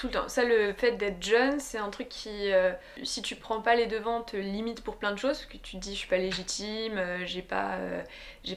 tout 0.00 0.06
le 0.06 0.14
temps. 0.14 0.28
Ça, 0.28 0.44
le 0.44 0.72
fait 0.72 0.92
d'être 0.92 1.22
jeune, 1.22 1.60
c'est 1.60 1.76
un 1.76 1.90
truc 1.90 2.08
qui, 2.08 2.50
euh, 2.52 2.72
si 3.02 3.20
tu 3.20 3.36
prends 3.36 3.60
pas 3.60 3.74
les 3.74 3.86
devants, 3.86 4.22
te 4.22 4.36
limite 4.36 4.82
pour 4.82 4.96
plein 4.96 5.12
de 5.12 5.18
choses. 5.18 5.44
Que 5.44 5.58
tu 5.58 5.76
te 5.76 5.76
dis, 5.76 5.92
je 5.92 5.98
suis 5.98 6.08
pas 6.08 6.16
légitime, 6.16 6.96
euh, 6.96 7.26
j'ai 7.26 7.42
pas, 7.42 7.72
euh, 7.74 8.02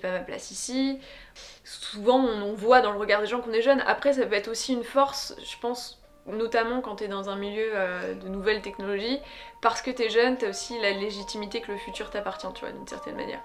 pas 0.02 0.12
ma 0.12 0.20
place 0.20 0.52
ici. 0.52 1.00
Souvent, 1.66 2.18
on, 2.20 2.54
voit 2.54 2.80
dans 2.80 2.94
le 2.94 2.98
regard 2.98 3.20
des 3.20 3.28
gens 3.28 3.42
qu'on 3.42 3.52
est 3.52 3.62
jeune. 3.62 3.84
Après, 3.86 4.14
ça 4.14 4.26
peut 4.26 4.36
être 4.36 4.48
aussi 4.48 4.72
une 4.72 4.86
force, 4.86 5.36
je 5.44 5.58
pense, 5.60 6.02
notamment 6.28 6.80
quand 6.80 6.98
tu 6.98 7.04
es 7.04 7.08
dans 7.10 7.30
un 7.30 7.36
milieu 7.36 7.74
de 8.22 8.28
nouvelles 8.30 8.62
technologies, 8.62 9.20
parce 9.62 9.82
que 9.82 9.92
tu 9.92 10.04
es 10.04 10.10
jeune, 10.10 10.38
tu 10.38 10.46
as 10.46 10.50
aussi 10.50 10.80
la 10.80 10.92
légitimité 10.92 11.60
que 11.60 11.74
le 11.74 11.78
futur 11.78 12.10
t'appartient, 12.10 12.48
tu 12.54 12.62
vois, 12.62 12.72
d'une 12.72 12.88
certaine 12.88 13.16
manière. 13.16 13.42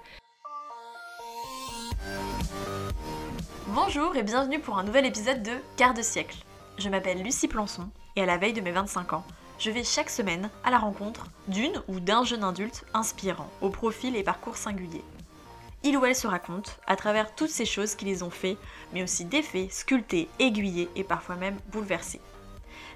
Bonjour 3.68 4.14
et 4.14 4.22
bienvenue 4.22 4.60
pour 4.60 4.78
un 4.78 4.84
nouvel 4.84 5.06
épisode 5.06 5.42
de 5.42 5.52
Quart 5.76 5.94
de 5.94 6.02
siècle. 6.02 6.36
Je 6.78 6.88
m'appelle 6.88 7.24
Lucie 7.24 7.48
Plançon 7.48 7.90
et 8.14 8.22
à 8.22 8.26
la 8.26 8.36
veille 8.36 8.52
de 8.52 8.60
mes 8.60 8.70
25 8.70 9.12
ans, 9.12 9.24
je 9.58 9.68
vais 9.72 9.82
chaque 9.82 10.10
semaine 10.10 10.48
à 10.62 10.70
la 10.70 10.78
rencontre 10.78 11.26
d'une 11.48 11.82
ou 11.88 11.98
d'un 11.98 12.22
jeune 12.22 12.44
adulte 12.44 12.84
inspirant, 12.94 13.50
au 13.60 13.68
profil 13.68 14.14
et 14.14 14.22
parcours 14.22 14.56
singuliers. 14.56 15.04
Il 15.82 15.96
ou 15.96 16.04
elle 16.04 16.14
se 16.14 16.28
raconte 16.28 16.78
à 16.86 16.94
travers 16.94 17.34
toutes 17.34 17.50
ces 17.50 17.64
choses 17.64 17.96
qui 17.96 18.04
les 18.04 18.22
ont 18.22 18.30
fait, 18.30 18.56
mais 18.92 19.02
aussi 19.02 19.24
défait, 19.24 19.66
sculpté, 19.72 20.28
aiguillé 20.38 20.88
et 20.94 21.02
parfois 21.02 21.34
même 21.34 21.58
bouleversé. 21.72 22.20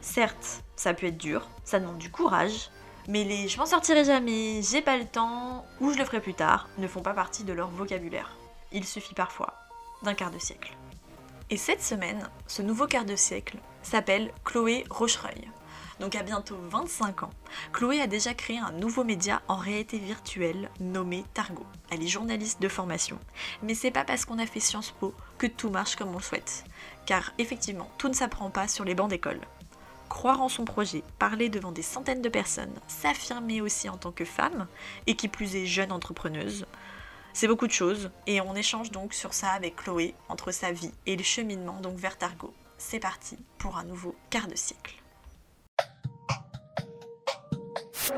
Certes, 0.01 0.63
ça 0.77 0.95
peut 0.95 1.07
être 1.07 1.19
dur, 1.19 1.49
ça 1.65 1.81
demande 1.81 1.99
du 1.99 2.11
courage, 2.11 2.71
mais 3.09 3.25
les 3.25 3.49
je 3.49 3.59
m'en 3.59 3.67
sortirai 3.67 4.05
jamais, 4.05 4.63
j'ai 4.63 4.83
pas 4.83 4.97
le 4.97 5.07
temps 5.07 5.67
ou 5.81 5.93
je 5.93 5.99
le 5.99 6.05
ferai 6.05 6.21
plus 6.21 6.35
tard 6.35 6.69
ne 6.79 6.87
font 6.87 7.03
pas 7.03 7.15
partie 7.15 7.43
de 7.43 7.53
leur 7.53 7.69
vocabulaire. 7.69 8.37
Il 8.71 8.85
suffit 8.85 9.15
parfois 9.15 9.55
d'un 10.05 10.15
quart 10.15 10.31
de 10.31 10.39
siècle. 10.39 10.77
Et 11.51 11.57
cette 11.57 11.83
semaine, 11.83 12.31
ce 12.47 12.63
nouveau 12.63 12.87
quart 12.87 13.05
de 13.05 13.17
siècle 13.17 13.59
s'appelle 13.83 14.33
Chloé 14.45 14.85
Rochereuil. 14.91 15.51
Donc 16.01 16.17
à 16.17 16.23
bientôt 16.23 16.57
25 16.71 17.23
ans, 17.23 17.31
Chloé 17.73 18.01
a 18.01 18.07
déjà 18.07 18.35
créé 18.35 18.59
un 18.59 18.73
nouveau 18.73 19.05
média 19.05 19.43
en 19.49 19.57
réalité 19.57 19.99
virtuelle 19.99 20.71
nommé 20.81 21.25
Targo. 21.35 21.65
Elle 21.91 22.03
est 22.03 22.09
journaliste 22.09 22.61
de 22.61 22.69
formation, 22.69 23.19
mais 23.63 23.75
c'est 23.75 23.91
pas 23.91 24.05
parce 24.05 24.25
qu'on 24.25 24.39
a 24.39 24.47
fait 24.47 24.61
Sciences 24.61 24.93
Po 24.99 25.15
que 25.39 25.47
tout 25.47 25.71
marche 25.71 25.97
comme 25.97 26.11
on 26.11 26.19
le 26.19 26.23
souhaite. 26.23 26.65
Car 27.07 27.33
effectivement, 27.39 27.91
tout 27.99 28.09
ne 28.09 28.15
s'apprend 28.15 28.51
pas 28.51 28.69
sur 28.69 28.85
les 28.85 28.95
bancs 28.95 29.11
d'école. 29.11 29.41
Croire 30.09 30.43
en 30.43 30.49
son 30.49 30.65
projet, 30.65 31.05
parler 31.19 31.49
devant 31.49 31.73
des 31.73 31.83
centaines 31.83 32.23
de 32.23 32.29
personnes, 32.29 32.75
s'affirmer 32.89 33.61
aussi 33.61 33.89
en 33.89 33.97
tant 33.97 34.13
que 34.13 34.25
femme, 34.25 34.67
et 35.07 35.17
qui 35.17 35.29
plus 35.29 35.57
est 35.57 35.67
jeune 35.67 35.93
entrepreneuse, 35.93 36.67
c'est 37.35 37.49
beaucoup 37.49 37.67
de 37.67 37.73
choses 37.73 38.11
et 38.27 38.41
on 38.43 38.55
échange 38.55 38.91
donc 38.91 39.15
sur 39.15 39.33
ça 39.33 39.51
avec 39.51 39.77
Chloé 39.77 40.15
entre 40.29 40.51
sa 40.51 40.71
vie 40.71 40.93
et 41.07 41.17
le 41.17 41.23
cheminement 41.23 41.81
donc 41.81 41.97
vers 41.97 42.19
Targo. 42.19 42.53
C'est 42.85 42.99
parti 42.99 43.37
pour 43.59 43.79
un 43.79 43.85
nouveau 43.85 44.15
quart 44.29 44.49
de 44.49 44.57
siècle. 44.57 44.97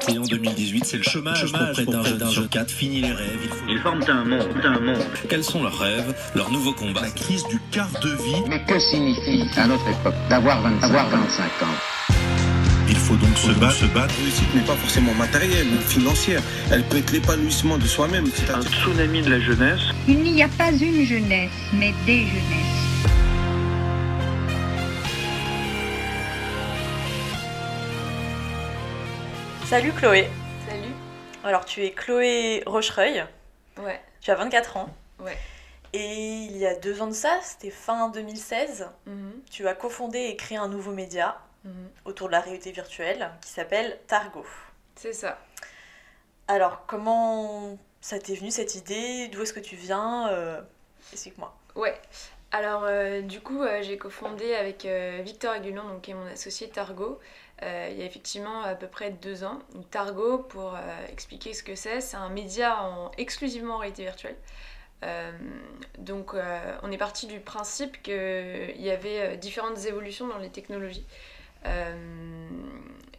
Et 0.09 0.19
en 0.19 0.23
2018, 0.23 0.85
c'est 0.85 0.97
le 0.97 1.03
chômage, 1.03 1.47
Chômage 1.47 1.77
pour 1.77 1.85
près 1.85 1.85
d'un 1.85 2.03
jeune 2.03 2.19
d'un 2.19 2.27
sur 2.27 2.43
jeune. 2.43 2.49
quatre. 2.49 2.71
Fini 2.73 3.03
les 3.03 3.13
rêves. 3.13 3.39
Il 3.43 3.49
faut... 3.51 3.65
Ils 3.69 3.79
forment 3.79 4.03
un 4.09 4.25
monde, 4.25 4.49
un 4.65 4.81
monde. 4.81 5.05
Quels 5.29 5.45
sont 5.45 5.63
leurs 5.63 5.79
rêves, 5.79 6.15
leurs 6.35 6.51
nouveaux 6.51 6.73
combats 6.73 7.03
La 7.03 7.11
crise 7.11 7.45
du 7.49 7.61
quart 7.71 7.91
de 8.01 8.09
vie. 8.09 8.43
Mais 8.49 8.65
que 8.65 8.79
signifie, 8.81 9.47
à 9.57 9.67
notre 9.67 9.87
époque, 9.87 10.15
d'avoir 10.29 10.61
25, 10.63 10.85
avoir 10.85 11.09
25 11.09 11.45
ans 11.63 11.75
Il 12.89 12.97
faut 12.97 13.17
donc 13.17 13.37
se 13.37 13.53
battre, 13.53 13.75
se 13.77 13.87
battre. 13.87 14.15
La 14.19 14.25
réussite 14.25 14.55
n'est 14.55 14.67
pas 14.67 14.77
forcément 14.77 15.15
matérielle 15.15 15.69
ou 15.69 15.81
financière. 15.83 16.43
Elle 16.73 16.83
peut 16.85 16.97
être 16.99 17.13
l'épanouissement 17.13 17.79
de 17.79 17.87
soi-même. 17.87 18.25
Un 18.25 18.31
C'est-à-dire 18.35 18.71
tsunami 18.73 19.23
de 19.23 19.31
la 19.31 19.41
jeunesse. 19.41 19.81
Il 20.09 20.21
n'y 20.23 20.43
a 20.43 20.49
pas 20.49 20.73
une 20.73 21.05
jeunesse, 21.05 21.53
mais 21.75 21.95
des 22.07 22.27
jeunesses. 22.27 22.84
Salut 29.75 29.91
Chloé 29.91 30.29
Salut 30.69 30.93
Alors 31.43 31.65
tu 31.65 31.85
es 31.85 31.91
Chloé 31.91 32.63
Rochereuil, 32.65 33.25
Ouais, 33.77 34.01
tu 34.21 34.31
as 34.31 34.37
24 34.37 34.77
ans. 34.77 34.89
ouais. 35.19 35.37
Et 35.93 36.15
il 36.15 36.57
y 36.57 36.65
a 36.65 36.77
deux 36.77 37.03
ans 37.03 37.09
de 37.09 37.13
ça, 37.13 37.41
c'était 37.43 37.73
fin 37.73 38.09
2016, 38.11 38.89
Mhm, 39.07 39.33
tu 39.51 39.67
as 39.67 39.75
cofondé 39.75 40.21
et 40.21 40.37
créé 40.37 40.59
un 40.59 40.69
nouveau 40.69 40.93
média 40.93 41.41
mhm. 41.65 41.91
autour 42.05 42.29
de 42.29 42.33
la 42.35 42.41
réalité 42.41 42.71
virtuelle 42.71 43.29
qui 43.43 43.51
s'appelle 43.51 43.99
Targo. 44.07 44.47
C'est 44.95 45.13
ça. 45.13 45.41
Alors 46.47 46.87
comment 46.87 47.77
ça 48.01 48.21
t'est 48.21 48.37
venu 48.37 48.53
cette 48.53 48.77
idée? 48.77 49.27
D'où 49.27 49.43
est-ce 49.43 49.53
que 49.53 49.59
tu 49.59 49.75
viens? 49.75 50.29
Euh, 50.29 50.61
Explique-moi. 51.13 51.53
Ouais. 51.75 52.01
Alors, 52.53 52.85
euh, 52.85 53.23
du 53.23 53.41
coup, 53.41 53.63
euh, 53.65 53.83
j'ai 53.83 53.99
cofondé 53.99 54.55
avec 54.55 54.87
Victor 55.25 55.51
Aguillon, 55.53 55.83
donc, 55.89 56.03
qui 56.03 56.13
est 56.13 56.15
mon 56.15 56.27
associé 56.27 56.69
Targo, 56.69 57.19
euh, 57.63 57.89
il 57.93 57.99
y 57.99 58.03
a 58.03 58.05
effectivement 58.05 58.63
à 58.63 58.75
peu 58.75 58.87
près 58.87 59.11
deux 59.11 59.45
ans. 59.45 59.61
Targo, 59.91 60.39
pour 60.39 60.75
euh, 60.75 60.79
expliquer 61.11 61.55
ce 61.55 61.63
que 61.63 61.75
c'est, 61.75 62.01
c'est 62.01 62.17
un 62.17 62.29
média 62.29 62.83
en, 62.83 63.13
exclusivement 63.17 63.77
en 63.77 63.79
réalité 63.79 64.03
virtuelle. 64.03 64.37
Euh, 65.05 65.33
donc, 65.99 66.35
on 66.83 66.91
est 66.91 66.99
parti 66.99 67.27
du 67.27 67.39
principe 67.41 68.03
qu'il 68.03 68.81
y 68.81 68.91
avait 68.91 69.37
différentes 69.37 69.85
évolutions 69.85 70.27
dans 70.27 70.39
les 70.39 70.51
technologies. 70.51 71.07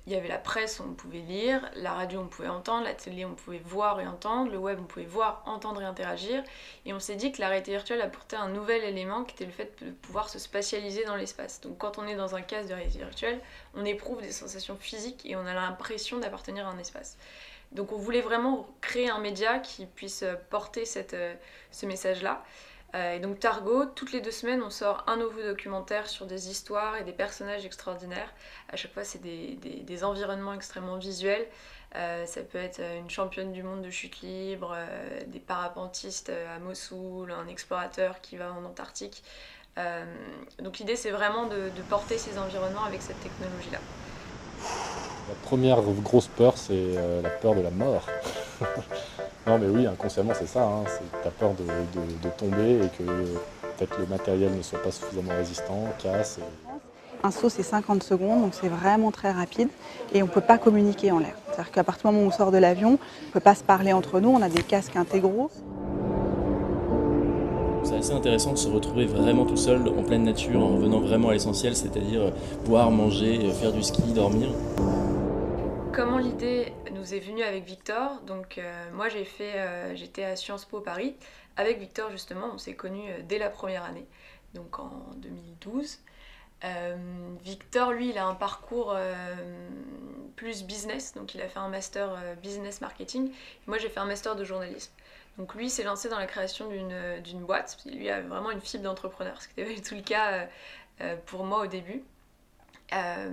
Il 0.08 0.14
y 0.14 0.16
avait 0.16 0.28
la 0.28 0.38
presse, 0.38 0.80
on 0.80 0.94
pouvait 0.94 1.20
lire, 1.20 1.68
la 1.76 1.94
radio, 1.94 2.20
on 2.20 2.28
pouvait 2.28 2.48
entendre, 2.48 2.84
la 2.84 2.94
télé, 2.94 3.26
on 3.26 3.34
pouvait 3.34 3.62
voir 3.66 4.00
et 4.00 4.08
entendre, 4.08 4.52
le 4.52 4.58
web, 4.58 4.78
on 4.80 4.86
pouvait 4.86 5.06
voir, 5.06 5.42
entendre 5.46 5.82
et 5.82 5.86
interagir. 5.86 6.44
Et 6.86 6.94
on 6.94 7.00
s'est 7.00 7.16
dit 7.16 7.32
que 7.32 7.42
la 7.42 7.48
réalité 7.48 7.72
virtuelle 7.72 8.02
apportait 8.02 8.36
un 8.36 8.50
nouvel 8.50 8.84
élément 8.84 9.24
qui 9.24 9.34
était 9.34 9.46
le 9.46 9.52
fait 9.52 9.84
de 9.84 9.90
pouvoir 9.92 10.30
se 10.30 10.38
spatialiser 10.38 11.06
dans 11.06 11.16
l'espace. 11.16 11.60
Donc 11.62 11.80
quand 11.80 11.98
on 11.98 12.06
est 12.06 12.16
dans 12.16 12.36
un 12.36 12.42
casque 12.42 12.70
de 12.70 12.76
réalité 12.76 13.00
virtuelle, 13.00 13.40
on 13.74 13.84
éprouve 13.84 14.22
des 14.22 14.32
sensations 14.32 14.76
physiques 14.76 15.26
et 15.26 15.36
on 15.36 15.46
a 15.46 15.54
l'impression 15.56 16.20
d'appartenir 16.20 16.68
à 16.68 16.70
un 16.70 16.78
espace. 16.78 17.18
Donc 17.72 17.92
on 17.92 17.98
voulait 17.98 18.22
vraiment 18.22 18.68
créer 18.82 19.10
un 19.10 19.20
média 19.20 19.58
qui 19.58 19.88
puisse 19.88 20.24
porter 20.52 20.86
cette, 20.86 21.16
euh, 21.16 21.34
ce 21.72 21.88
message-là. 21.88 22.44
Euh, 22.96 23.16
et 23.16 23.20
donc 23.20 23.40
Targo, 23.40 23.86
toutes 23.86 24.14
les 24.14 24.22
deux 24.22 24.32
semaines, 24.32 24.62
on 24.64 24.70
sort 24.70 25.04
un 25.08 25.18
nouveau 25.18 25.42
documentaire 25.42 26.08
sur 26.08 26.26
des 26.26 26.50
histoires 26.50 26.96
et 26.96 27.04
des 27.04 27.12
personnages 27.12 27.66
extraordinaires. 27.66 28.32
À 28.70 28.78
chaque 28.78 28.94
fois, 28.94 29.04
c'est 29.04 29.22
des, 29.22 29.56
des- 29.56 30.04
environnements 30.04 30.54
extrêmement 30.54 30.98
visuels. 30.98 31.46
Euh, 31.96 32.26
ça 32.26 32.42
peut 32.42 32.58
être 32.58 32.82
une 33.00 33.10
championne 33.10 33.52
du 33.52 33.64
monde 33.64 33.82
de 33.82 33.90
chute 33.90 34.22
libre, 34.22 34.74
euh, 34.76 35.22
des 35.28 35.40
parapentistes 35.40 36.30
à 36.30 36.60
Mossoul, 36.60 37.32
un 37.32 37.48
explorateur 37.48 38.22
qui 38.22 38.38
va 38.38 38.52
en 38.52 38.64
Antarctique. 38.66 39.24
Donc 40.60 40.78
l'idée, 40.78 40.96
c'est 40.96 41.12
vraiment 41.12 41.48
de, 41.48 41.70
porter 41.90 42.18
ces 42.18 42.38
environnements 42.38 42.86
avec 42.86 43.02
cette 43.02 43.20
technologie-là. 43.20 43.80
La 45.28 45.36
première 45.44 45.82
grosse 45.82 46.28
peur, 46.28 46.58
c'est 46.58 46.94
la 47.22 47.30
peur 47.30 47.56
de 47.56 47.62
la 47.62 47.72
mort. 47.72 48.08
non, 49.48 49.60
mais 49.60 49.68
oui, 49.68 49.86
inconsciemment, 49.86 50.34
c'est 50.38 50.48
ça. 50.48 50.64
Hein, 50.64 50.84
c'est 50.88 51.22
ta 51.24 51.30
peur 51.30 51.52
de, 51.54 51.64
de- 51.64 52.24
de 52.24 52.30
tomber 52.36 52.86
et 52.86 52.90
que 52.98 53.04
peut-être 53.78 54.00
le 54.00 54.08
matériel 54.08 54.52
ne 54.56 54.62
soit 54.62 54.82
pas 54.82 54.92
suffisamment 54.92 55.34
résistant, 55.38 55.80
casse. 56.02 56.40
et- 56.40 57.26
Un 57.26 57.32
saut, 57.32 57.50
c'est 57.50 57.64
50 57.64 58.04
secondes, 58.04 58.42
donc 58.42 58.54
c'est 58.54 58.68
vraiment 58.70 59.12
très 59.12 59.32
rapide. 59.32 59.70
Et 60.14 60.22
on 60.24 60.26
ne 60.26 60.32
peut 60.32 60.42
pas 60.42 60.58
communiquer 60.58 61.12
en 61.12 61.20
l'air. 61.20 61.36
C'est-à-dire 61.48 61.72
qu'à 61.72 61.84
partir 61.84 62.10
du 62.10 62.16
moment 62.16 62.26
où 62.28 62.30
on 62.30 62.36
sort 62.36 62.52
de 62.52 62.58
l'avion, 62.58 62.90
on 62.90 63.28
ne 63.28 63.32
peut 63.34 63.40
pas 63.40 63.56
se 63.56 63.64
parler 63.64 63.94
entre 63.94 64.20
nous, 64.20 64.30
on 64.30 64.42
a 64.42 64.50
des 64.50 64.64
casques 64.64 64.96
intégraux. 64.96 65.50
C'est 67.84 67.98
assez 67.98 68.14
intéressant 68.14 68.52
de 68.54 68.58
se 68.58 68.68
retrouver 68.68 69.06
vraiment 69.06 69.46
tout 69.46 69.58
seul 69.58 69.88
en 69.88 70.02
pleine 70.04 70.24
nature, 70.24 70.60
en 70.64 70.70
revenant 70.76 71.00
vraiment 71.02 71.30
à 71.30 71.34
l'essentiel, 71.34 71.76
c'est-à-dire 71.76 72.22
euh, 72.22 72.30
boire, 72.66 72.90
manger, 72.90 73.40
euh, 73.44 73.52
faire 73.52 73.72
du 73.72 73.84
ski, 73.84 74.02
dormir. 74.12 74.48
Comment 75.94 76.18
l'idée 76.18 76.74
est 77.14 77.20
venue 77.20 77.44
avec 77.44 77.66
Victor 77.66 78.22
Donc 78.22 78.58
euh, 78.58 78.92
moi 78.92 79.10
j'ai 79.10 79.26
fait, 79.26 79.56
euh, 79.56 79.96
j'étais 79.96 80.24
à 80.24 80.36
Sciences 80.36 80.66
Po 80.66 80.82
Paris 80.82 81.16
avec 81.58 81.80
Victor 81.80 82.12
justement. 82.12 82.52
On 82.54 82.58
s'est 82.58 82.76
connus 82.76 83.10
euh, 83.10 83.20
dès 83.24 83.38
la 83.38 83.50
première 83.50 83.84
année, 83.84 84.06
donc 84.54 84.80
en 84.80 84.92
2012. 85.18 86.00
Euh, 86.64 86.96
Victor, 87.44 87.92
lui, 87.92 88.10
il 88.10 88.18
a 88.18 88.26
un 88.26 88.34
parcours 88.34 88.98
plus 90.36 90.64
business, 90.64 91.14
donc 91.14 91.36
il 91.36 91.42
a 91.42 91.48
fait 91.48 91.60
un 91.60 91.70
master 91.70 92.18
business 92.42 92.82
marketing. 92.82 93.32
Moi, 93.68 93.78
j'ai 93.78 93.90
fait 93.90 94.00
un 94.00 94.06
master 94.06 94.36
de 94.36 94.44
journalisme. 94.44 94.92
Donc 95.38 95.54
lui, 95.54 95.70
s'est 95.70 95.84
lancé 95.84 96.10
dans 96.10 96.18
la 96.18 96.26
création 96.26 96.70
d'une 96.70 97.46
boîte. 97.46 97.78
Lui 97.86 98.10
a 98.10 98.22
vraiment 98.22 98.52
une 98.52 98.62
fibre 98.62 98.86
d'entrepreneur, 98.86 99.40
ce 99.42 99.50
qui 99.50 99.54
n'était 99.58 99.76
pas 99.76 99.76
du 99.82 99.88
tout 99.88 99.96
le 99.96 100.02
cas 100.02 100.48
pour 101.26 101.44
moi 101.44 101.64
au 101.64 101.68
début. 101.68 102.04
Euh, 102.94 103.30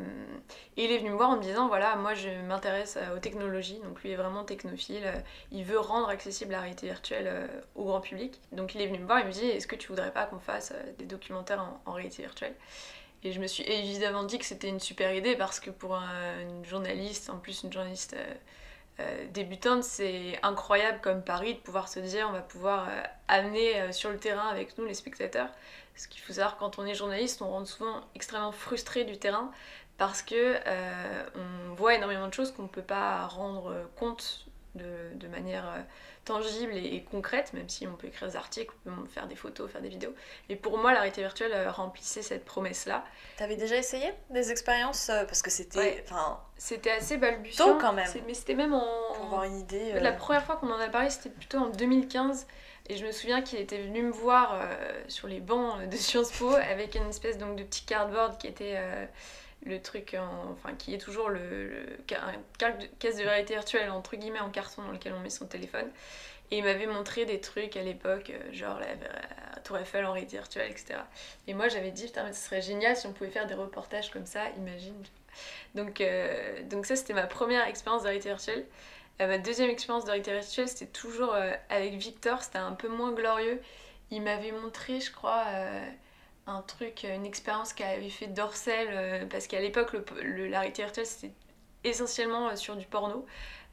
et 0.79 0.85
il 0.87 0.91
est 0.93 0.99
venu 0.99 1.11
me 1.11 1.17
voir 1.17 1.29
en 1.31 1.37
me 1.37 1.43
disant 1.43 1.69
voilà, 1.69 1.95
moi 1.97 2.15
je 2.15 2.29
m'intéresse 2.49 2.97
euh, 2.97 3.17
aux 3.17 3.19
technologies, 3.19 3.79
donc 3.85 4.03
lui 4.03 4.11
est 4.11 4.17
vraiment 4.17 4.45
technophile, 4.45 5.05
euh, 5.05 5.13
il 5.51 5.65
veut 5.65 5.79
rendre 5.79 6.09
accessible 6.09 6.53
la 6.53 6.61
réalité 6.61 6.87
virtuelle 6.87 7.27
euh, 7.29 7.47
au 7.75 7.85
grand 7.85 8.01
public. 8.01 8.41
Donc 8.53 8.75
il 8.75 8.81
est 8.81 8.87
venu 8.87 8.99
me 8.99 9.07
voir. 9.07 9.19
Et 9.19 9.25
me 9.25 9.31
dit 9.31 9.45
est-ce 9.47 9.67
que 9.67 9.77
tu 9.77 9.89
voudrais 9.89 10.11
pas 10.11 10.25
qu'on 10.25 10.39
fasse 10.39 10.73
euh, 10.73 10.93
des 10.99 11.05
documentaires 11.05 11.61
en, 11.61 11.91
en 11.91 11.93
réalité 11.93 12.23
virtuelle? 12.23 12.55
Et 13.25 13.33
je 13.33 13.41
me 13.41 13.47
suis 13.47 13.63
évidemment 13.65 14.25
dit 14.25 14.39
que 14.39 14.45
c'était 14.47 14.69
une 14.69 14.81
super 14.81 15.15
idée 15.15 15.37
parce 15.37 15.61
que 15.61 15.71
pour 15.71 15.95
un- 15.97 16.41
une 16.41 16.65
journaliste, 16.65 17.29
en 17.31 17.37
plus 17.39 17.63
une 17.63 17.73
journaliste 17.73 18.17
euh, 19.01 19.27
débutante, 19.33 19.85
c'est 19.85 20.39
incroyable 20.43 21.01
comme 21.01 21.23
pari 21.23 21.55
de 21.55 21.59
pouvoir 21.61 21.89
se 21.89 21.99
dire 22.01 22.27
on 22.29 22.33
va 22.33 22.43
pouvoir 22.43 22.89
euh, 22.89 23.03
amener 23.29 23.81
euh, 23.81 23.93
sur 23.93 24.11
le 24.11 24.19
terrain 24.19 24.49
avec 24.49 24.77
nous 24.77 24.85
les 24.85 24.95
spectateurs. 24.95 25.49
Parce 25.95 26.07
qu'il 26.07 26.21
faut 26.21 26.35
savoir, 26.35 26.57
quand 26.59 26.79
on 26.79 26.87
est 26.87 26.95
journaliste, 26.95 27.43
on 27.43 27.51
rentre 27.51 27.69
souvent 27.69 28.01
extrêmement 28.15 28.53
frustré 28.53 29.05
du 29.05 29.19
terrain 29.19 29.51
parce 29.99 30.23
que 30.23 30.57
on 31.37 31.75
voit 31.75 31.95
énormément 31.95 32.27
de 32.27 32.33
choses 32.33 32.51
qu'on 32.51 32.63
ne 32.63 32.69
peut 32.69 32.81
pas 32.83 33.27
rendre 33.27 33.75
compte 33.97 34.47
de, 34.75 35.15
de 35.15 35.29
manière 35.29 35.67
euh, 35.69 35.81
tangible 36.25 36.75
et, 36.75 36.95
et 36.95 37.03
concrète, 37.03 37.53
même 37.53 37.69
si 37.69 37.87
on 37.87 37.95
peut 37.95 38.07
écrire 38.07 38.29
des 38.29 38.37
articles, 38.37 38.75
on 38.87 39.03
peut 39.03 39.09
faire 39.09 39.27
des 39.27 39.37
photos, 39.37 39.71
faire 39.71 39.83
des 39.83 39.89
vidéos. 39.89 40.15
Et 40.49 40.57
pour 40.57 40.79
moi, 40.79 40.93
la 40.93 41.01
réalité 41.01 41.21
virtuelle 41.21 41.53
euh, 41.53 41.71
remplissait 41.71 42.23
cette 42.23 42.45
promesse-là. 42.45 43.05
T'avais 43.37 43.57
déjà 43.57 43.77
essayé 43.77 44.13
des 44.31 44.51
expériences 44.51 45.11
euh, 45.11 45.25
Parce 45.25 45.43
que 45.43 45.51
c'était... 45.51 45.79
Ouais. 45.79 46.05
C'était 46.57 46.93
assez 46.93 47.17
balbutiant. 47.17 47.75
Tôt, 47.75 47.79
quand 47.79 47.93
même. 47.93 48.09
Mais 48.27 48.35
c'était 48.35 48.55
même 48.55 48.73
en... 48.73 48.87
pour 49.15 49.27
avoir 49.27 49.45
une 49.45 49.59
idée... 49.59 49.93
La 50.01 50.13
première 50.13 50.45
fois 50.45 50.57
qu'on 50.57 50.71
en 50.71 50.79
a 50.79 50.89
parlé, 50.89 51.11
c'était 51.11 51.31
plutôt 51.31 51.59
en 51.59 51.69
2015. 51.69 52.47
Et 52.89 52.97
je 52.97 53.07
me 53.07 53.13
souviens 53.13 53.43
qu'il 53.43 53.59
était 53.59 53.79
venu 53.79 54.03
me 54.03 54.11
voir 54.11 54.61
sur 55.07 55.29
les 55.29 55.41
bancs 55.41 55.89
de 55.89 55.97
Sciences 55.97 56.33
Po 56.33 56.53
avec 56.55 56.97
une 56.97 57.09
espèce 57.09 57.39
donc, 57.39 57.57
de 57.57 57.63
petit 57.63 57.85
cardboard 57.85 58.39
qui 58.39 58.49
était 58.49 58.77
le 59.65 59.81
truc, 59.81 60.15
en- 60.19 60.51
enfin 60.53 60.75
qui 60.77 60.95
est 60.95 60.99
toujours 60.99 61.29
le, 61.31 61.69
le- 61.69 61.97
caisse 62.99 63.17
de 63.17 63.23
réalité 63.25 63.55
virtuelle 63.55 63.91
entre 63.91 64.17
guillemets 64.17 64.41
en 64.41 64.51
carton 64.51 64.83
dans 64.83 64.93
lequel 64.93 65.13
on 65.15 65.21
met 65.21 65.31
son 65.31 65.47
téléphone. 65.47 65.89
Et 66.51 66.59
il 66.59 66.65
m'avait 66.65 66.87
montré 66.87 67.25
des 67.25 67.41
trucs 67.41 67.77
à 67.77 67.83
l'époque, 67.83 68.31
euh, 68.31 68.53
genre 68.53 68.79
la, 68.79 68.87
Tour 69.65 69.79
Eiffel 69.79 70.05
en 70.07 70.13
réalité 70.13 70.37
virtuelle, 70.37 70.71
etc. 70.71 71.01
Et 71.47 71.55
moi 71.55 71.69
j'avais 71.69 71.91
dit, 71.93 72.07
putain, 72.07 72.25
mais 72.25 72.33
ce 72.33 72.45
serait 72.47 72.63
génial 72.63 72.97
si 72.97 73.07
on 73.07 73.13
pouvait 73.13 73.31
faire 73.31 73.47
des 73.47 73.55
reportages 73.55 74.11
comme 74.11 74.27
ça, 74.27 74.49
imagine. 74.59 74.95
Donc, 75.75 76.01
euh, 76.01 76.63
donc 76.65 76.87
ça, 76.87 76.97
c'était 76.97 77.15
ma 77.15 77.27
première 77.27 77.67
expérience 77.67 78.03
de 78.03 78.09
réalité 78.09 78.29
virtuelle. 78.31 78.65
Euh, 79.21 79.27
ma 79.29 79.39
deuxième 79.39 79.71
expérience 79.71 80.05
de 80.05 80.11
réalité 80.11 80.33
virtuelle, 80.33 80.69
c'était 80.69 80.87
toujours 80.93 81.35
avec 81.71 81.95
Victor, 81.95 82.43
c'était 82.43 82.59
un 82.59 82.73
peu 82.73 82.89
moins 82.89 83.13
glorieux. 83.13 83.61
Il 84.11 84.23
m'avait 84.23 84.53
montré, 84.53 85.01
je 85.01 85.11
crois, 85.13 85.45
un 86.47 86.63
truc, 86.63 87.05
une 87.05 87.27
expérience 87.27 87.73
qu'elle 87.73 87.99
avait 87.99 88.11
fait 88.11 88.27
Dorsel, 88.27 88.89
euh, 88.91 89.27
parce 89.27 89.47
qu'à 89.47 89.61
l'époque, 89.61 89.93
le, 89.93 90.05
le- 90.23 90.49
la 90.49 90.61
réalité 90.61 90.83
virtuelle, 90.83 91.07
c'était 91.07 91.33
essentiellement 91.85 92.49
euh, 92.51 92.57
sur 92.57 92.77
du 92.77 92.87
porno. 92.87 93.27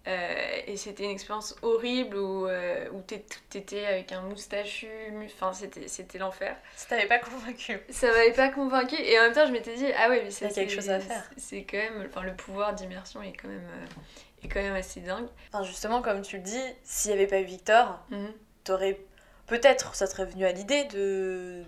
Euh, 0.07 0.62
et 0.66 0.77
c'était 0.77 1.04
une 1.04 1.10
expérience 1.12 1.56
horrible 1.62 2.16
où, 2.16 2.48
euh, 2.48 2.89
où 2.94 3.01
t'é- 3.01 3.25
t'étais 3.50 3.86
avec 3.86 4.13
un 4.13 4.21
moustachu, 4.21 4.88
enfin 5.25 5.51
c'était 5.51 5.89
c'était 5.89 6.18
l'enfer. 6.18 6.56
Ça 6.77 6.88
t'avait 6.88 7.06
pas 7.06 7.19
convaincu 7.19 7.77
Ça 7.89 8.07
m'avait 8.07 8.31
pas 8.31 8.48
convaincu 8.48 8.95
et 8.95 9.19
en 9.19 9.24
même 9.24 9.33
temps 9.33 9.45
je 9.45 9.51
m'étais 9.51 9.75
dit 9.75 9.86
ah 9.98 10.07
ouais 10.10 10.21
mais 10.24 10.30
Il 10.30 10.42
y 10.42 10.45
a 10.45 10.50
c'est 10.50 10.54
quelque 10.54 10.71
chose 10.71 10.89
à 10.89 11.01
faire. 11.01 11.30
C'est 11.36 11.63
quand 11.63 11.77
même 11.77 12.07
enfin 12.10 12.24
le 12.24 12.33
pouvoir 12.33 12.74
d'immersion 12.74 13.21
est 13.21 13.33
quand 13.33 13.50
même 13.50 13.57
euh, 13.74 14.45
est 14.45 14.48
quand 14.48 14.62
même 14.62 14.74
assez 14.75 15.01
dingue. 15.01 15.27
Enfin, 15.51 15.63
justement, 15.66 16.01
comme 16.01 16.21
tu 16.21 16.38
le 16.38 16.44
dis, 16.44 16.63
s'il 16.86 17.12
n'y 17.12 17.18
avait 17.18 17.27
pas 17.27 17.42
eu 17.42 17.44
Victor, 17.44 18.00
Mhm. 18.10 18.31
t'aurais... 18.63 19.01
Peut-être 19.50 19.96
ça 19.96 20.06
serait 20.06 20.25
venu 20.25 20.46
à 20.46 20.51
l'idée 20.51 20.84
de, 20.86 21.63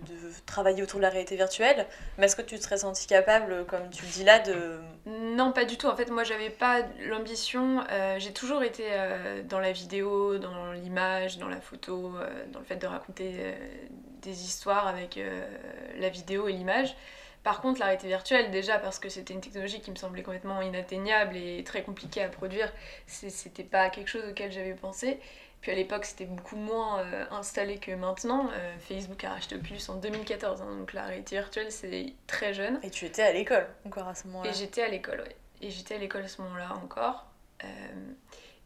travailler 0.46 0.84
autour 0.84 0.98
de 0.98 1.02
la 1.02 1.08
réalité 1.08 1.34
virtuelle, 1.34 1.86
mais 2.16 2.26
est-ce 2.26 2.36
que 2.36 2.42
tu 2.42 2.56
te 2.56 2.62
serais 2.62 2.78
senti 2.78 3.08
capable, 3.08 3.66
comme 3.66 3.90
tu 3.90 4.04
le 4.04 4.10
dis 4.10 4.24
là, 4.24 4.38
de... 4.38 4.78
Non, 5.06 5.50
pas 5.50 5.64
du 5.64 5.76
tout. 5.76 5.88
En 5.88 5.96
fait, 5.96 6.08
moi, 6.10 6.22
j'avais 6.22 6.50
pas 6.50 6.82
l'ambition. 7.08 7.84
euh, 7.90 8.20
j'ai 8.20 8.32
toujours 8.32 8.62
été 8.62 8.84
euh, 8.90 9.42
dans 9.42 9.58
la 9.58 9.72
vidéo, 9.72 10.38
dans 10.38 10.72
l'image, 10.72 11.38
dans 11.38 11.48
la 11.48 11.60
photo, 11.60 12.14
euh, 12.16 12.44
dans 12.52 12.60
le 12.60 12.64
fait 12.64 12.76
de 12.76 12.86
raconter 12.86 13.54
des 14.22 14.44
histoires 14.44 14.86
avec 14.86 15.18
la 15.98 16.08
vidéo 16.08 16.46
et 16.46 16.52
l'image. 16.52 16.94
Par 17.42 17.60
contre, 17.60 17.80
la 17.80 17.86
réalité 17.86 18.06
virtuelle, 18.06 18.52
déjà 18.52 18.78
parce 18.78 19.00
que 19.00 19.08
c'était 19.08 19.34
une 19.34 19.40
technologie 19.40 19.80
qui 19.80 19.90
me 19.90 19.96
semblait 19.96 20.22
complètement 20.22 20.62
inatteignable 20.62 21.36
et 21.36 21.64
très 21.64 21.82
compliquée 21.82 22.22
à 22.22 22.28
produire, 22.28 22.72
c'était 23.06 23.64
pas 23.64 23.90
quelque 23.90 24.08
chose 24.08 24.22
auquel 24.30 24.52
j'avais 24.52 24.74
pensé. 24.74 25.18
Puis 25.62 25.70
à 25.70 25.76
l'époque, 25.76 26.04
c'était 26.04 26.24
beaucoup 26.24 26.56
moins 26.56 26.98
euh, 27.00 27.24
installé 27.30 27.78
que 27.78 27.92
maintenant. 27.92 28.50
Euh, 28.52 28.74
Facebook 28.80 29.22
a 29.22 29.30
racheté 29.30 29.54
Oculus 29.54 29.80
en 29.88 29.94
2014, 29.94 30.60
hein, 30.60 30.76
donc 30.76 30.92
la 30.92 31.04
réalité 31.04 31.36
virtuelle, 31.36 31.70
c'est 31.70 32.14
très 32.26 32.52
jeune. 32.52 32.80
Et 32.82 32.90
tu 32.90 33.06
étais 33.06 33.22
à 33.22 33.32
l'école 33.32 33.68
encore 33.86 34.08
à 34.08 34.14
ce 34.16 34.26
moment-là. 34.26 34.50
Et 34.50 34.54
j'étais 34.54 34.82
à 34.82 34.88
l'école, 34.88 35.20
ouais. 35.20 35.36
Et 35.60 35.70
j'étais 35.70 35.94
à 35.94 35.98
l'école 35.98 36.24
à 36.24 36.28
ce 36.28 36.42
moment-là 36.42 36.74
encore. 36.82 37.26
Euh, 37.62 37.68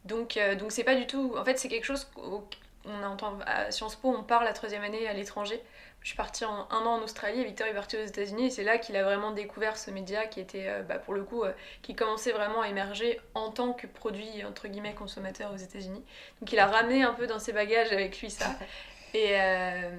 donc, 0.07 0.39
donc 0.59 0.73
c'est 0.73 0.85
pas 0.85 0.95
du 0.95 1.07
tout. 1.07 1.35
En 1.37 1.45
fait, 1.45 1.59
c'est 1.59 1.69
quelque 1.69 1.85
chose 1.85 2.07
qu'on 2.15 2.43
on 2.87 3.03
entend 3.03 3.39
à 3.45 3.71
Sciences 3.71 3.97
Po, 3.97 4.09
on 4.17 4.23
part 4.23 4.43
la 4.43 4.55
troisième 4.55 4.83
année 4.83 5.07
à 5.07 5.13
l'étranger. 5.13 5.63
Je 6.07 6.11
suis 6.11 6.17
partie 6.17 6.45
en 6.45 6.69
un 6.71 6.87
an 6.87 7.01
en 7.01 7.03
Australie 7.03 7.41
et 7.41 7.45
Victor 7.45 7.67
est 7.67 7.75
parti 7.75 7.97
aux 7.97 8.05
États-Unis 8.05 8.47
et 8.47 8.51
c'est 8.51 8.63
là 8.63 8.79
qu'il 8.79 8.95
a 8.95 9.03
vraiment 9.03 9.33
découvert 9.33 9.77
ce 9.77 9.91
média 9.91 10.29
qui 10.29 10.39
était, 10.39 10.69
euh, 10.69 10.85
bah, 10.85 11.01
pour 11.01 11.15
le 11.15 11.25
coup, 11.25 11.43
euh, 11.43 11.51
qui 11.83 11.97
commençait 11.97 12.31
vraiment 12.31 12.61
à 12.61 12.69
émerger 12.69 13.21
en 13.35 13.51
tant 13.51 13.73
que 13.73 13.89
produit 13.89 14.45
entre 14.45 14.69
guillemets 14.69 14.95
consommateur 14.95 15.53
aux 15.53 15.57
États-Unis. 15.57 16.05
Donc 16.41 16.53
il 16.53 16.61
a 16.61 16.67
ramené 16.67 17.03
un 17.03 17.13
peu 17.13 17.27
dans 17.27 17.41
ses 17.41 17.53
bagages 17.53 17.91
avec 17.91 18.21
lui 18.21 18.31
ça. 18.31 18.47
Et, 19.15 19.31
euh, 19.33 19.97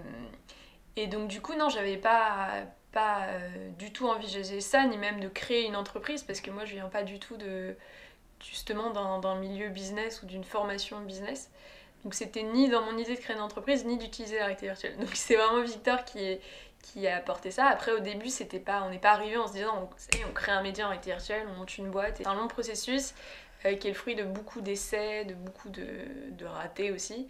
et 0.95 1.07
donc 1.07 1.27
du 1.27 1.42
coup, 1.42 1.56
non, 1.56 1.68
j'avais 1.68 1.98
pas, 1.98 2.51
pas 2.94 3.27
du 3.77 3.92
tout 3.92 4.07
envisagé 4.07 4.62
ça, 4.62 4.86
ni 4.86 4.98
même 4.98 5.19
de 5.19 5.27
créer 5.27 5.65
une 5.65 5.75
entreprise, 5.75 6.24
parce 6.24 6.39
que 6.39 6.51
moi 6.51 6.63
je 6.63 6.75
viens 6.75 6.88
pas 6.88 7.04
du 7.04 7.19
tout 7.19 7.36
de 7.36 7.75
justement 8.42 8.92
d'un 8.92 9.19
d'un 9.19 9.36
milieu 9.36 9.69
business 9.69 10.21
ou 10.21 10.25
d'une 10.25 10.44
formation 10.45 11.01
business. 11.01 11.50
Donc 12.03 12.13
c'était 12.13 12.44
ni 12.44 12.69
dans 12.69 12.81
mon 12.83 12.97
idée 12.97 13.15
de 13.15 13.19
créer 13.19 13.35
une 13.35 13.41
entreprise, 13.41 13.85
ni 13.85 13.97
d'utiliser 13.97 14.38
la 14.38 14.45
réalité 14.45 14.67
virtuelle. 14.67 14.97
Donc 14.97 15.09
c'est 15.13 15.35
vraiment 15.35 15.61
Victor 15.61 16.05
qui, 16.05 16.39
qui 16.81 17.07
a 17.07 17.17
apporté 17.17 17.51
ça. 17.51 17.65
Après 17.65 17.91
au 17.91 17.99
début, 17.99 18.29
c'était 18.29 18.59
pas, 18.59 18.83
on 18.83 18.89
n'est 18.89 18.99
pas 18.99 19.11
arrivé 19.11 19.38
en 19.38 19.47
se 19.47 19.53
disant 19.53 19.89
on, 20.27 20.31
crée 20.33 20.51
un 20.51 20.61
média 20.61 20.85
en 20.85 20.89
réalité 20.89 21.11
virtuelle, 21.11 21.45
on 21.49 21.57
monte 21.57 21.77
une 21.77 21.89
boîte. 21.89 22.17
C'est 22.17 22.27
un 22.27 22.35
long 22.35 22.47
processus 22.47 23.13
euh, 23.65 23.75
qui 23.75 23.88
est 23.88 23.91
le 23.91 23.95
fruit 23.95 24.15
de 24.15 24.23
beaucoup 24.23 24.61
d'essais, 24.61 25.25
de 25.25 25.33
beaucoup 25.33 25.69
de, 25.69 25.88
de 26.31 26.45
ratés 26.45 26.91
aussi. 26.91 27.27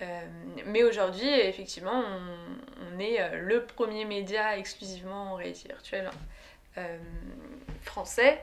Euh, 0.00 0.20
mais 0.66 0.82
aujourd'hui, 0.82 1.28
effectivement, 1.28 2.02
on, 2.94 2.98
est 2.98 3.20
euh, 3.20 3.40
le 3.40 3.64
premier 3.64 4.04
média 4.04 4.56
exclusivement 4.56 5.32
en 5.32 5.34
réalité 5.34 5.68
virtuelle 5.68 6.10
français. 7.82 8.40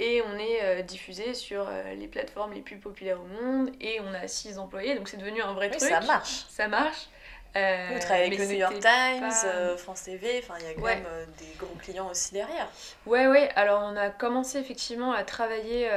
Et 0.00 0.22
on 0.22 0.38
est 0.38 0.62
euh, 0.62 0.82
diffusé 0.82 1.34
sur 1.34 1.66
euh, 1.68 1.94
les 1.94 2.06
plateformes 2.06 2.52
les 2.52 2.60
plus 2.60 2.76
populaires 2.78 3.18
au 3.20 3.42
monde. 3.42 3.70
Et 3.80 4.00
on 4.00 4.14
a 4.14 4.28
6 4.28 4.58
employés, 4.58 4.94
donc 4.94 5.08
c'est 5.08 5.16
devenu 5.16 5.42
un 5.42 5.52
vrai 5.54 5.70
Oui, 5.72 5.76
truc. 5.76 5.90
ça 5.90 6.00
marche. 6.00 6.44
Ça 6.48 6.68
marche. 6.68 7.08
Euh, 7.56 7.88
Vous 7.94 7.98
travaillez 7.98 8.26
avec 8.26 8.38
le 8.38 8.44
New 8.44 8.52
York 8.58 8.74
Times, 8.74 9.20
pas- 9.20 9.44
euh, 9.46 9.76
France 9.78 10.02
TV, 10.04 10.38
enfin 10.42 10.54
il 10.60 10.66
y 10.66 10.70
a 10.70 10.74
quand 10.74 10.82
Ouais. 10.82 10.96
même 10.96 11.06
euh, 11.08 11.24
des 11.38 11.48
gros 11.58 11.74
clients 11.82 12.08
aussi 12.10 12.32
derrière. 12.34 12.68
Ouais, 13.06 13.26
ouais, 13.26 13.48
alors 13.56 13.82
on 13.90 13.96
a 13.96 14.10
commencé 14.10 14.58
effectivement 14.58 15.12
à 15.12 15.24
travailler 15.24 15.88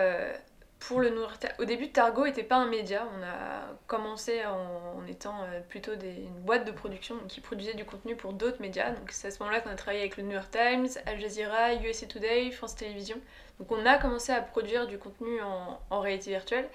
pour 0.80 1.02
le 1.02 1.10
New 1.10 1.20
York 1.20 1.38
Times. 1.40 1.52
Au 1.60 1.66
début, 1.66 1.92
Targo 1.92 2.26
n'était 2.26 2.42
pas 2.44 2.56
un 2.56 2.68
média, 2.68 3.06
on 3.20 3.22
a 3.22 3.76
commencé 3.86 4.44
en, 4.46 4.98
en 4.98 5.06
étant 5.08 5.46
plutôt 5.70 5.96
des, 5.96 6.08
une 6.14 6.40
boîte 6.40 6.66
de 6.66 6.72
production 6.72 7.18
qui 7.28 7.42
produisait 7.42 7.76
du 7.76 7.84
contenu 7.86 8.16
pour 8.16 8.32
d'autres 8.34 8.62
médias. 8.62 8.90
Donc 8.92 9.12
c'est 9.12 9.28
à 9.28 9.32
ce 9.32 9.38
moment-là 9.40 9.60
qu'on 9.60 9.70
a 9.70 9.76
travaillé 9.76 10.00
avec 10.02 10.16
le 10.18 10.24
New 10.24 10.32
York 10.34 10.50
Times, 10.52 10.88
Al 11.06 11.20
Jazeera, 11.20 11.74
USA 11.76 12.08
Today, 12.08 12.50
France 12.52 12.76
Télévisions. 12.78 13.20
Donc 13.62 13.72
on 13.74 13.86
a 13.86 14.00
commencé 14.00 14.32
à 14.32 14.42
produire 14.42 14.88
du 14.88 14.98
contenu 14.98 15.40
en, 15.40 16.00
réalité 16.00 16.32
virtuelle. 16.32 16.68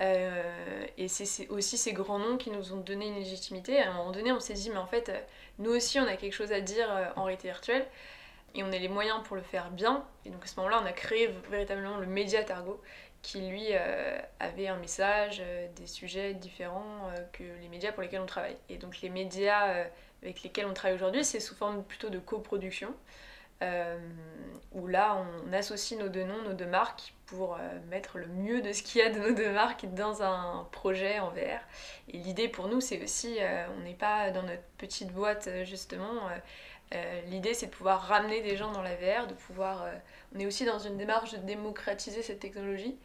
Euh, 0.00 0.86
et 0.96 1.06
c'est 1.06 1.46
aussi 1.50 1.76
ces 1.76 1.92
grands 1.92 2.18
noms 2.18 2.38
qui 2.38 2.50
nous 2.50 2.72
ont 2.72 2.78
donné 2.78 3.08
une 3.08 3.16
légitimité. 3.16 3.78
À 3.78 3.90
un 3.90 3.92
moment 3.92 4.12
donné, 4.12 4.32
on 4.32 4.40
s'est 4.40 4.54
dit, 4.54 4.70
mais 4.70 4.78
en 4.78 4.86
fait, 4.86 5.12
nous 5.58 5.70
aussi, 5.70 6.00
on 6.00 6.06
a 6.06 6.16
quelque 6.16 6.32
chose 6.32 6.50
à 6.50 6.62
dire 6.62 6.90
euh, 6.90 7.04
en 7.16 7.24
réalité 7.24 7.48
virtuelle 7.48 7.86
et 8.54 8.62
on 8.62 8.72
a 8.72 8.78
les 8.78 8.88
moyens 8.88 9.22
pour 9.24 9.36
le 9.36 9.42
faire 9.42 9.70
bien. 9.70 10.06
Et 10.24 10.30
donc 10.30 10.42
à 10.42 10.46
ce 10.46 10.56
moment-là, 10.56 10.80
on 10.82 10.86
a 10.86 10.92
créé 10.92 11.28
véritablement 11.50 11.98
le 11.98 12.06
média 12.06 12.42
Targo, 12.42 12.80
qui 13.20 13.42
lui 13.42 13.66
euh, 13.72 14.18
avait 14.40 14.68
un 14.68 14.78
message, 14.78 15.42
des 15.76 15.86
sujets 15.86 16.32
différents 16.32 17.10
que 17.34 17.44
les 17.60 17.68
médias 17.68 17.92
pour 17.92 18.02
lesquels 18.02 18.22
on 18.22 18.26
travaille. 18.26 18.56
Et 18.70 18.78
donc 18.78 19.02
les 19.02 19.10
médias 19.10 19.84
avec 20.22 20.42
lesquels 20.42 20.64
on 20.64 20.72
travaille 20.72 20.96
aujourd'hui, 20.96 21.24
c'est 21.24 21.40
sous 21.40 21.54
forme 21.54 21.84
plutôt 21.84 22.08
de 22.08 22.18
coproduction, 22.18 22.94
euh, 23.62 23.98
où 24.72 24.86
là 24.86 25.22
on 25.46 25.52
associe 25.52 26.00
nos 26.00 26.08
deux 26.08 26.24
noms, 26.24 26.42
nos 26.42 26.54
deux 26.54 26.66
marques, 26.66 27.12
pour 27.26 27.54
euh, 27.54 27.58
mettre 27.90 28.18
le 28.18 28.26
mieux 28.26 28.62
de 28.62 28.72
ce 28.72 28.82
qu'il 28.82 29.02
y 29.02 29.04
a 29.04 29.10
de 29.10 29.18
nos 29.18 29.32
deux 29.32 29.52
marques 29.52 29.86
dans 29.94 30.22
un 30.22 30.66
projet 30.72 31.18
en 31.18 31.28
VR. 31.28 31.60
Et 32.08 32.18
l'idée 32.18 32.48
pour 32.48 32.68
nous, 32.68 32.80
c'est 32.80 33.02
aussi, 33.02 33.36
euh, 33.40 33.66
on 33.76 33.82
n'est 33.82 33.94
pas 33.94 34.30
dans 34.30 34.42
notre 34.42 34.62
petite 34.78 35.12
boîte 35.12 35.48
justement. 35.64 36.28
L'idée, 37.28 37.54
c'est 37.54 37.66
de 37.66 37.70
pouvoir 37.70 38.02
ramener 38.02 38.42
des 38.42 38.54
gens 38.58 38.70
dans 38.70 38.82
la 38.82 38.94
VR, 38.96 39.26
de 39.26 39.32
pouvoir. 39.32 39.86
on 40.34 40.38
est 40.38 40.44
aussi 40.44 40.66
dans 40.66 40.78
une 40.78 40.98
démarche 40.98 41.32
de 41.32 41.38
démocratiser 41.38 42.22
cette 42.22 42.40
technologie. 42.40 42.98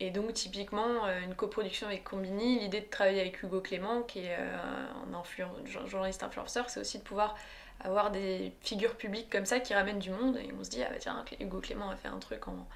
Et 0.00 0.10
donc, 0.10 0.32
typiquement, 0.32 1.06
une 1.22 1.36
coproduction 1.36 1.86
avec 1.86 2.02
Combini, 2.02 2.58
l'idée 2.58 2.80
de 2.80 2.86
travailler 2.86 3.20
avec 3.20 3.40
Hugo 3.40 3.60
Clément, 3.60 4.02
qui 4.02 4.26
est 4.26 4.34
un 4.34 5.86
journaliste 5.86 6.24
influenceur, 6.24 6.70
c'est 6.70 6.80
aussi 6.80 6.98
de 6.98 7.04
pouvoir 7.04 7.36
avoir 7.80 8.10
des 8.10 8.52
figures 8.60 8.96
publiques 8.96 9.30
comme 9.30 9.46
ça 9.46 9.60
qui 9.60 9.74
ramènent 9.74 9.98
du 9.98 10.10
monde. 10.10 10.36
Et 10.36 10.50
on 10.58 10.64
se 10.64 10.70
dit, 10.70 10.82
ah 10.82 10.90
bah 10.90 10.96
tiens, 10.98 11.24
Hugo 11.40 11.60
Clément 11.60 11.90
a 11.90 11.96
fait 11.96 12.08
un 12.08 12.18
truc 12.18 12.48
en, 12.48 12.66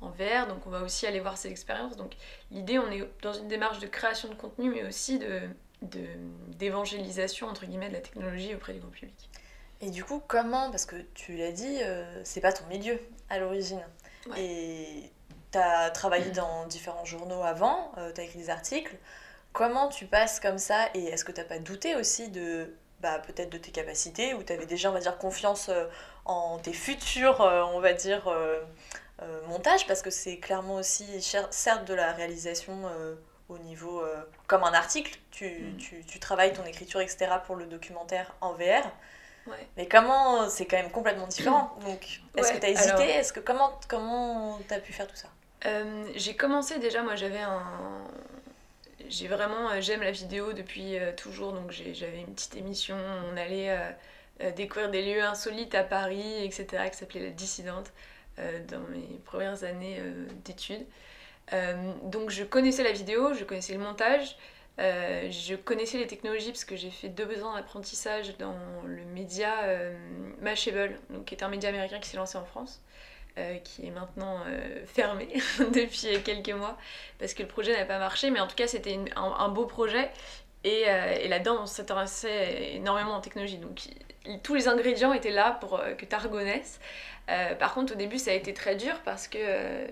en 0.00 0.10
VR, 0.10 0.46
donc 0.48 0.66
on 0.66 0.70
va 0.70 0.82
aussi 0.82 1.06
aller 1.06 1.20
voir 1.20 1.36
ses 1.36 1.50
expériences. 1.50 1.96
Donc, 1.96 2.14
l'idée, 2.50 2.78
on 2.78 2.90
est 2.90 3.06
dans 3.22 3.32
une 3.32 3.48
démarche 3.48 3.78
de 3.78 3.86
création 3.86 4.28
de 4.28 4.34
contenu, 4.34 4.70
mais 4.70 4.84
aussi 4.84 5.18
de 5.18 5.40
d'évangélisation 6.58 7.48
entre 7.48 7.66
guillemets 7.66 7.88
de 7.88 7.94
la 7.94 8.00
technologie 8.00 8.54
auprès 8.54 8.72
du 8.72 8.80
grand 8.80 8.90
public. 8.90 9.28
Et 9.80 9.90
du 9.90 10.04
coup, 10.04 10.22
comment, 10.26 10.70
parce 10.70 10.86
que 10.86 10.96
tu 11.14 11.36
l'as 11.36 11.52
dit, 11.52 11.78
euh, 11.82 12.22
c'est 12.24 12.40
pas 12.40 12.52
ton 12.52 12.66
milieu 12.66 12.98
à 13.28 13.38
l'origine. 13.38 13.82
Ouais. 14.30 14.42
Et 14.42 15.12
t'as 15.50 15.90
travaillé 15.90 16.30
dans 16.30 16.66
différents 16.66 17.04
journaux 17.04 17.42
avant, 17.42 17.92
euh, 17.98 18.12
t'as 18.12 18.22
écrit 18.22 18.38
des 18.38 18.50
articles. 18.50 18.96
Comment 19.52 19.88
tu 19.88 20.06
passes 20.06 20.40
comme 20.40 20.58
ça 20.58 20.88
et 20.94 21.04
est-ce 21.04 21.24
que 21.24 21.32
t'as 21.32 21.44
pas 21.44 21.58
douté 21.58 21.94
aussi 21.94 22.28
de 22.30 22.74
bah, 23.04 23.18
peut-être 23.18 23.50
de 23.50 23.58
tes 23.58 23.70
capacités, 23.70 24.34
où 24.34 24.42
tu 24.42 24.52
avais 24.52 24.66
déjà, 24.66 24.90
on 24.90 24.92
va 24.94 25.00
dire, 25.00 25.16
confiance 25.18 25.68
euh, 25.68 25.86
en 26.24 26.58
tes 26.58 26.72
futurs, 26.72 27.40
euh, 27.42 27.62
on 27.74 27.78
va 27.80 27.92
dire, 27.92 28.26
euh, 28.28 28.60
montages, 29.46 29.86
parce 29.86 30.02
que 30.02 30.10
c'est 30.10 30.38
clairement 30.38 30.74
aussi, 30.76 31.04
cher- 31.22 31.46
certes, 31.50 31.84
de 31.84 31.94
la 31.94 32.12
réalisation 32.12 32.74
au 33.48 33.58
niveau, 33.58 34.02
comme 34.48 34.64
un 34.64 34.72
article, 34.72 35.18
tu, 35.30 35.46
Mm. 35.48 35.76
tu, 35.76 36.04
tu 36.04 36.18
travailles 36.18 36.52
ton 36.54 36.64
écriture, 36.64 37.00
etc., 37.00 37.26
pour 37.46 37.56
le 37.56 37.66
documentaire 37.66 38.34
en 38.40 38.52
VR. 38.54 38.84
Ouais. 39.46 39.68
Mais 39.76 39.86
comment, 39.86 40.48
c'est 40.48 40.64
quand 40.64 40.78
même 40.78 40.90
complètement 40.90 41.26
différent. 41.28 41.76
Donc, 41.86 42.20
est-ce 42.36 42.48
Ouais, 42.48 42.54
que 42.54 42.60
tu 42.60 42.66
as 42.66 42.70
hésité? 42.70 42.90
alors- 42.90 43.00
Est-ce 43.02 43.32
que 43.34 43.40
comment 43.40 43.78
comment 43.88 44.58
t'as 44.68 44.80
pu 44.80 44.92
faire 44.94 45.06
tout 45.06 45.16
ça? 45.16 45.28
Euh, 45.66 46.06
j'ai 46.16 46.34
commencé 46.34 46.78
déjà, 46.78 47.02
moi 47.02 47.14
j'avais 47.14 47.40
un. 47.40 47.62
J'ai 49.08 49.28
vraiment. 49.28 49.70
euh, 49.70 49.80
J'aime 49.80 50.02
la 50.02 50.10
vidéo 50.10 50.52
depuis 50.52 50.98
euh, 50.98 51.12
toujours, 51.12 51.52
donc 51.52 51.70
j'avais 51.70 52.20
une 52.20 52.34
petite 52.34 52.56
émission. 52.56 52.96
On 53.32 53.36
allait 53.36 53.70
euh, 54.40 54.50
découvrir 54.52 54.90
des 54.90 55.02
lieux 55.02 55.22
insolites 55.22 55.74
à 55.74 55.84
Paris, 55.84 56.44
etc., 56.44 56.88
qui 56.90 56.96
s'appelait 56.98 57.20
La 57.22 57.30
Dissidente, 57.30 57.92
dans 58.68 58.80
mes 58.90 59.20
premières 59.24 59.62
années 59.62 60.00
d'études. 60.44 60.84
Donc 62.02 62.30
je 62.30 62.42
connaissais 62.42 62.82
la 62.82 62.90
vidéo, 62.90 63.32
je 63.32 63.44
connaissais 63.44 63.74
le 63.74 63.78
montage, 63.78 64.36
je 64.78 65.54
connaissais 65.54 65.98
les 65.98 66.08
technologies 66.08 66.50
parce 66.50 66.64
que 66.64 66.74
j'ai 66.74 66.90
fait 66.90 67.08
deux 67.08 67.44
ans 67.44 67.54
d'apprentissage 67.54 68.36
dans 68.38 68.56
le 68.84 69.04
média 69.04 69.52
Mashable, 70.40 70.98
donc 71.10 71.26
qui 71.26 71.36
est 71.36 71.44
un 71.44 71.48
média 71.48 71.68
américain 71.68 72.00
qui 72.00 72.08
s'est 72.08 72.16
lancé 72.16 72.36
en 72.36 72.44
France 72.44 72.82
euh, 73.36 73.58
qui 73.58 73.86
est 73.86 73.90
maintenant 73.90 74.38
euh, 74.46 74.86
fermé 74.86 75.28
depuis 75.58 76.22
quelques 76.22 76.50
mois 76.52 76.78
parce 77.18 77.34
que 77.34 77.42
le 77.42 77.48
projet 77.48 77.76
n'a 77.76 77.84
pas 77.84 77.98
marché, 77.98 78.30
mais 78.30 78.38
en 78.38 78.46
tout 78.46 78.54
cas 78.54 78.68
c'était 78.68 78.96
un, 79.16 79.48
beau 79.48 79.66
projet 79.66 80.08
et, 80.62 80.84
euh, 80.86 81.16
et 81.20 81.26
là-dedans 81.26 81.58
on 81.62 81.66
s'intéressait 81.66 82.74
énormément 82.74 83.14
en 83.14 83.20
technologie. 83.20 83.58
Donc 83.58 83.80
tous 84.44 84.54
les 84.54 84.68
ingrédients 84.68 85.12
étaient 85.12 85.32
là 85.32 85.58
pour 85.60 85.82
que 85.98 86.04
Targo 86.04 86.40
naisse. 86.40 86.78
Euh, 87.28 87.56
par 87.56 87.74
contre 87.74 87.94
au 87.94 87.96
début 87.96 88.18
ça 88.18 88.30
a 88.30 88.34
été 88.34 88.54
très 88.54 88.76
dur 88.76 89.00
parce 89.04 89.26
que 89.26 89.38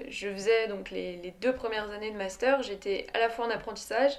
je 0.08 0.28
faisais 0.28 0.68
donc 0.68 0.90
les, 0.90 1.16
les 1.16 1.32
deux 1.40 1.52
premières 1.52 1.90
années 1.90 2.12
de 2.12 2.16
master, 2.16 2.62
j'étais 2.62 3.08
à 3.12 3.18
la 3.18 3.28
fois 3.28 3.46
en 3.46 3.50
apprentissage, 3.50 4.12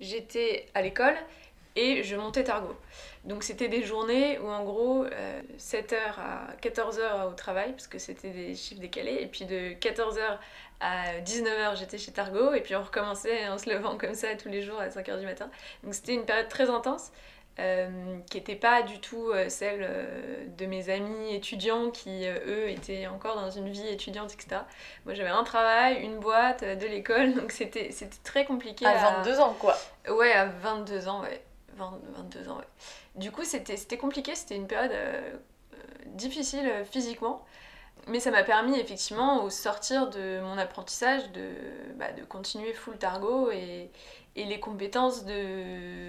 j'étais 0.00 0.66
à 0.72 0.80
l'école 0.80 1.16
et 1.76 2.02
je 2.02 2.16
montais 2.16 2.44
Targo. 2.44 2.74
Donc 3.24 3.44
c'était 3.44 3.68
des 3.68 3.84
journées 3.84 4.38
où 4.40 4.48
en 4.48 4.64
gros 4.64 5.04
7h 5.56 5.96
à 6.18 6.48
14h 6.60 7.28
au 7.30 7.34
travail 7.34 7.70
parce 7.70 7.86
que 7.86 7.98
c'était 7.98 8.30
des 8.30 8.54
chiffres 8.56 8.80
décalés 8.80 9.18
et 9.20 9.26
puis 9.26 9.44
de 9.44 9.74
14h 9.74 10.38
à 10.80 11.20
19h 11.20 11.76
j'étais 11.76 11.98
chez 11.98 12.10
Targo 12.10 12.52
et 12.52 12.60
puis 12.60 12.74
on 12.74 12.82
recommençait 12.82 13.46
en 13.48 13.58
se 13.58 13.70
levant 13.70 13.96
comme 13.96 14.14
ça 14.14 14.34
tous 14.34 14.48
les 14.48 14.62
jours 14.62 14.80
à 14.80 14.88
5h 14.88 15.20
du 15.20 15.26
matin. 15.26 15.48
Donc 15.84 15.94
c'était 15.94 16.14
une 16.14 16.24
période 16.24 16.48
très 16.48 16.68
intense 16.68 17.12
euh, 17.58 18.18
qui 18.30 18.38
n'était 18.38 18.56
pas 18.56 18.82
du 18.82 18.98
tout 18.98 19.28
euh, 19.30 19.48
celle 19.48 19.80
euh, 19.82 20.46
de 20.56 20.66
mes 20.66 20.88
amis 20.88 21.34
étudiants 21.34 21.90
qui 21.90 22.26
euh, 22.26 22.38
eux 22.46 22.70
étaient 22.70 23.06
encore 23.06 23.36
dans 23.36 23.50
une 23.50 23.68
vie 23.68 23.86
étudiante 23.88 24.32
etc. 24.32 24.62
Moi 25.04 25.14
j'avais 25.14 25.28
un 25.30 25.44
travail, 25.44 26.02
une 26.02 26.18
boîte, 26.18 26.62
euh, 26.62 26.76
de 26.76 26.86
l'école 26.86 27.34
donc 27.36 27.52
c'était 27.52 27.90
c'était 27.92 28.16
très 28.24 28.44
compliqué. 28.46 28.86
À 28.86 29.16
22 29.18 29.40
ans, 29.40 29.54
quoi. 29.58 29.76
Ouais, 30.08 30.32
à 30.32 30.46
22 30.46 31.08
ans, 31.08 31.22
ouais. 31.22 31.42
20 31.76 32.00
22 32.16 32.48
ans, 32.48 32.58
ouais. 32.58 32.64
Du 33.14 33.30
coup, 33.30 33.44
c'était 33.44 33.96
compliqué, 33.96 34.34
c'était 34.34 34.56
une 34.56 34.66
période 34.66 34.92
euh, 34.92 35.36
euh, 35.74 35.76
difficile 36.06 36.66
euh, 36.66 36.84
physiquement. 36.84 37.44
Mais 38.08 38.18
ça 38.20 38.30
m'a 38.30 38.42
permis 38.42 38.78
effectivement, 38.80 39.44
au 39.44 39.50
sortir 39.50 40.10
de 40.10 40.40
mon 40.40 40.58
apprentissage, 40.58 41.30
de, 41.32 41.50
bah, 41.96 42.10
de 42.12 42.24
continuer 42.24 42.72
full 42.72 42.98
targo 42.98 43.50
et, 43.52 43.90
et 44.34 44.44
les 44.44 44.58
compétences 44.58 45.24
de, 45.24 46.08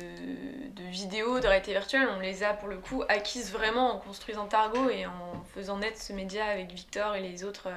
de 0.74 0.84
vidéo, 0.90 1.40
de 1.40 1.46
réalité 1.46 1.72
virtuelle, 1.72 2.08
on 2.16 2.20
les 2.20 2.44
a 2.44 2.54
pour 2.54 2.68
le 2.70 2.78
coup 2.78 3.04
acquises 3.10 3.52
vraiment 3.52 3.94
en 3.94 4.00
construisant 4.00 4.48
Targo 4.48 4.90
et 4.90 5.06
en 5.06 5.44
faisant 5.54 5.78
naître 5.78 6.02
ce 6.02 6.14
média 6.14 6.46
avec 6.46 6.72
Victor 6.72 7.16
et 7.16 7.22
les 7.22 7.44
autres 7.44 7.70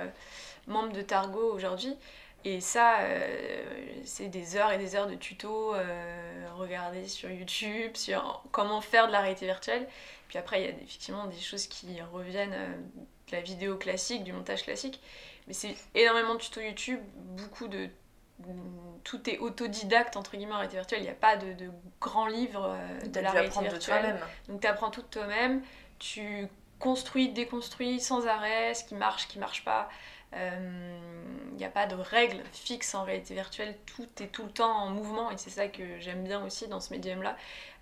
membres 0.66 0.92
de 0.92 1.02
Targo 1.02 1.52
aujourd'hui. 1.52 1.96
Et 2.46 2.60
ça, 2.60 3.00
euh, 3.00 3.74
c'est 4.04 4.28
des 4.28 4.54
heures 4.54 4.70
et 4.70 4.78
des 4.78 4.94
heures 4.94 5.08
de 5.08 5.16
tutos, 5.16 5.74
euh, 5.74 6.46
regarder 6.54 7.08
sur 7.08 7.28
YouTube, 7.28 7.96
sur 7.96 8.44
comment 8.52 8.80
faire 8.80 9.08
de 9.08 9.12
la 9.12 9.20
réalité 9.20 9.46
virtuelle. 9.46 9.88
Puis 10.28 10.38
après, 10.38 10.62
il 10.62 10.64
y 10.64 10.68
a 10.68 10.70
effectivement 10.70 11.26
des 11.26 11.40
choses 11.40 11.66
qui 11.66 12.00
reviennent 12.00 12.54
euh, 12.54 12.76
de 13.26 13.32
la 13.32 13.40
vidéo 13.40 13.76
classique, 13.76 14.22
du 14.22 14.32
montage 14.32 14.62
classique. 14.62 15.00
Mais 15.48 15.54
c'est 15.54 15.74
énormément 15.96 16.34
de 16.34 16.38
tutos 16.38 16.60
YouTube, 16.60 17.00
beaucoup 17.16 17.66
de 17.66 17.88
tout 19.02 19.28
est 19.28 19.38
autodidacte 19.38 20.16
entre 20.16 20.36
guillemets 20.36 20.52
en 20.52 20.58
réalité 20.58 20.76
virtuelle. 20.76 21.00
Il 21.00 21.04
n'y 21.04 21.10
a 21.10 21.14
pas 21.14 21.36
de, 21.36 21.52
de 21.54 21.70
grands 22.00 22.28
livres 22.28 22.76
euh, 22.76 23.08
de 23.08 23.20
la 23.20 23.32
réalité 23.32 23.58
de 23.58 23.64
virtuelle. 23.64 24.02
toi-même. 24.02 24.20
Donc 24.48 24.60
tu 24.60 24.66
apprends 24.68 24.90
tout 24.90 25.02
de 25.02 25.08
toi-même, 25.08 25.62
tu 25.98 26.46
construis, 26.78 27.30
déconstruis 27.30 27.98
sans 27.98 28.28
arrêt 28.28 28.74
ce 28.74 28.84
qui 28.84 28.94
marche, 28.94 29.22
ce 29.22 29.26
qui 29.26 29.38
marche 29.40 29.64
pas. 29.64 29.88
Il 30.36 31.56
n'y 31.56 31.64
a 31.64 31.70
pas 31.70 31.86
de 31.86 31.94
règles 31.94 32.42
fixes 32.52 32.94
en 32.94 33.04
réalité 33.04 33.34
virtuelle, 33.34 33.74
tout 33.86 34.08
est 34.20 34.26
tout 34.26 34.44
le 34.44 34.50
temps 34.50 34.76
en 34.76 34.90
mouvement 34.90 35.30
et 35.30 35.38
c'est 35.38 35.50
ça 35.50 35.68
que 35.68 35.98
j'aime 36.00 36.22
bien 36.22 36.44
aussi 36.44 36.68
dans 36.68 36.80
ce 36.80 36.92
médium-là. 36.92 37.36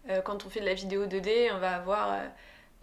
Euh, 0.08 0.20
quand 0.20 0.46
on 0.46 0.50
fait 0.50 0.60
de 0.60 0.66
la 0.66 0.74
vidéo 0.74 1.06
2D, 1.06 1.50
on 1.52 1.58
va 1.58 1.74
avoir 1.74 2.12
euh, 2.12 2.26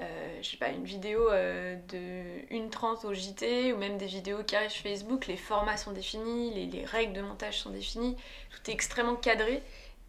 euh, 0.02 0.40
je 0.42 0.50
sais 0.50 0.58
pas, 0.58 0.70
une 0.70 0.84
vidéo 0.84 1.30
euh, 1.30 1.76
de 1.90 2.54
1h30 2.56 3.06
au 3.06 3.14
JT 3.14 3.72
ou 3.74 3.78
même 3.78 3.98
des 3.98 4.08
vidéos 4.08 4.44
qui 4.44 4.56
arrivent 4.56 4.72
sur 4.72 4.84
Facebook, 4.84 5.28
les 5.28 5.38
formats 5.38 5.78
sont 5.78 5.92
définis, 5.92 6.52
les, 6.54 6.66
les 6.66 6.86
règles 6.86 7.14
de 7.14 7.22
montage 7.22 7.60
sont 7.60 7.70
définies, 7.70 8.16
tout 8.50 8.72
est 8.72 8.74
extrêmement 8.74 9.16
cadré. 9.16 9.62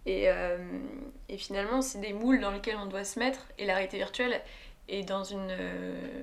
Et, 0.06 0.28
euh, 0.30 0.58
finalement, 1.36 1.82
c'est 1.82 2.00
des 2.00 2.12
moules 2.12 2.40
dans 2.40 2.50
lesquels 2.50 2.76
on 2.76 2.86
doit 2.86 3.04
se 3.04 3.18
mettre. 3.18 3.46
Et 3.58 3.66
la 3.66 3.74
réalité 3.74 3.98
virtuelle 3.98 4.40
est 4.88 5.02
dans 5.02 5.24
une, 5.24 5.48
euh, 5.50 6.22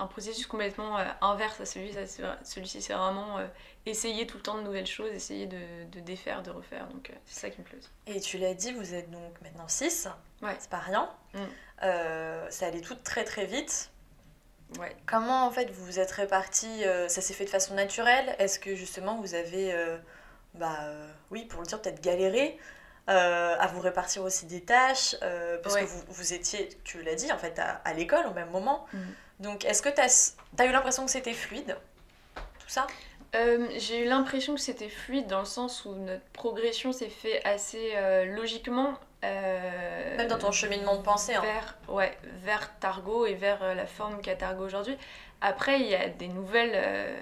un 0.00 0.06
processus 0.06 0.46
complètement 0.46 0.98
euh, 0.98 1.04
inverse 1.20 1.60
à 1.60 1.66
celui-ci. 1.66 1.96
Celui-ci, 2.42 2.82
c'est 2.82 2.92
vraiment 2.94 3.38
euh, 3.38 3.46
essayer 3.86 4.26
tout 4.26 4.38
le 4.38 4.42
temps 4.42 4.56
de 4.56 4.62
nouvelles 4.62 4.86
choses, 4.86 5.10
essayer 5.12 5.46
de, 5.46 5.58
de 5.92 6.00
défaire, 6.00 6.42
de 6.42 6.50
refaire. 6.50 6.86
Donc, 6.88 7.10
euh, 7.10 7.14
c'est 7.26 7.40
ça 7.40 7.50
qui 7.50 7.60
me 7.60 7.64
plaît. 7.66 7.78
Et 8.06 8.20
tu 8.20 8.38
l'as 8.38 8.54
dit, 8.54 8.72
vous 8.72 8.94
êtes 8.94 9.10
donc 9.10 9.40
maintenant 9.42 9.68
6. 9.68 10.08
Ouais. 10.42 10.56
C'est 10.58 10.70
pas 10.70 10.78
rien. 10.78 11.08
Mm. 11.34 11.38
Euh, 11.84 12.50
ça 12.50 12.66
allait 12.66 12.80
tout 12.80 12.94
très 12.96 13.24
très 13.24 13.46
vite. 13.46 13.90
Ouais. 14.78 14.96
Comment 15.06 15.46
en 15.46 15.50
fait 15.50 15.70
vous 15.70 15.84
vous 15.84 15.98
êtes 15.98 16.10
répartis 16.12 16.84
euh, 16.84 17.08
Ça 17.08 17.20
s'est 17.20 17.34
fait 17.34 17.44
de 17.44 17.50
façon 17.50 17.74
naturelle? 17.74 18.34
Est-ce 18.38 18.58
que 18.60 18.74
justement 18.74 19.16
vous 19.20 19.34
avez, 19.34 19.72
euh, 19.74 19.98
bah 20.54 20.78
oui, 21.30 21.44
pour 21.44 21.60
le 21.60 21.66
dire, 21.66 21.80
peut-être 21.82 22.00
galéré 22.02 22.58
euh, 23.08 23.56
à 23.58 23.66
vous 23.66 23.80
répartir 23.80 24.22
aussi 24.22 24.46
des 24.46 24.62
tâches 24.62 25.16
euh, 25.22 25.58
Parce 25.62 25.74
Ouais. 25.74 25.82
que 25.82 25.86
vous, 25.88 26.02
vous 26.08 26.32
étiez, 26.32 26.68
tu 26.84 27.02
l'as 27.02 27.16
dit, 27.16 27.32
en 27.32 27.38
fait, 27.38 27.58
à, 27.58 27.80
à 27.84 27.92
l'école 27.92 28.26
au 28.26 28.32
même 28.34 28.50
moment. 28.50 28.86
Mhm. 28.92 29.14
Donc 29.40 29.64
est-ce 29.64 29.82
que 29.82 29.88
tu 29.88 30.00
as, 30.00 30.66
eu 30.66 30.72
l'impression 30.72 31.04
que 31.04 31.10
c'était 31.10 31.32
fluide 31.32 31.76
Tout 32.34 32.68
ça? 32.68 32.86
Euh, 33.34 33.68
j'ai 33.78 34.04
eu 34.04 34.08
l'impression 34.08 34.54
que 34.54 34.60
c'était 34.60 34.88
fluide 34.88 35.26
dans 35.26 35.40
le 35.40 35.46
sens 35.46 35.84
où 35.84 35.94
notre 35.94 36.24
progression 36.32 36.92
s'est 36.92 37.08
fait 37.08 37.42
assez 37.44 37.92
euh, 37.94 38.26
logiquement. 38.26 38.94
euh, 39.24 40.16
Même 40.16 40.28
dans 40.28 40.38
ton 40.38 40.52
cheminement 40.52 40.96
de 40.96 41.02
pensée. 41.02 41.34
hein. 41.34 41.40
vers, 41.40 41.76
ouais, 41.88 42.16
vers 42.42 42.76
Targo 42.78 43.26
et 43.26 43.34
vers 43.34 43.74
la 43.74 43.86
forme 43.86 44.20
qu'a 44.20 44.36
Targo 44.36 44.64
aujourd'hui. 44.64 44.96
Après, 45.40 45.80
il 45.80 45.86
y 45.86 45.94
a 45.94 46.08
des 46.08 46.28
nouvelles 46.28 47.14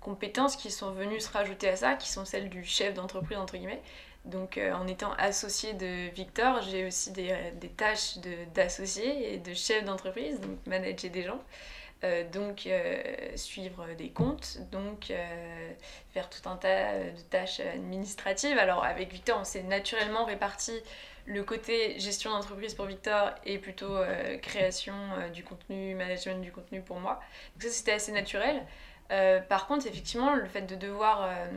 compétences 0.00 0.56
qui 0.56 0.70
sont 0.70 0.90
venues 0.90 1.20
se 1.20 1.30
rajouter 1.30 1.68
à 1.68 1.76
ça, 1.76 1.94
qui 1.94 2.10
sont 2.10 2.24
celles 2.24 2.50
du 2.50 2.64
chef 2.64 2.94
d'entreprise, 2.94 3.38
entre 3.38 3.56
guillemets. 3.56 3.82
Donc, 4.24 4.56
euh, 4.56 4.72
en 4.72 4.86
étant 4.86 5.12
associé 5.14 5.72
de 5.74 6.10
Victor, 6.10 6.62
j'ai 6.62 6.86
aussi 6.86 7.10
des, 7.12 7.34
des 7.56 7.68
tâches 7.68 8.18
d'associé 8.54 9.34
et 9.34 9.38
de 9.38 9.52
chef 9.54 9.84
d'entreprise, 9.84 10.40
donc 10.40 10.58
manager 10.66 11.10
des 11.10 11.22
gens. 11.24 11.40
Euh, 12.04 12.28
donc, 12.30 12.66
euh, 12.66 13.02
suivre 13.36 13.86
des 13.96 14.10
comptes, 14.10 14.58
donc 14.70 15.10
euh, 15.10 15.72
faire 16.12 16.28
tout 16.30 16.48
un 16.48 16.56
tas 16.56 16.98
de 16.98 17.20
tâches 17.30 17.60
administratives. 17.60 18.58
Alors, 18.58 18.84
avec 18.84 19.12
Victor, 19.12 19.38
on 19.40 19.44
s'est 19.44 19.62
naturellement 19.62 20.24
réparti 20.24 20.72
le 21.26 21.44
côté 21.44 21.98
gestion 22.00 22.30
d'entreprise 22.30 22.74
pour 22.74 22.86
Victor 22.86 23.30
et 23.44 23.58
plutôt 23.58 23.96
euh, 23.96 24.38
création 24.38 24.94
euh, 25.18 25.28
du 25.28 25.44
contenu, 25.44 25.94
management 25.94 26.40
du 26.40 26.50
contenu 26.52 26.80
pour 26.80 26.98
moi. 26.98 27.20
Donc 27.54 27.62
ça 27.62 27.68
c'était 27.70 27.92
assez 27.92 28.12
naturel. 28.12 28.62
Euh, 29.10 29.40
par 29.40 29.66
contre 29.66 29.86
effectivement 29.86 30.34
le 30.34 30.46
fait 30.46 30.62
de 30.62 30.74
devoir 30.74 31.22
euh, 31.22 31.26
euh, 31.28 31.50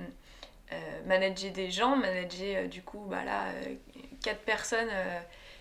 manager 1.06 1.52
des 1.52 1.70
gens, 1.72 1.96
manager 1.96 2.64
euh, 2.64 2.68
du 2.68 2.82
coup 2.82 3.06
bah 3.08 3.24
là 3.24 3.46
euh, 3.50 3.76
quatre 4.24 4.42
personnes 4.42 4.90
euh, 4.92 5.20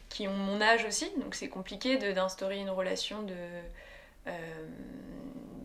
qui 0.09 0.29
ont 0.29 0.33
mon 0.35 0.61
âge 0.61 0.85
aussi, 0.85 1.11
donc 1.19 1.35
c'est 1.35 1.49
compliqué 1.49 1.97
d'instaurer 2.13 2.59
une 2.59 2.71
relation 2.71 3.23
de, 3.23 3.35
euh, 4.27 4.33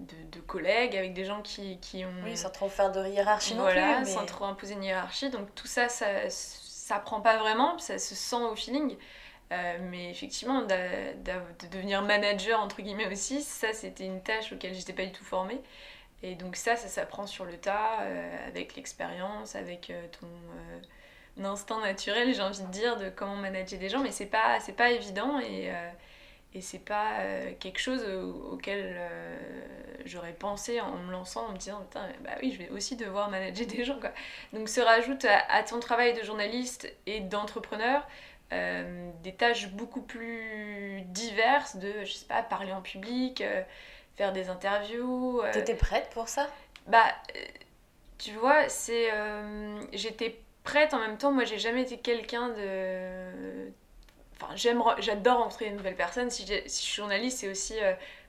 de, 0.07 0.37
de 0.37 0.41
collègues 0.41 0.95
avec 0.95 1.13
des 1.13 1.25
gens 1.25 1.41
qui, 1.41 1.77
qui 1.79 2.03
ont... 2.05 2.13
Oui, 2.23 2.35
sans 2.35 2.49
trop 2.49 2.69
faire 2.69 2.91
de 2.91 3.05
hiérarchie 3.07 3.55
non 3.55 3.65
plus. 3.65 3.75
mais- 3.75 4.05
sans 4.05 4.25
trop 4.25 4.45
imposer 4.45 4.73
une 4.73 4.83
hiérarchie. 4.83 5.29
Donc 5.29 5.53
tout 5.55 5.67
ça, 5.67 5.87
ça, 5.89 6.29
ça 6.29 6.99
prend 6.99 7.21
pas 7.21 7.37
vraiment, 7.37 7.77
ça 7.77 7.97
se 7.99 8.15
sent 8.15 8.35
au 8.35 8.55
feeling. 8.55 8.97
Euh, 9.51 9.77
mais 9.81 10.11
effectivement, 10.11 10.61
d'a- 10.61 11.13
d'a- 11.13 11.39
de 11.61 11.67
devenir 11.71 12.01
manager, 12.03 12.59
entre 12.59 12.81
guillemets 12.81 13.11
aussi, 13.11 13.41
ça 13.41 13.73
c'était 13.73 14.05
une 14.05 14.21
tâche 14.21 14.53
auquel 14.53 14.75
j'étais 14.75 14.93
pas 14.93 15.05
du 15.05 15.11
tout 15.11 15.23
formée. 15.23 15.59
Et 16.23 16.35
donc 16.35 16.55
ça, 16.55 16.75
ça 16.75 16.87
s'apprend 16.87 17.27
sur 17.27 17.45
le 17.45 17.57
tas, 17.57 18.01
euh, 18.01 18.47
avec 18.47 18.75
l'expérience, 18.75 19.55
avec 19.55 19.89
euh, 19.89 20.07
ton, 20.19 20.27
euh, 20.27 21.43
instinct 21.45 21.81
naturel, 21.81 22.33
j'ai 22.33 22.41
envie 22.41 22.61
de 22.61 22.67
dire, 22.71 22.97
de 22.97 23.09
comment 23.09 23.35
manager 23.37 23.79
des 23.79 23.89
gens, 23.89 24.01
mais 24.01 24.11
c'est 24.11 24.25
pas, 24.25 24.59
c'est 24.59 24.73
pas 24.75 24.91
évident 24.91 25.39
et, 25.39 25.71
et 26.53 26.61
c'est 26.61 26.79
pas 26.79 27.19
quelque 27.59 27.79
chose 27.79 28.03
au- 28.03 28.53
auquel 28.53 28.97
j'aurais 30.05 30.33
pensé 30.33 30.81
en 30.81 30.95
me 30.97 31.11
lançant, 31.11 31.47
en 31.47 31.51
me 31.53 31.57
disant, 31.57 31.81
putain, 31.83 32.07
bah 32.23 32.31
oui, 32.41 32.51
je 32.51 32.57
vais 32.57 32.69
aussi 32.69 32.95
devoir 32.95 33.29
manager 33.29 33.67
des 33.67 33.83
gens, 33.85 33.99
quoi. 33.99 34.11
Donc 34.53 34.69
se 34.69 34.81
rajoute 34.81 35.25
à, 35.25 35.39
à 35.53 35.63
ton 35.63 35.79
travail 35.79 36.13
de 36.13 36.23
journaliste 36.23 36.91
et 37.05 37.19
d'entrepreneur 37.21 38.07
des 38.51 39.33
tâches 39.35 39.69
beaucoup 39.69 40.01
plus 40.01 41.01
diverses 41.07 41.75
de, 41.77 41.91
je 42.03 42.13
sais 42.13 42.25
pas, 42.25 42.41
parler 42.43 42.71
en 42.73 42.81
public, 42.81 43.43
faire 44.19 44.33
des 44.33 44.49
interviews. 44.49 45.41
euh, 45.41 45.51
T'étais 45.53 45.75
prête 45.75 46.09
pour 46.13 46.27
ça? 46.27 46.47
Bah, 46.87 47.05
euh, 47.35 47.39
tu 48.17 48.31
vois, 48.33 48.67
c'est. 48.67 49.09
euh, 49.13 49.79
J'étais 49.93 50.37
prête 50.65 50.93
en 50.93 50.99
même 50.99 51.17
temps. 51.17 51.31
Moi, 51.31 51.45
j'ai 51.45 51.57
jamais 51.57 51.83
été 51.83 51.97
quelqu'un 51.97 52.49
de. 52.49 53.71
Enfin, 54.35 54.53
j'aime, 54.55 54.83
j'adore 54.99 55.37
rencontrer 55.37 55.69
de 55.69 55.75
nouvelles 55.75 55.95
personnes. 55.95 56.29
Si, 56.29 56.45
si 56.45 56.51
je 56.53 56.67
suis 56.67 56.95
journaliste, 56.95 57.39
c'est 57.39 57.49
aussi 57.49 57.75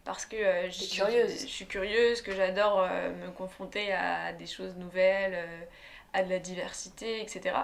parce 0.05 0.27
que 0.27 0.37
euh, 0.37 0.71
je 0.71 0.95
curieuse. 0.95 1.41
Je 1.43 1.47
suis 1.47 1.67
curieuse, 1.67 2.23
que 2.23 2.33
j'adore 2.35 2.81
euh, 2.81 3.11
me 3.27 3.31
confronter 3.33 3.93
à 3.93 4.33
des 4.33 4.47
choses 4.47 4.77
nouvelles, 4.77 5.35
euh, 5.35 5.61
à 6.13 6.23
de 6.23 6.31
la 6.31 6.39
diversité, 6.39 7.21
etc. 7.21 7.57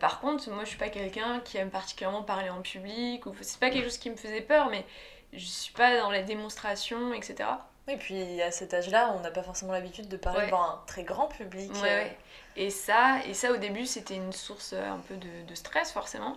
Par 0.00 0.20
contre, 0.20 0.48
moi, 0.50 0.64
je 0.64 0.70
suis 0.70 0.78
pas 0.78 0.88
quelqu'un 0.88 1.40
qui 1.44 1.58
aime 1.58 1.68
particulièrement 1.68 2.22
parler 2.22 2.48
en 2.48 2.62
public. 2.62 3.26
Ou 3.26 3.34
c'est 3.42 3.60
pas 3.60 3.68
quelque 3.70 3.84
chose 3.84 3.98
qui 3.98 4.08
me 4.08 4.16
faisait 4.16 4.40
peur, 4.40 4.70
mais 4.70 4.84
je 5.32 5.44
suis 5.44 5.72
pas 5.72 5.98
dans 5.98 6.10
la 6.10 6.22
démonstration, 6.22 7.12
etc. 7.14 7.48
Oui, 7.88 7.96
puis 7.96 8.42
à 8.42 8.50
cet 8.50 8.74
âge-là, 8.74 9.14
on 9.16 9.20
n'a 9.20 9.30
pas 9.30 9.42
forcément 9.42 9.72
l'habitude 9.72 10.08
de 10.08 10.16
parler 10.16 10.40
Ouais. 10.40 10.46
devant 10.46 10.62
un 10.62 10.80
très 10.86 11.04
grand 11.04 11.28
public. 11.28 11.70
Ouais, 11.74 11.78
euh, 11.90 12.02
ouais. 12.04 12.16
Et 12.56 12.70
ça, 12.70 13.20
et 13.28 13.34
ça 13.34 13.52
au 13.52 13.56
début, 13.58 13.86
c'était 13.86 14.16
une 14.16 14.32
source 14.32 14.72
euh, 14.72 14.82
un 14.90 14.98
peu 14.98 15.14
de, 15.16 15.28
de 15.46 15.54
stress, 15.54 15.92
forcément. 15.92 16.36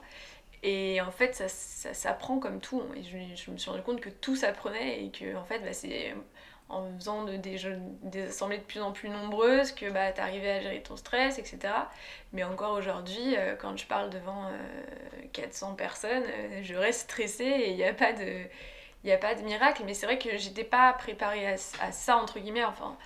Et 0.62 1.00
en 1.02 1.12
fait, 1.12 1.36
ça, 1.36 1.48
ça 1.48 1.94
s'apprend 1.94 2.38
comme 2.40 2.60
tout. 2.60 2.84
Et 2.96 3.04
je, 3.04 3.18
je 3.36 3.50
me 3.52 3.58
suis 3.58 3.70
rendu 3.72 3.82
compte 3.82 4.02
que 4.02 4.10
tout 4.10 4.36
s'apprenait 4.36 5.04
et 5.06 5.10
que, 5.12 5.36
en 5.38 5.46
fait, 5.46 5.60
bah, 5.60 5.74
c'est 5.74 6.14
en 6.68 6.86
faisant 7.00 7.24
de- 7.24 7.38
des, 7.38 7.58
jeux- 7.58 7.80
des 8.04 8.28
assemblées 8.28 8.60
de 8.60 8.64
plus 8.64 8.82
en 8.82 8.92
plus 8.92 9.10
nombreuses 9.10 9.72
que 9.72 9.90
bah, 9.90 10.12
t'arrivais 10.12 10.52
à 10.52 10.62
gérer 10.62 10.84
ton 10.84 10.98
stress, 10.98 11.40
etc. 11.40 11.60
Mais 12.34 12.44
encore 12.44 12.74
aujourd'hui, 12.74 13.36
euh, 13.38 13.56
quand 13.56 13.76
je 13.76 13.88
parle 13.88 14.12
devant 14.12 14.46
euh, 14.50 14.52
400 15.34 15.74
personnes, 15.76 16.26
je 16.62 16.76
reste 16.76 17.02
stressée 17.10 17.44
et 17.46 17.70
il 17.72 17.76
n'y 17.78 17.84
a 17.86 17.94
pas 17.94 18.14
de... 18.14 18.44
Il 19.04 19.08
n'y 19.08 19.14
a 19.14 19.18
pas 19.18 19.34
de 19.36 19.42
miracle, 19.42 19.84
mais 19.86 19.94
c'est 19.94 20.06
vrai 20.06 20.18
que 20.20 20.38
j'étais 20.38 20.64
pas 20.66 20.94
préparée 20.94 21.48
à, 21.48 21.56
à 21.82 21.92
ça, 21.92 22.18
entre 22.18 22.40
guillemets. 22.40 22.66
Enfin, 22.66 22.98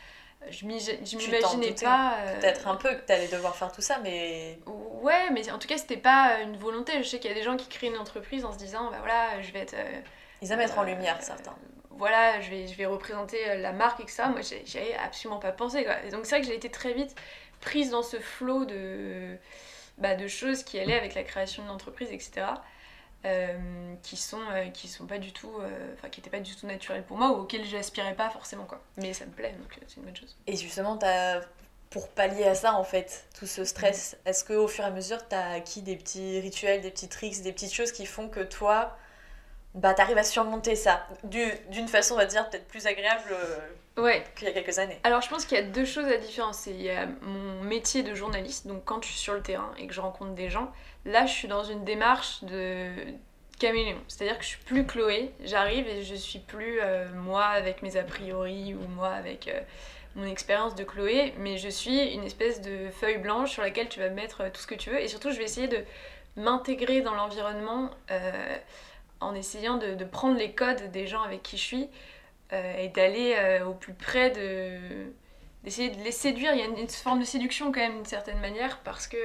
je 0.50 0.60
tu 1.06 1.18
m'imaginais 1.18 1.74
pas. 1.74 2.16
euh, 2.20 2.40
Peut-être 2.40 2.68
un 2.68 2.76
peu 2.76 2.96
que 2.96 3.02
t'allais 3.02 3.28
devoir 3.28 3.56
faire 3.56 3.72
tout 3.72 3.82
ça, 3.82 4.00
mais 4.04 4.58
Ouais, 4.66 5.30
mais 5.32 5.50
en 5.52 5.60
tout 5.60 5.68
cas, 5.68 5.78
c'était 5.78 5.98
pas 5.98 6.40
une 6.42 6.58
volonté. 6.58 7.04
Je 7.04 7.08
sais 7.10 7.20
qu'il 7.20 7.30
y 7.30 7.34
a 7.34 7.38
des 7.38 7.44
gens 7.44 7.58
qui 7.58 7.68
créent 7.68 7.88
une 7.88 7.98
entreprise 7.98 8.44
en 8.46 8.52
se 8.54 8.58
disant, 8.58 8.90
bah 8.90 8.98
voilà, 9.00 9.42
je 9.42 9.52
vais 9.52 9.60
être. 9.60 9.76
euh, 9.76 10.00
ils 10.42 10.52
aiment 10.52 10.62
être 10.62 10.78
en 10.80 10.84
Euh, 10.84 10.86
lumière, 10.86 11.22
certains. 11.22 11.56
voilà, 11.92 12.42
je 12.42 12.50
vais, 12.50 12.68
je 12.68 12.76
vais 12.76 12.86
représenter 12.86 13.50
euh, 13.52 13.56
la 13.58 13.72
marque, 13.72 14.00
etc. 14.00 14.30
Moi, 14.30 14.42
j'ai- 14.42 14.64
j'y 14.66 14.78
avais 14.80 14.96
absolument 14.96 15.40
pas 15.40 15.52
pensé, 15.52 15.84
quoi. 15.86 16.02
Et 16.04 16.10
donc, 16.10 16.26
c'est 16.26 16.32
vrai 16.36 16.42
que 16.42 16.48
j'ai 16.48 16.56
été 16.56 16.70
très 16.72 16.94
vite 16.94 17.16
prise 17.62 17.92
dans 17.92 18.04
ce 18.04 18.20
flot 18.20 18.66
de, 18.66 19.38
bah, 19.98 20.16
de 20.16 20.28
choses 20.28 20.64
qui 20.64 20.80
allaient 20.80 20.98
avec 20.98 21.14
la 21.16 21.24
création 21.24 21.64
d'une 21.64 21.72
entreprise, 21.72 22.10
etc. 22.12 22.48
euh, 23.26 23.94
qui 24.02 24.18
sont 24.18 24.42
euh, 24.52 24.70
qui 24.70 24.88
sont 24.88 25.06
pas 25.06 25.18
du 25.18 25.32
tout 25.32 25.52
euh, 25.60 25.94
enfin 25.96 26.10
qui 26.10 26.20
étaient 26.20 26.30
pas 26.30 26.40
du 26.40 26.56
tout 26.56 26.68
naturelles 26.68 27.04
pour 27.04 27.18
moi 27.18 27.32
ou 27.32 27.42
auxquelles 27.42 27.66
j'aspirais 27.66 28.16
pas 28.16 28.30
forcément 28.30 28.66
quoi. 28.66 28.82
Mais 28.98 29.14
ça 29.14 29.26
me 29.26 29.32
plaît 29.32 29.56
donc 29.60 29.80
c'est 29.88 29.98
une 29.98 30.04
bonne 30.04 30.16
chose. 30.16 30.36
Et 30.48 30.56
justement, 30.56 30.98
t'as 30.98 31.42
pour 31.90 32.10
pallier 32.10 32.46
à 32.46 32.56
ça, 32.56 32.74
en 32.74 32.84
fait, 32.84 33.26
tout 33.38 33.46
ce 33.46 33.64
stress, 33.66 34.18
est-ce 34.26 34.44
qu'au 34.44 34.68
fur 34.68 34.84
et 34.84 34.88
à 34.88 34.90
mesure, 34.90 35.28
t'as 35.28 35.52
acquis 35.52 35.84
des 35.84 35.96
petits 35.96 36.40
rituels, 36.40 36.82
des 36.82 36.90
petits 36.90 37.08
tricks, 37.08 37.44
des 37.44 37.52
petites 37.52 37.72
choses 37.72 37.92
qui 37.92 38.08
font 38.08 38.30
que 38.30 38.40
toi, 38.40 38.98
bah, 39.76 39.94
t'arrives 39.94 40.18
à 40.18 40.24
surmonter 40.24 40.76
ça? 40.76 41.08
Du- 41.24 41.54
d'une 41.70 41.88
façon, 41.88 42.16
on 42.16 42.18
va 42.18 42.26
dire, 42.26 42.50
peut-être 42.50 42.68
plus 42.68 42.88
agréable 42.88 43.38
ouais. 43.98 44.24
qu'il 44.36 44.48
y 44.48 44.50
a 44.50 44.54
quelques 44.54 44.80
années. 44.80 45.00
Alors 45.04 45.22
je 45.22 45.30
pense 45.30 45.46
qu'il 45.46 45.56
y 45.56 45.62
a 45.62 45.64
deux 45.64 45.86
choses 45.86 46.08
à 46.08 46.18
différencier. 46.18 46.74
Il 46.74 46.82
y 46.82 46.90
a 46.90 47.06
mon 47.22 47.62
métier 47.62 48.02
de 48.02 48.16
journaliste, 48.16 48.66
donc 48.66 48.84
quand 48.86 49.04
je 49.04 49.10
suis 49.10 49.20
sur 49.20 49.36
le 49.36 49.44
terrain 49.44 49.72
et 49.78 49.86
que 49.86 49.94
je 49.94 50.02
rencontre 50.02 50.32
des 50.32 50.50
gens, 50.50 50.72
là 51.06 51.26
je 51.26 51.34
suis 51.34 51.48
dans 51.48 51.64
une 51.64 51.84
démarche 51.84 52.44
de 52.44 52.92
caméléon. 53.60 54.02
C'est-à-dire 54.08 54.38
que 54.38 54.44
je 54.44 54.50
suis 54.50 54.64
plus 54.66 54.86
Chloé, 54.86 55.32
j'arrive 55.44 55.88
et 55.88 56.04
je 56.04 56.16
suis 56.16 56.40
plus 56.40 56.80
euh, 56.82 57.06
moi 57.16 57.46
avec 57.46 57.82
mes 57.82 57.98
a 57.98 58.04
priori 58.04 58.74
ou 58.74 58.88
moi 58.90 59.10
avec 59.10 59.48
euh, 59.48 59.60
mon 60.16 60.26
expérience 60.26 60.76
de 60.76 60.84
Chloé, 60.84 61.34
mais 61.38 61.58
je 61.58 61.70
suis 61.70 62.14
une 62.14 62.24
espèce 62.24 62.62
de 62.62 62.90
feuille 62.90 63.20
blanche 63.20 63.52
sur 63.52 63.62
laquelle 63.62 63.90
tu 63.90 64.00
vas 64.00 64.10
mettre 64.10 64.42
euh, 64.42 64.50
tout 64.52 64.62
ce 64.62 64.68
que 64.68 64.76
tu 64.76 64.90
veux 64.90 65.00
et 65.00 65.08
surtout 65.08 65.32
je 65.32 65.38
vais 65.38 65.46
essayer 65.46 65.68
de 65.68 65.80
m'intégrer 66.36 67.02
dans 67.02 67.14
l'environnement 67.14 67.92
en 69.20 69.36
essayant 69.36 69.78
de, 69.78 70.04
prendre 70.04 70.36
les 70.36 70.52
codes 70.52 70.90
des 70.92 71.06
gens 71.06 71.22
avec 71.22 71.44
qui 71.44 71.58
je 71.58 71.64
suis 71.64 71.90
et 72.52 72.88
d'aller 72.88 73.62
au 73.64 73.74
plus 73.74 73.94
près 73.94 74.32
de 74.32 74.80
d'essayer 75.64 75.92
de 75.92 76.02
les 76.04 76.12
séduire 76.12 76.54
il 76.54 76.60
y 76.60 76.64
a 76.64 76.66
une, 76.66 76.90
forme 76.90 77.20
de 77.20 77.24
séduction 77.24 77.72
quand 77.72 77.82
même 77.82 77.98
d'une 77.98 78.06
certaine 78.06 78.40
manière 78.40 78.80
parce 78.80 79.08
que 79.08 79.18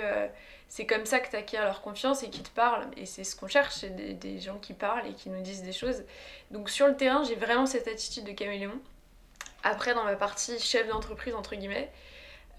c'est 0.68 0.84
comme 0.84 1.06
ça 1.06 1.18
que 1.18 1.30
tu 1.30 1.36
acquiers 1.36 1.58
leur 1.60 1.80
confiance 1.80 2.22
et 2.22 2.30
qui 2.30 2.42
te 2.42 2.50
parlent 2.50 2.86
et 2.96 3.06
c'est 3.06 3.24
ce 3.24 3.34
qu'on 3.34 3.48
cherche 3.48 3.74
c'est 3.74 3.96
des, 3.96 4.12
des 4.12 4.38
gens 4.38 4.58
qui 4.58 4.74
parlent 4.74 5.06
et 5.06 5.14
qui 5.14 5.30
nous 5.30 5.40
disent 5.40 5.62
des 5.62 5.72
choses 5.72 6.04
donc 6.50 6.68
sur 6.70 6.86
le 6.86 6.96
terrain 6.96 7.24
j'ai 7.24 7.36
vraiment 7.36 7.66
cette 7.66 7.88
attitude 7.88 8.24
de 8.24 8.32
caméléon 8.32 8.78
après 9.62 9.94
dans 9.94 10.04
ma 10.04 10.14
partie 10.14 10.58
chef 10.58 10.86
d'entreprise 10.88 11.34
entre 11.34 11.56
guillemets 11.56 11.90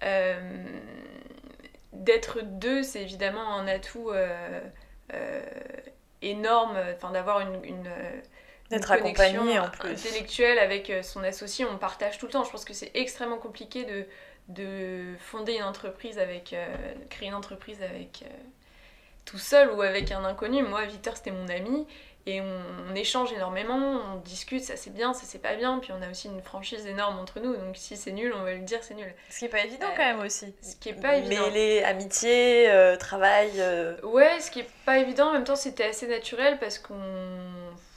euh, 0.02 0.64
d'être 1.92 2.40
deux 2.42 2.82
c'est 2.82 3.02
évidemment 3.02 3.54
un 3.54 3.68
atout 3.68 4.10
euh, 4.10 4.60
euh, 5.14 5.42
énorme 6.20 6.78
enfin 6.94 7.10
d'avoir 7.12 7.40
une, 7.40 7.64
une 7.64 7.90
D'être 8.70 8.92
accompagné, 8.92 9.58
en 9.58 9.68
plus. 9.68 9.90
intellectuelle 9.90 10.60
avec 10.60 10.92
son 11.02 11.24
associé, 11.24 11.64
on 11.64 11.76
partage 11.76 12.18
tout 12.18 12.26
le 12.26 12.30
temps. 12.30 12.44
Je 12.44 12.52
pense 12.52 12.64
que 12.64 12.72
c'est 12.72 12.92
extrêmement 12.94 13.38
compliqué 13.38 13.84
de, 13.84 14.06
de 14.50 15.14
fonder 15.18 15.54
une 15.56 15.62
entreprise 15.64 16.18
avec, 16.18 16.52
euh, 16.52 16.66
créer 17.08 17.28
une 17.28 17.34
entreprise 17.34 17.82
avec 17.82 18.24
euh, 18.26 18.30
tout 19.24 19.38
seul 19.38 19.70
ou 19.72 19.82
avec 19.82 20.10
un 20.12 20.24
inconnu. 20.24 20.62
Moi, 20.62 20.84
Victor, 20.86 21.16
c'était 21.16 21.30
mon 21.30 21.48
ami 21.48 21.86
et 22.26 22.40
on, 22.42 22.60
on 22.90 22.94
échange 22.94 23.32
énormément, 23.32 23.98
on 24.14 24.16
discute, 24.18 24.62
ça 24.62 24.76
c'est 24.76 24.92
bien, 24.92 25.14
ça 25.14 25.22
c'est 25.24 25.38
pas 25.38 25.56
bien, 25.56 25.78
puis 25.78 25.90
on 25.92 26.02
a 26.02 26.10
aussi 26.10 26.28
une 26.28 26.42
franchise 26.42 26.86
énorme 26.86 27.18
entre 27.18 27.40
nous, 27.40 27.56
donc 27.56 27.76
si 27.78 27.96
c'est 27.96 28.12
nul, 28.12 28.34
on 28.36 28.42
va 28.42 28.52
le 28.52 28.58
dire, 28.60 28.80
c'est 28.82 28.92
nul. 28.94 29.12
Ce 29.30 29.38
qui 29.38 29.46
est 29.46 29.48
pas 29.48 29.64
évident 29.64 29.86
Euh, 29.86 29.96
quand 29.96 30.04
même 30.04 30.20
aussi. 30.20 30.54
Ce 30.60 30.76
qui 30.76 30.90
est 30.90 31.00
pas 31.00 31.16
évident. 31.16 31.46
Mêler 31.46 31.82
amitié, 31.82 32.68
euh, 32.70 32.96
travail. 32.96 33.50
euh, 33.56 33.96
Ouais, 34.02 34.38
ce 34.40 34.50
qui 34.50 34.60
est 34.60 34.70
pas 34.84 34.98
évident, 34.98 35.28
en 35.28 35.32
même 35.32 35.44
temps 35.44 35.56
c'était 35.56 35.84
assez 35.84 36.06
naturel 36.08 36.58
parce 36.58 36.78
qu'on 36.78 36.94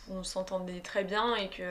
on 0.09 0.23
s'entendait 0.23 0.79
très 0.79 1.03
bien 1.03 1.35
et 1.35 1.49
que 1.49 1.63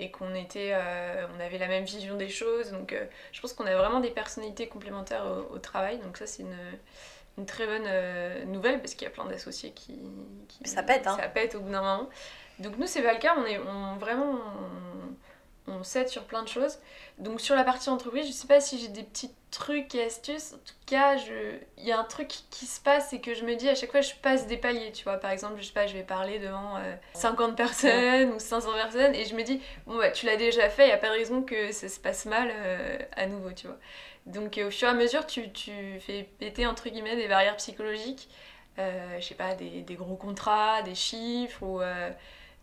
et 0.00 0.10
qu'on 0.10 0.34
était 0.34 0.70
euh, 0.72 1.26
on 1.36 1.40
avait 1.40 1.58
la 1.58 1.68
même 1.68 1.84
vision 1.84 2.16
des 2.16 2.28
choses. 2.28 2.72
Donc 2.72 2.92
euh, 2.92 3.04
je 3.32 3.40
pense 3.40 3.52
qu'on 3.52 3.66
a 3.66 3.76
vraiment 3.76 4.00
des 4.00 4.10
personnalités 4.10 4.66
complémentaires 4.66 5.24
au, 5.26 5.54
au 5.54 5.58
travail. 5.58 5.98
Donc 5.98 6.16
ça 6.16 6.26
c'est 6.26 6.42
une, 6.42 6.56
une 7.38 7.46
très 7.46 7.66
bonne 7.66 7.86
euh, 7.86 8.44
nouvelle 8.46 8.80
parce 8.80 8.94
qu'il 8.94 9.06
y 9.06 9.10
a 9.10 9.12
plein 9.12 9.26
d'associés 9.26 9.72
qui, 9.72 9.98
qui 10.48 10.68
Ça 10.68 10.82
pète, 10.82 11.06
hein. 11.06 11.16
ça 11.20 11.28
pète 11.28 11.54
au 11.54 11.60
bout 11.60 11.70
d'un 11.70 11.82
moment. 11.82 12.08
Donc 12.58 12.78
nous 12.78 12.86
c'est 12.86 13.02
pas 13.02 13.12
le 13.12 13.20
cas. 13.20 13.34
On 13.36 13.44
est 13.44 13.58
on, 13.58 13.96
vraiment 13.98 14.32
on, 14.32 15.14
on 15.66 15.82
s'aide 15.82 16.08
sur 16.08 16.24
plein 16.24 16.42
de 16.42 16.48
choses 16.48 16.78
donc 17.20 17.40
sur 17.42 17.54
la 17.54 17.64
partie 17.64 17.90
entreprise, 17.90 18.26
je 18.26 18.32
sais 18.32 18.46
pas 18.46 18.60
si 18.60 18.78
j'ai 18.78 18.88
des 18.88 19.02
petits 19.02 19.30
trucs 19.50 19.94
et 19.94 20.04
astuces. 20.04 20.54
En 20.54 20.58
tout 20.58 20.74
cas, 20.86 21.18
je... 21.18 21.58
il 21.76 21.84
y 21.84 21.92
a 21.92 22.00
un 22.00 22.04
truc 22.04 22.28
qui 22.50 22.64
se 22.64 22.80
passe 22.80 23.12
et 23.12 23.20
que 23.20 23.34
je 23.34 23.44
me 23.44 23.56
dis 23.56 23.68
à 23.68 23.74
chaque 23.74 23.90
fois 23.90 24.00
je 24.00 24.14
passe 24.22 24.46
des 24.46 24.56
paliers, 24.56 24.90
tu 24.92 25.04
vois. 25.04 25.18
Par 25.18 25.30
exemple, 25.30 25.60
je 25.60 25.64
sais 25.64 25.72
pas, 25.72 25.86
je 25.86 25.94
vais 25.94 26.02
parler 26.02 26.38
devant 26.38 26.78
euh, 26.78 26.94
50 27.12 27.56
personnes 27.56 28.30
ou 28.30 28.38
500 28.38 28.72
personnes 28.72 29.14
et 29.14 29.26
je 29.26 29.34
me 29.34 29.42
dis 29.42 29.60
bon 29.86 29.98
bah 29.98 30.10
tu 30.10 30.24
l'as 30.24 30.36
déjà 30.36 30.70
fait, 30.70 30.86
il 30.86 30.88
y 30.88 30.92
a 30.92 30.96
pas 30.96 31.08
de 31.08 31.12
raison 31.12 31.42
que 31.42 31.72
ça 31.72 31.90
se 31.90 32.00
passe 32.00 32.24
mal 32.24 32.50
euh, 32.50 32.98
à 33.16 33.26
nouveau, 33.26 33.52
tu 33.52 33.66
vois. 33.66 33.78
Donc 34.24 34.56
euh, 34.56 34.68
au 34.68 34.70
fur 34.70 34.88
et 34.88 34.90
à 34.90 34.94
mesure, 34.94 35.26
tu, 35.26 35.52
tu 35.52 35.72
fais 36.00 36.22
péter 36.38 36.66
entre 36.66 36.88
guillemets 36.88 37.16
des 37.16 37.28
barrières 37.28 37.56
psychologiques. 37.56 38.30
Euh, 38.78 39.20
je 39.20 39.26
sais 39.26 39.34
pas, 39.34 39.54
des, 39.54 39.82
des 39.82 39.94
gros 39.94 40.16
contrats, 40.16 40.80
des 40.82 40.94
chiffres 40.94 41.62
ou 41.62 41.80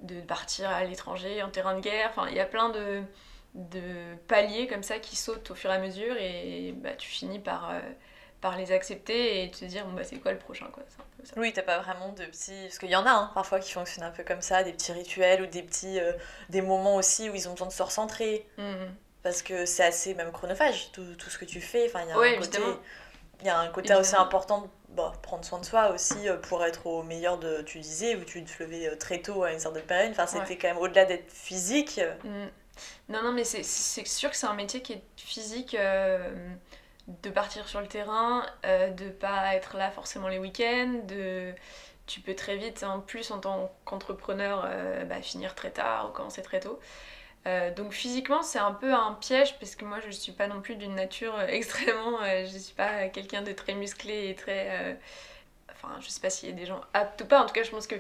de 0.01 0.21
partir 0.21 0.69
à 0.69 0.83
l'étranger 0.83 1.41
en 1.43 1.49
terrain 1.49 1.75
de 1.75 1.81
guerre. 1.81 2.09
Enfin, 2.11 2.27
il 2.29 2.35
y 2.35 2.39
a 2.39 2.45
plein 2.45 2.69
de 2.69 3.01
de 3.57 4.15
paliers 4.27 4.67
comme 4.67 4.83
ça 4.83 4.99
qui 4.99 5.15
sautent 5.15 5.49
au 5.49 5.55
fur 5.55 5.71
et 5.71 5.73
à 5.73 5.79
mesure 5.79 6.15
et 6.19 6.73
bah, 6.77 6.91
tu 6.95 7.07
finis 7.09 7.39
par, 7.39 7.71
euh, 7.71 7.79
par 8.39 8.55
les 8.55 8.71
accepter 8.71 9.43
et 9.43 9.49
te 9.49 9.65
dire 9.65 9.85
bon 9.85 9.93
bah 9.93 10.03
c'est 10.03 10.17
quoi 10.17 10.31
le 10.31 10.37
prochain 10.37 10.67
quoi. 10.71 10.83
Un 10.83 11.03
peu 11.17 11.25
ça. 11.25 11.33
Oui, 11.37 11.51
t'as 11.53 11.63
pas 11.63 11.79
vraiment 11.79 12.09
de 12.09 12.23
petits. 12.25 12.63
Parce 12.63 12.77
qu'il 12.77 12.91
y 12.91 12.95
en 12.95 13.05
a 13.05 13.11
hein, 13.11 13.31
parfois 13.33 13.59
qui 13.59 13.71
fonctionnent 13.71 14.05
un 14.05 14.11
peu 14.11 14.23
comme 14.23 14.41
ça, 14.41 14.63
des 14.63 14.73
petits 14.73 14.91
rituels 14.91 15.41
ou 15.41 15.47
des 15.47 15.63
petits. 15.63 15.99
euh, 15.99 16.13
des 16.49 16.61
moments 16.61 16.95
aussi 16.95 17.29
où 17.29 17.35
ils 17.35 17.49
ont 17.49 17.53
besoin 17.53 17.67
de 17.67 17.73
se 17.73 17.81
recentrer. 17.83 18.45
Mhm. 18.57 18.93
Parce 19.23 19.41
que 19.41 19.65
c'est 19.65 19.83
assez 19.83 20.13
même 20.13 20.31
chronophage, 20.31 20.91
tout, 20.91 21.15
tout 21.15 21.29
ce 21.29 21.37
que 21.37 21.45
tu 21.45 21.59
fais. 21.59 21.87
Enfin, 21.87 22.01
il 22.03 22.09
y 22.09 22.11
a 22.11 22.17
un 22.17 22.37
côté. 22.39 22.59
Il 23.41 23.45
y 23.45 23.49
a 23.49 23.59
un 23.59 23.67
côté 23.69 23.93
aussi 23.95 24.15
important 24.15 24.67
bah, 24.89 25.13
prendre 25.27 25.45
soin 25.45 25.59
de 25.59 25.65
soi 25.65 25.91
aussi 25.91 26.27
euh, 26.29 26.37
pour 26.37 26.63
être 26.65 26.87
au 26.87 27.03
meilleur 27.03 27.37
de. 27.37 27.61
Tu 27.63 27.79
disais, 27.79 28.15
où 28.15 28.23
tu 28.23 28.43
te 28.43 28.63
levais 28.63 28.87
euh, 28.89 28.95
très 28.95 29.21
tôt 29.21 29.43
à 29.43 29.51
une 29.53 29.59
certaine 29.59 29.83
période. 29.83 30.11
Enfin, 30.11 30.25
c'était 30.27 30.49
Ouais. 30.51 30.57
quand 30.57 30.67
même 30.69 30.77
au-delà 30.77 31.05
d'être 31.05 31.31
physique. 31.31 31.99
Mm. 32.23 32.45
Non, 33.09 33.23
non, 33.23 33.31
mais 33.33 33.43
c'est- 33.43 33.63
c'est 33.63 34.05
sûr 34.07 34.29
que 34.29 34.35
c'est 34.37 34.47
un 34.47 34.53
métier 34.53 34.81
qui 34.81 34.93
est 34.93 35.03
physique. 35.17 35.75
euh, 35.75 36.29
de 37.23 37.29
partir 37.29 37.67
sur 37.69 37.79
le 37.81 37.87
terrain, 37.87 38.45
euh, 38.65 38.89
de 38.89 39.09
pas 39.09 39.55
être 39.55 39.77
là 39.77 39.89
forcément 39.91 40.27
les 40.27 40.39
week-ends, 40.39 41.01
de 41.07 41.53
tu 42.05 42.19
peux 42.21 42.35
très 42.35 42.57
vite, 42.57 42.83
en 42.83 42.99
plus 42.99 43.31
en 43.31 43.39
tant 43.39 43.71
qu'entrepreneur, 43.85 44.63
euh, 44.67 45.05
bah, 45.05 45.21
finir 45.21 45.55
très 45.55 45.71
tard 45.71 46.09
ou 46.09 46.13
commencer 46.13 46.41
très 46.41 46.59
tôt. 46.59 46.79
Euh, 47.47 47.71
donc 47.73 47.93
physiquement, 47.93 48.43
c'est 48.43 48.59
un 48.59 48.73
peu 48.73 48.93
un 48.93 49.13
piège 49.13 49.57
parce 49.59 49.75
que 49.75 49.85
moi, 49.85 49.99
je 50.05 50.11
suis 50.11 50.33
pas 50.33 50.47
non 50.47 50.61
plus 50.61 50.75
d'une 50.75 50.95
nature 50.95 51.35
euh, 51.37 51.47
extrêmement. 51.49 52.21
euh, 52.23 52.45
je 52.45 52.57
suis 52.57 52.73
pas 52.75 53.09
quelqu'un 53.09 53.41
de 53.43 53.53
très 53.53 53.73
musclé 53.75 54.29
et 54.29 54.35
très. 54.35 54.69
euh, 54.71 54.95
Enfin, 55.73 55.89
je 56.01 56.09
sais 56.09 56.19
pas 56.21 56.29
s'il 56.31 56.49
y 56.49 56.51
a 56.53 56.55
des 56.55 56.65
gens 56.65 56.81
aptes 56.93 57.21
ou 57.21 57.25
pas. 57.25 57.41
En 57.43 57.45
tout 57.47 57.53
cas, 57.53 57.63
je 57.63 57.71
pense 57.71 57.87
que 57.87 57.95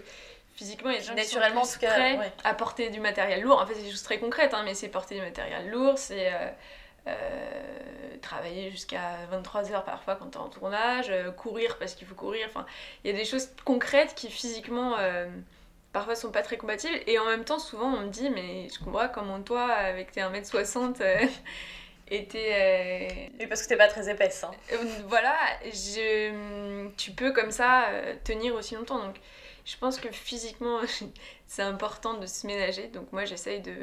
physiquement, 0.55 0.89
il 0.91 0.95
y 0.95 0.97
a 0.97 1.01
des 1.01 1.07
gens 1.07 1.15
Naturellement, 1.15 1.61
qui 1.61 1.67
en 1.67 1.71
sont 1.71 1.73
tout 1.75 1.79
cas, 1.81 1.93
plus 1.95 2.15
prêts 2.15 2.17
ouais. 2.17 2.31
à 2.43 2.53
porter 2.55 2.89
du 2.89 2.99
matériel 2.99 3.41
lourd. 3.41 3.61
En 3.61 3.67
fait, 3.67 3.75
c'est 3.75 3.83
des 3.83 3.91
choses 3.91 4.03
très 4.03 4.19
concrètes, 4.19 4.53
hein, 4.55 4.63
mais 4.65 4.73
c'est 4.75 4.89
porter 4.89 5.15
du 5.15 5.21
matériel 5.21 5.69
lourd, 5.69 5.97
c'est. 5.97 6.33
euh, 7.07 8.17
travailler 8.21 8.71
jusqu'à 8.71 9.25
23h 9.31 9.83
parfois 9.83 10.15
quand 10.15 10.27
t'es 10.31 10.37
en 10.37 10.49
tournage, 10.49 11.07
euh, 11.09 11.31
courir 11.31 11.77
parce 11.77 11.93
qu'il 11.95 12.07
faut 12.07 12.15
courir, 12.15 12.47
enfin 12.49 12.65
il 13.03 13.11
y 13.11 13.13
a 13.13 13.17
des 13.17 13.25
choses 13.25 13.49
concrètes 13.65 14.13
qui 14.15 14.29
physiquement 14.29 14.95
euh, 14.99 15.27
parfois 15.97 16.15
sont 16.15 16.31
pas 16.31 16.41
très 16.43 16.57
compatibles 16.57 16.99
et 17.07 17.19
en 17.19 17.25
même 17.25 17.43
temps 17.45 17.59
souvent 17.59 17.87
on 17.93 18.01
me 18.01 18.07
dit 18.09 18.29
mais 18.29 18.67
je 18.69 18.79
comprends 18.83 19.09
comment 19.09 19.41
toi 19.41 19.65
avec 19.71 20.11
tes 20.11 20.21
1m60 20.21 21.01
euh, 21.01 21.17
et 22.09 22.25
t'es... 22.27 23.29
euh, 23.41 23.47
parce 23.49 23.63
que 23.63 23.69
t'es 23.69 23.77
pas 23.77 23.87
très 23.87 24.09
épaisse. 24.09 24.43
Hein. 24.43 24.51
euh, 24.73 24.77
voilà, 25.07 25.35
je, 25.65 26.87
tu 26.97 27.11
peux 27.11 27.31
comme 27.33 27.51
ça 27.51 27.89
euh, 27.89 28.15
tenir 28.23 28.55
aussi 28.55 28.75
longtemps. 28.75 28.99
Donc, 28.99 29.17
je 29.65 29.75
pense 29.77 29.99
que 29.99 30.09
physiquement, 30.11 30.79
c'est 31.47 31.61
important 31.63 32.13
de 32.15 32.25
se 32.25 32.47
ménager. 32.47 32.87
Donc, 32.87 33.11
moi, 33.11 33.25
j'essaye 33.25 33.59
de, 33.61 33.73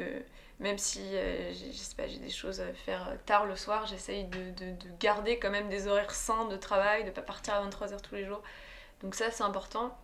même 0.59 0.77
si 0.77 1.01
j'ai- 1.11 1.71
je 1.71 1.77
sais 1.77 1.95
pas, 1.95 2.07
j'ai 2.07 2.17
des 2.19 2.29
choses 2.31 2.61
à 2.61 2.73
faire 2.73 3.15
tard 3.25 3.45
le 3.45 3.55
soir, 3.55 3.85
j'essaye 3.85 4.23
de, 4.25 4.39
de- 4.51 4.71
de 4.71 4.87
garder 4.99 5.37
quand 5.39 5.51
même 5.51 5.69
des 5.69 5.87
horaires 5.87 6.11
sains 6.15 6.45
de 6.45 6.57
travail, 6.57 7.03
de 7.05 7.11
pas 7.11 7.21
partir 7.21 7.53
à 7.55 7.61
23h 7.61 8.01
tous 8.01 8.15
les 8.15 8.25
jours. 8.25 8.41
Donc, 9.03 9.15
ça, 9.15 9.31
c'est 9.31 9.43
important. 9.43 9.97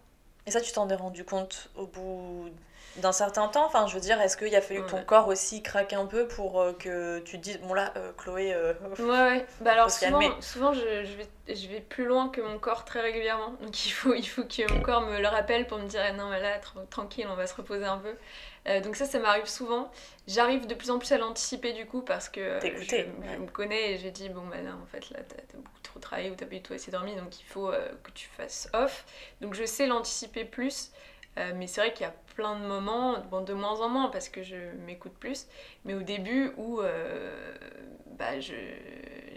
Et 0.45 0.51
ça, 0.51 0.61
tu 0.61 0.71
t'en 0.71 0.89
es 0.89 0.95
rendu 0.95 1.23
compte 1.25 1.69
au 1.75 1.85
bout 1.87 2.49
d'un 2.95 3.11
certain 3.11 3.47
temps? 3.47 3.65
Enfin, 3.65 3.87
je 3.87 3.93
veux 3.95 4.01
dire, 4.01 4.19
est-ce 4.21 4.37
qu'il 4.37 4.55
a 4.55 4.61
fallu 4.61 4.81
que 4.81 4.89
ton 4.89 4.97
Ouais. 4.97 5.05
corps 5.05 5.27
aussi 5.27 5.61
craque 5.63 5.93
un 5.93 6.05
peu 6.05 6.27
pour 6.27 6.59
euh, 6.61 6.73
que 6.73 7.19
tu 7.19 7.37
te 7.37 7.43
dises, 7.43 7.59
bon 7.61 7.73
là, 7.73 7.93
euh, 7.97 8.11
Chloé, 8.17 8.53
euh, 8.53 8.73
Ouais, 8.99 9.05
ouais. 9.05 9.45
Bah 9.61 9.71
alors 9.71 9.89
souvent, 9.89 10.73
je, 10.73 10.81
je 11.05 11.13
vais, 11.15 11.55
je 11.55 11.67
vais 11.67 11.79
plus 11.79 12.05
loin 12.05 12.29
que 12.29 12.41
mon 12.41 12.59
corps 12.59 12.83
très 12.85 13.01
régulièrement. 13.01 13.51
Donc 13.61 13.85
il 13.85 13.89
faut, 13.91 14.13
il 14.13 14.27
faut 14.27 14.43
que 14.43 14.67
mon 14.67 14.81
corps 14.81 15.01
me 15.01 15.19
le 15.19 15.27
rappelle 15.27 15.65
pour 15.65 15.79
me 15.79 15.87
dire 15.87 16.01
Ah 16.03 16.11
non 16.11 16.29
mais 16.29 16.41
là 16.41 16.59
tra- 16.59 16.87
tranquille 16.89 17.25
on 17.29 17.35
va 17.35 17.47
se 17.47 17.55
reposer 17.55 17.85
un 17.85 17.97
peu. 17.97 18.15
Euh, 18.67 18.79
donc 18.79 18.95
ça 18.95 19.05
ça 19.05 19.19
m'arrive 19.19 19.47
souvent. 19.47 19.91
J'arrive 20.27 20.67
de 20.67 20.75
plus 20.75 20.91
en 20.91 20.99
plus 20.99 21.11
à 21.11 21.17
l'anticiper 21.17 21.73
du 21.73 21.85
coup 21.85 22.01
parce 22.01 22.29
que 22.29 22.39
euh, 22.39 22.59
je, 22.61 22.83
je 22.83 22.95
ouais. 22.95 23.37
me 23.39 23.47
connais 23.47 23.93
et 23.93 23.97
je 23.97 24.07
dis 24.09 24.29
bon 24.29 24.45
bah 24.45 24.61
là 24.61 24.75
en 24.81 24.85
fait 24.85 25.09
là 25.09 25.19
t'as 25.27 25.57
beaucoup 25.57 25.79
trop 25.81 25.99
travaillé 25.99 26.29
ou 26.29 26.35
t'as 26.35 26.45
pas 26.45 26.55
du 26.55 26.61
tout 26.61 26.73
assez 26.73 26.91
dormi 26.91 27.15
donc 27.15 27.39
il 27.39 27.45
faut 27.45 27.69
euh, 27.69 27.89
que 28.03 28.11
tu 28.11 28.27
fasses 28.27 28.69
off. 28.73 29.05
Donc 29.41 29.55
je 29.55 29.65
sais 29.65 29.87
l'anticiper 29.87 30.45
plus. 30.45 30.91
Euh, 31.37 31.53
mais 31.55 31.65
c'est 31.65 31.79
vrai 31.79 31.93
qu'il 31.93 32.01
y 32.01 32.09
a 32.09 32.13
plein 32.35 32.59
de 32.59 32.65
moments, 32.65 33.17
bon, 33.31 33.39
de 33.39 33.53
moins 33.53 33.79
en 33.79 33.87
moins 33.87 34.09
parce 34.09 34.27
que 34.27 34.43
je 34.43 34.57
m'écoute 34.85 35.13
plus, 35.17 35.47
mais 35.85 35.93
au 35.93 36.01
début 36.01 36.51
où 36.57 36.81
bah, 38.17 38.37
je, 38.41 38.53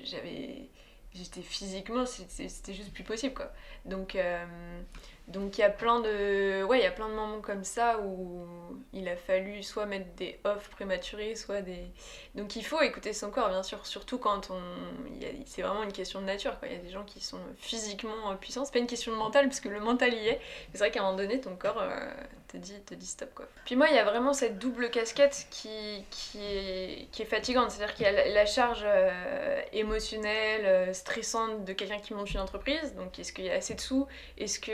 j'avais, 0.03 0.69
j'étais 1.15 1.41
physiquement, 1.41 2.05
c'était, 2.05 2.73
juste 2.73 2.93
plus 2.93 3.05
possible 3.05 3.33
quoi. 3.33 3.53
Donc 3.85 4.19
donc 5.29 5.59
il 5.59 5.63
y 5.63 5.65
a 5.65 5.71
plein 5.71 6.01
de, 6.01 6.63
ouais, 6.65 6.81
il 6.81 6.83
y 6.83 6.87
a 6.87 6.91
plein 6.91 7.09
de 7.09 7.15
moments 7.15 7.41
comme 7.41 7.65
ça 7.65 7.99
où 8.01 8.47
il 8.93 9.09
a 9.09 9.17
fallu 9.17 9.63
soit 9.63 9.87
mettre 9.87 10.13
des 10.17 10.39
off 10.45 10.69
prématurés, 10.69 11.35
soit 11.35 11.63
des, 11.63 11.87
donc 12.35 12.57
il 12.57 12.65
faut 12.65 12.81
écouter 12.83 13.13
son 13.13 13.31
corps 13.31 13.49
bien 13.49 13.63
sûr, 13.63 13.87
surtout 13.87 14.19
quand 14.19 14.51
on, 14.51 14.59
a- 14.59 15.45
c'est 15.47 15.63
vraiment 15.63 15.83
une 15.83 15.93
question 15.93 16.21
de 16.21 16.27
nature 16.27 16.59
quoi. 16.59 16.69
Il 16.69 16.75
y 16.75 16.77
a 16.77 16.83
des 16.83 16.91
gens 16.91 17.05
qui 17.05 17.21
sont 17.21 17.41
physiquement 17.57 18.37
puissants, 18.37 18.65
c'est 18.65 18.73
pas 18.73 18.79
une 18.79 18.87
question 18.87 19.13
de 19.13 19.17
mental 19.17 19.47
parce 19.47 19.61
que 19.61 19.69
le 19.69 19.81
mental 19.81 20.13
y 20.13 20.29
est. 20.29 20.41
C'est 20.73 20.79
vrai 20.79 20.91
qu'à 20.91 21.01
un 21.01 21.05
moment 21.05 21.17
donné, 21.17 21.41
ton 21.41 21.57
corps 21.57 21.81
euh, 21.81 22.11
te, 22.49 22.57
dit, 22.57 22.81
te 22.85 22.95
dit 22.95 23.07
stop 23.07 23.33
quoi. 23.35 23.47
Puis 23.65 23.77
moi, 23.77 23.89
il 23.89 23.95
y 23.95 23.99
a 23.99 24.05
vraiment 24.05 24.33
cette 24.33 24.59
double 24.59 24.91
casquette 24.91 25.47
qui, 25.51 26.05
qui, 26.11 26.39
est, 26.39 27.25
fatigante. 27.25 27.71
C'est-à-dire 27.71 27.95
qu'il 27.95 28.05
y 28.05 28.09
a 28.09 28.29
la, 28.29 28.47
charge 28.47 28.83
euh, 28.85 29.63
émotionnelle, 29.73 30.67
euh, 30.67 30.93
stressante 30.93 31.65
de 31.65 31.73
quelqu'un 31.73 31.99
qui 31.99 32.15
monte 32.15 32.33
une 32.33 32.41
entreprise. 32.41 32.95
Donc 32.95 33.19
est-ce 33.19 33.33
qu'il 33.33 33.45
y 33.45 33.51
a 33.51 33.55
assez 33.55 33.75
de 33.75 33.81
sous? 33.81 34.07
Est-ce 34.39 34.59
que 34.61 34.71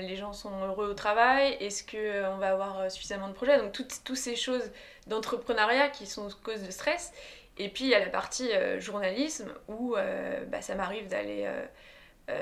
les 0.00 0.16
gens 0.16 0.32
sont 0.32 0.64
heureux 0.64 0.88
au 0.90 0.94
travail 0.94 1.56
Est-ce 1.60 1.82
qu'on 1.84 2.36
va 2.38 2.50
avoir 2.50 2.80
euh, 2.80 2.88
suffisamment 2.88 3.28
de 3.28 3.34
projets? 3.34 3.58
Donc 3.58 3.72
toutes, 3.72 4.16
ces 4.16 4.36
choses 4.36 4.70
d'entrepreneuriat 5.06 5.88
qui 5.90 6.06
sont 6.06 6.28
cause 6.42 6.62
de 6.62 6.70
stress. 6.70 7.12
Et 7.58 7.68
puis 7.68 7.84
il 7.84 7.90
y 7.90 7.94
a 7.94 7.98
la 8.00 8.10
partie 8.10 8.52
euh, 8.52 8.80
journalisme 8.80 9.52
où 9.68 9.96
euh, 9.96 10.44
bah, 10.46 10.62
ça 10.62 10.74
m'arrive 10.74 11.08
d'aller... 11.08 11.44
euh, 11.46 11.64
euh, 12.30 12.34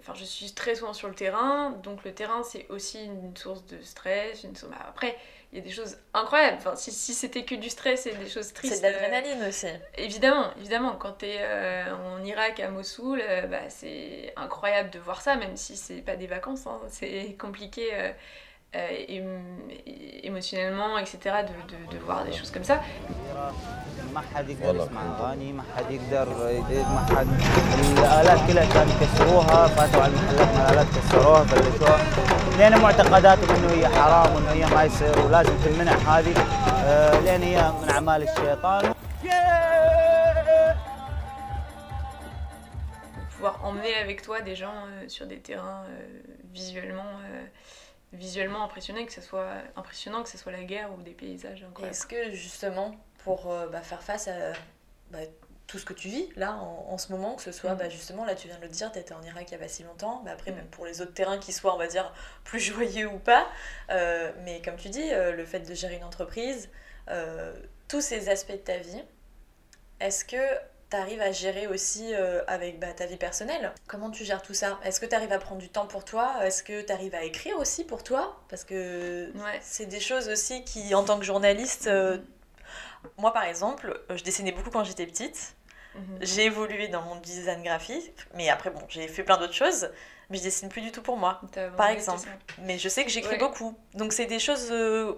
Enfin, 0.00 0.14
je 0.14 0.24
suis 0.24 0.52
très 0.54 0.76
souvent 0.76 0.92
sur 0.94 1.08
le 1.08 1.14
terrain, 1.14 1.70
donc 1.82 2.04
le 2.04 2.14
terrain 2.14 2.42
c'est 2.44 2.66
aussi 2.70 3.04
une 3.04 3.36
source 3.36 3.66
de 3.66 3.80
stress. 3.82 4.44
Une 4.44 4.52
bah, 4.70 4.76
après, 4.88 5.16
il 5.52 5.58
y 5.58 5.60
a 5.60 5.64
des 5.64 5.70
choses 5.70 5.96
incroyables. 6.14 6.56
Enfin, 6.58 6.76
si, 6.76 6.92
si 6.92 7.14
c'était 7.14 7.44
que 7.44 7.54
du 7.54 7.70
stress 7.70 8.06
et 8.06 8.14
des 8.14 8.28
choses 8.28 8.52
tristes. 8.52 8.74
c'est 8.74 8.78
de 8.78 8.82
l'adrénaline 8.82 9.42
aussi. 9.48 9.66
euh, 9.66 9.76
évidemment, 9.96 10.52
évidemment, 10.58 10.96
quand 10.96 11.12
t'es 11.12 11.36
euh, 11.40 11.94
en 11.94 12.24
Irak, 12.24 12.60
à 12.60 12.70
Mossoul, 12.70 13.20
euh, 13.22 13.46
bah, 13.46 13.68
c'est 13.70 14.32
incroyable 14.36 14.90
de 14.90 14.98
voir 14.98 15.20
ça, 15.22 15.36
même 15.36 15.56
si 15.56 15.76
c'est 15.76 16.02
pas 16.02 16.16
des 16.16 16.26
vacances. 16.26 16.66
hein. 16.66 16.80
C'est 16.90 17.36
compliqué 17.38 17.90
euh, 18.76 19.40
émotionnellement, 20.22 20.98
etc., 20.98 21.36
de, 21.90 21.98
voir 21.98 22.24
des 22.24 22.32
choses 22.32 22.50
comme 22.50 22.64
ça. 22.64 22.82
Pouvoir 43.30 43.64
emmener 43.64 43.94
avec 43.94 44.20
toi 44.20 44.40
des 44.42 44.56
gens 44.56 44.74
euh, 44.74 45.08
sur 45.08 45.26
des 45.26 45.38
terrains 45.38 45.84
euh, 45.88 46.20
visuellement 46.52 47.04
visuellement 48.12 48.64
impressionnants, 48.64 49.04
que 49.04 49.12
ce 49.12 49.20
soit 49.20 49.50
impressionnant, 49.76 50.22
que 50.22 50.28
ce 50.28 50.38
soit 50.38 50.52
la 50.52 50.64
guerre 50.64 50.92
ou 50.96 51.02
des 51.02 51.12
paysages 51.12 51.62
incroyables. 51.62 51.94
Est-ce 51.94 52.06
que 52.06 52.32
justement, 52.32 52.96
pour 53.24 53.50
euh, 53.50 53.68
bah, 53.68 53.82
faire 53.82 54.02
face 54.02 54.28
à 54.28 54.52
bah, 55.10 55.18
tout 55.66 55.78
ce 55.78 55.84
que 55.84 55.92
tu 55.92 56.08
vis 56.08 56.30
là 56.34 56.54
en, 56.54 56.86
en 56.88 56.98
ce 56.98 57.12
moment, 57.12 57.34
que 57.34 57.42
ce 57.42 57.52
soit 57.52 57.74
Mm. 57.74 57.78
bah, 57.78 57.88
justement, 57.90 58.24
là 58.24 58.34
tu 58.34 58.48
viens 58.48 58.56
de 58.56 58.62
le 58.62 58.68
dire, 58.68 58.90
tu 58.90 58.98
étais 58.98 59.12
en 59.12 59.22
Irak 59.22 59.44
il 59.48 59.52
y 59.52 59.54
a 59.54 59.58
pas 59.58 59.68
si 59.68 59.82
longtemps, 59.82 60.22
bah, 60.24 60.30
après 60.32 60.52
même 60.52 60.66
pour 60.68 60.86
les 60.86 61.02
autres 61.02 61.12
terrains 61.12 61.38
qui 61.38 61.52
soient, 61.52 61.74
on 61.74 61.78
va 61.78 61.86
dire, 61.86 62.12
plus 62.44 62.60
joyeux 62.74 63.08
ou 63.08 63.18
pas, 63.18 63.46
euh, 63.90 64.32
mais 64.44 64.62
comme 64.62 64.76
tu 64.76 64.88
dis, 64.88 65.12
euh, 65.12 65.32
le 65.32 65.44
fait 65.44 65.60
de 65.60 65.74
gérer 65.74 65.96
une 65.96 66.04
entreprise, 66.04 66.70
tous 67.88 68.02
ces 68.02 68.28
aspects 68.28 68.52
de 68.52 68.56
ta 68.58 68.76
vie, 68.76 69.02
est-ce 69.98 70.26
que 70.26 70.36
tu 70.90 70.96
arrives 70.96 71.20
à 71.20 71.32
gérer 71.32 71.66
aussi 71.66 72.14
euh, 72.14 72.42
avec 72.46 72.78
bah, 72.78 72.92
ta 72.94 73.06
vie 73.06 73.16
personnelle 73.16 73.72
Comment 73.86 74.10
tu 74.10 74.24
gères 74.24 74.42
tout 74.42 74.54
ça? 74.54 74.78
Est-ce 74.84 75.00
que 75.00 75.06
tu 75.06 75.14
arrives 75.14 75.32
à 75.32 75.38
prendre 75.38 75.60
du 75.60 75.68
temps 75.68 75.86
pour 75.86 76.04
toi? 76.04 76.34
Est-ce 76.44 76.62
que 76.62 76.80
tu 76.82 76.92
arrives 76.92 77.14
à 77.14 77.24
écrire 77.24 77.58
aussi 77.58 77.84
pour 77.84 78.02
toi? 78.02 78.40
Parce 78.48 78.64
que 78.64 79.30
Ouais. 79.34 79.58
c'est 79.62 79.86
des 79.86 80.00
choses 80.00 80.28
aussi 80.28 80.64
qui, 80.64 80.94
en 80.94 81.04
tant 81.04 81.18
que 81.18 81.24
journaliste, 81.24 81.86
euh, 81.88 82.18
moi 83.18 83.32
par 83.32 83.44
exemple, 83.44 84.00
euh, 84.10 84.16
je 84.16 84.24
dessinais 84.24 84.52
beaucoup 84.52 84.70
quand 84.70 84.84
j'étais 84.84 85.06
petite. 85.06 85.54
Mhm. 85.94 86.18
J'ai 86.20 86.44
évolué 86.44 86.88
dans 86.88 87.02
mon 87.02 87.16
design 87.16 87.62
graphique, 87.62 88.14
mais 88.34 88.48
après, 88.50 88.70
bon, 88.70 88.80
j'ai 88.88 89.08
fait 89.08 89.24
plein 89.24 89.36
d'autres 89.36 89.54
choses, 89.54 89.90
mais 90.30 90.38
je 90.38 90.42
dessine 90.44 90.68
plus 90.68 90.80
du 90.82 90.92
tout 90.92 91.02
pour 91.02 91.16
moi, 91.16 91.40
par 91.76 91.88
exemple. 91.88 92.28
Mais 92.62 92.78
je 92.78 92.88
sais 92.88 93.04
que 93.04 93.10
j'écris 93.10 93.32
Ouais. 93.32 93.38
beaucoup. 93.38 93.76
Donc 93.94 94.12
c'est 94.12 94.26
des 94.26 94.38
choses. 94.38 94.68
euh, 94.70 95.14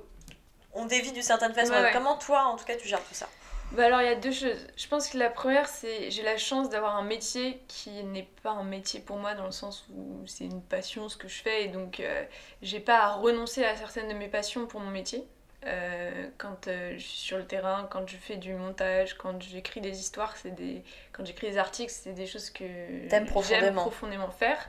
on 0.72 0.86
dévie 0.86 1.12
d'une 1.12 1.22
certaine 1.22 1.52
façon. 1.52 1.72
Ouais. 1.72 1.90
Comment 1.92 2.16
toi, 2.16 2.44
en 2.44 2.56
tout 2.56 2.64
cas, 2.64 2.76
tu 2.76 2.86
gères 2.88 3.02
tout 3.02 3.14
ça? 3.14 3.28
Bah 3.72 3.86
alors 3.86 4.00
il 4.02 4.06
y 4.06 4.10
a 4.10 4.16
deux 4.16 4.32
choses. 4.32 4.66
Je 4.76 4.88
pense 4.88 5.08
que 5.08 5.16
la 5.16 5.30
première 5.30 5.68
c'est 5.68 6.10
j'ai 6.10 6.22
la 6.22 6.36
chance 6.36 6.70
d'avoir 6.70 6.96
un 6.96 7.04
métier 7.04 7.62
qui 7.68 8.02
n'est 8.02 8.28
pas 8.42 8.50
un 8.50 8.64
métier 8.64 8.98
pour 9.00 9.16
moi 9.16 9.34
dans 9.34 9.46
le 9.46 9.52
sens 9.52 9.86
où 9.94 10.26
c'est 10.26 10.44
une 10.44 10.60
passion 10.60 11.08
ce 11.08 11.16
que 11.16 11.28
je 11.28 11.40
fais 11.40 11.64
et 11.64 11.68
donc 11.68 12.00
euh, 12.00 12.24
j'ai 12.62 12.80
pas 12.80 12.98
à 12.98 13.12
renoncer 13.12 13.64
à 13.64 13.76
certaines 13.76 14.08
de 14.08 14.14
mes 14.14 14.28
passions 14.28 14.66
pour 14.66 14.80
mon 14.80 14.90
métier. 14.90 15.24
Euh, 15.66 16.28
quand 16.38 16.68
euh, 16.68 16.94
je 16.94 17.02
suis 17.02 17.18
sur 17.18 17.36
le 17.36 17.44
terrain, 17.44 17.86
quand 17.90 18.08
je 18.08 18.16
fais 18.16 18.36
du 18.36 18.54
montage, 18.54 19.14
quand 19.14 19.42
j'écris 19.42 19.82
des 19.82 20.00
histoires, 20.00 20.36
c'est 20.36 20.54
des 20.54 20.82
quand 21.12 21.24
j'écris 21.24 21.50
des 21.50 21.58
articles, 21.58 21.92
c'est 21.92 22.14
des 22.14 22.26
choses 22.26 22.48
que 22.50 22.64
j'aime 23.08 23.26
profondément. 23.26 23.82
profondément 23.82 24.30
faire. 24.30 24.66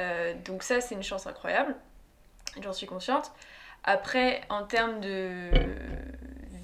Euh, 0.00 0.34
donc 0.44 0.64
ça 0.64 0.80
c'est 0.80 0.96
une 0.96 1.04
chance 1.04 1.26
incroyable. 1.26 1.76
J'en 2.60 2.72
suis 2.72 2.86
consciente. 2.86 3.30
Après, 3.84 4.40
en 4.48 4.64
termes 4.64 5.00
de 5.00 5.50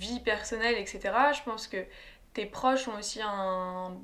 vie 0.01 0.21
personnelle, 0.21 0.77
etc., 0.77 1.01
je 1.37 1.43
pense 1.43 1.67
que 1.69 1.85
tes 2.35 2.47
proches 2.47 2.89
ont 2.89 2.99
aussi 2.99 3.21
un, 3.23 3.97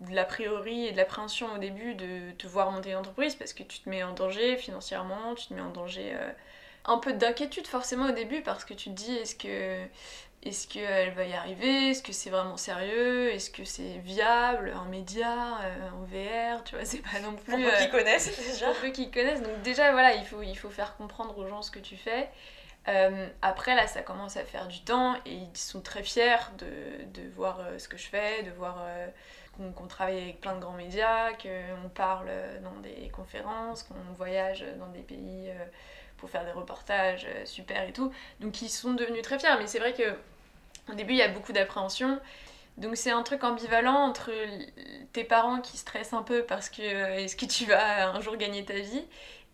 de 0.00 0.14
l'a 0.14 0.24
priori 0.24 0.86
et 0.86 0.92
de 0.92 0.96
l'appréhension 0.96 1.54
au 1.54 1.58
début 1.58 1.94
de 1.94 2.32
te 2.38 2.46
voir 2.46 2.70
monter 2.70 2.90
une 2.90 2.96
entreprise 2.98 3.34
parce 3.36 3.52
que 3.52 3.62
tu 3.62 3.80
te 3.80 3.88
mets 3.88 4.02
en 4.02 4.12
danger 4.12 4.56
financièrement, 4.56 5.34
tu 5.34 5.46
te 5.48 5.54
mets 5.54 5.60
en 5.60 5.70
danger. 5.70 6.12
euh, 6.14 6.30
un 6.86 6.98
peu 6.98 7.14
d'inquiétude 7.14 7.66
forcément 7.66 8.08
au 8.08 8.12
début 8.12 8.42
parce 8.42 8.64
que 8.64 8.74
tu 8.74 8.90
te 8.90 8.94
dis 8.94 9.14
est-ce 9.16 9.34
que 9.36 9.86
est-ce 10.42 10.68
qu'elle 10.68 11.12
va 11.14 11.24
y 11.24 11.32
arriver? 11.32 11.90
Est-ce 11.90 12.02
que 12.02 12.12
c'est 12.12 12.28
vraiment 12.28 12.58
sérieux? 12.58 13.32
Est-ce 13.32 13.50
que 13.50 13.64
c'est 13.64 13.98
viable? 14.04 14.74
Un 14.76 14.84
média 14.90 15.58
euh, 15.62 15.88
en 15.90 16.04
VR 16.04 16.62
Tu 16.64 16.74
vois, 16.74 16.84
c'est 16.84 16.98
pas 16.98 17.18
non 17.20 17.32
plus. 17.34 17.52
Pour 17.52 17.58
peu 17.58 17.76
qu'ils 17.78 17.90
connaissent 17.90 18.36
déjà. 18.52 18.66
Pour 18.66 18.76
peu 18.76 18.88
qu'ils 18.90 19.10
connaissent. 19.10 19.40
Donc, 19.40 19.62
déjà, 19.62 19.92
voilà, 19.92 20.14
il 20.14 20.24
faut, 20.26 20.42
il 20.42 20.54
faut 20.54 20.68
faire 20.68 20.96
comprendre 20.96 21.38
aux 21.38 21.46
gens 21.48 21.62
ce 21.62 21.70
que 21.70 21.78
tu 21.78 21.96
fais. 21.96 22.28
Euh, 22.88 23.28
après, 23.42 23.74
là, 23.74 23.86
ça 23.86 24.02
commence 24.02 24.36
à 24.36 24.44
faire 24.44 24.68
du 24.68 24.80
temps 24.80 25.14
et 25.24 25.34
ils 25.34 25.56
sont 25.56 25.80
très 25.80 26.02
fiers 26.02 26.36
de, 26.58 27.20
de 27.20 27.28
voir 27.30 27.60
euh, 27.60 27.78
ce 27.78 27.88
que 27.88 27.96
je 27.96 28.06
fais, 28.06 28.42
de 28.42 28.50
voir 28.50 28.76
euh, 28.82 29.06
qu'on 29.56 29.86
travaille 29.86 30.20
avec 30.20 30.40
plein 30.40 30.54
de 30.54 30.60
grands 30.60 30.72
médias, 30.72 31.32
qu'on 31.32 31.88
parle 31.88 32.30
dans 32.62 32.80
des 32.80 33.08
conférences, 33.10 33.84
qu'on 33.84 34.12
voyage 34.16 34.64
dans 34.78 34.88
des 34.88 35.00
pays 35.00 35.50
pour 36.16 36.28
faire 36.28 36.44
des 36.44 36.50
reportages 36.50 37.26
super 37.44 37.88
et 37.88 37.92
tout. 37.92 38.12
Donc, 38.40 38.62
ils 38.62 38.68
sont 38.68 38.94
devenus 38.94 39.22
très 39.22 39.38
fiers. 39.38 39.56
Mais 39.60 39.68
c'est 39.68 39.78
vrai 39.78 39.92
que 39.92 40.14
au 40.90 40.94
début, 40.94 41.12
il 41.14 41.18
y 41.18 41.22
a 41.22 41.28
beaucoup 41.28 41.52
d'appréhension. 41.52 42.20
Donc 42.76 42.96
c'est 42.96 43.12
un 43.12 43.22
truc 43.22 43.44
ambivalent 43.44 43.94
entre 43.94 44.32
tes 45.12 45.24
parents 45.24 45.60
qui 45.60 45.76
stressent 45.76 46.12
un 46.12 46.22
peu 46.22 46.42
parce 46.42 46.68
que 46.68 46.82
est-ce 46.82 47.36
que 47.36 47.46
tu 47.46 47.66
vas 47.66 48.08
un 48.10 48.20
jour 48.20 48.36
gagner 48.36 48.64
ta 48.64 48.74
vie 48.74 49.04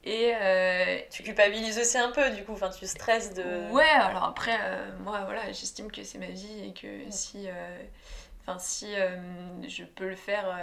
et 0.03 0.33
euh, 0.35 0.99
Tu 1.11 1.23
culpabilises 1.23 1.79
aussi 1.79 1.99
un 1.99 2.11
peu, 2.11 2.31
du 2.31 2.45
coup, 2.45 2.53
enfin, 2.53 2.71
tu 2.71 2.87
stresses 2.87 3.35
de. 3.35 3.71
Ouais, 3.71 3.85
alors 3.85 4.25
après, 4.25 4.59
euh, 4.63 4.91
moi, 5.01 5.23
voilà, 5.25 5.47
j'estime 5.53 5.91
que 5.91 6.03
c'est 6.05 6.19
ma 6.19 6.31
vie 6.31 6.69
et 6.69 6.73
que 6.73 7.11
si, 7.11 7.49
euh, 7.49 8.55
si 8.59 8.95
je 9.69 9.85
peux 9.85 10.09
le 10.09 10.17
faire, 10.17 10.59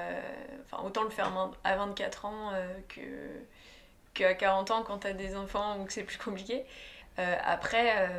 enfin, 0.65 0.83
autant 0.83 1.03
le 1.03 1.09
faire 1.09 1.31
à 1.63 1.75
24 1.75 2.25
ans 2.25 2.51
que 2.89 3.01
qu'à 4.13 4.33
40 4.33 4.71
ans 4.71 4.83
quand 4.83 4.99
t'as 4.99 5.13
des 5.13 5.35
enfants 5.35 5.79
ou 5.79 5.85
que 5.85 5.93
c'est 5.93 6.03
plus 6.03 6.17
compliqué. 6.17 6.65
Après, 7.17 8.09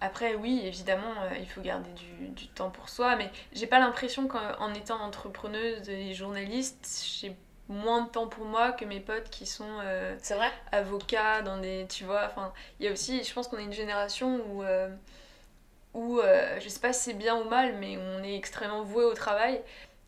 après, 0.00 0.34
oui, 0.34 0.62
évidemment, 0.64 1.14
il 1.38 1.46
faut 1.46 1.60
garder 1.60 1.90
du, 1.92 2.28
du 2.28 2.48
temps 2.48 2.70
pour 2.70 2.88
soi, 2.88 3.16
mais 3.16 3.30
j'ai 3.52 3.66
pas 3.66 3.78
l'impression 3.78 4.26
qu'en 4.26 4.72
étant 4.74 5.00
entrepreneuse 5.00 5.88
et 5.88 6.12
journaliste, 6.14 7.06
j'ai 7.20 7.36
moins 7.68 8.02
de 8.02 8.08
temps 8.10 8.28
pour 8.28 8.44
moi 8.44 8.72
que 8.72 8.84
mes 8.84 9.00
potes 9.00 9.30
qui 9.30 9.46
sont 9.46 9.78
euh, 9.82 10.16
vrai? 10.30 10.50
avocats 10.72 11.42
dans 11.42 11.58
des 11.58 11.86
tu 11.88 12.04
vois 12.04 12.26
enfin 12.26 12.52
il 12.78 12.86
y 12.86 12.88
a 12.88 12.92
aussi 12.92 13.24
je 13.24 13.32
pense 13.32 13.48
qu'on 13.48 13.58
est 13.58 13.64
une 13.64 13.72
génération 13.72 14.40
où 14.50 14.62
euh, 14.62 14.88
où 15.94 16.18
euh, 16.20 16.58
je 16.60 16.68
sais 16.68 16.80
pas 16.80 16.92
si 16.92 17.04
c'est 17.04 17.14
bien 17.14 17.36
ou 17.40 17.48
mal 17.48 17.76
mais 17.78 17.96
on 17.98 18.22
est 18.22 18.36
extrêmement 18.36 18.82
voué 18.82 19.04
au 19.04 19.14
travail. 19.14 19.60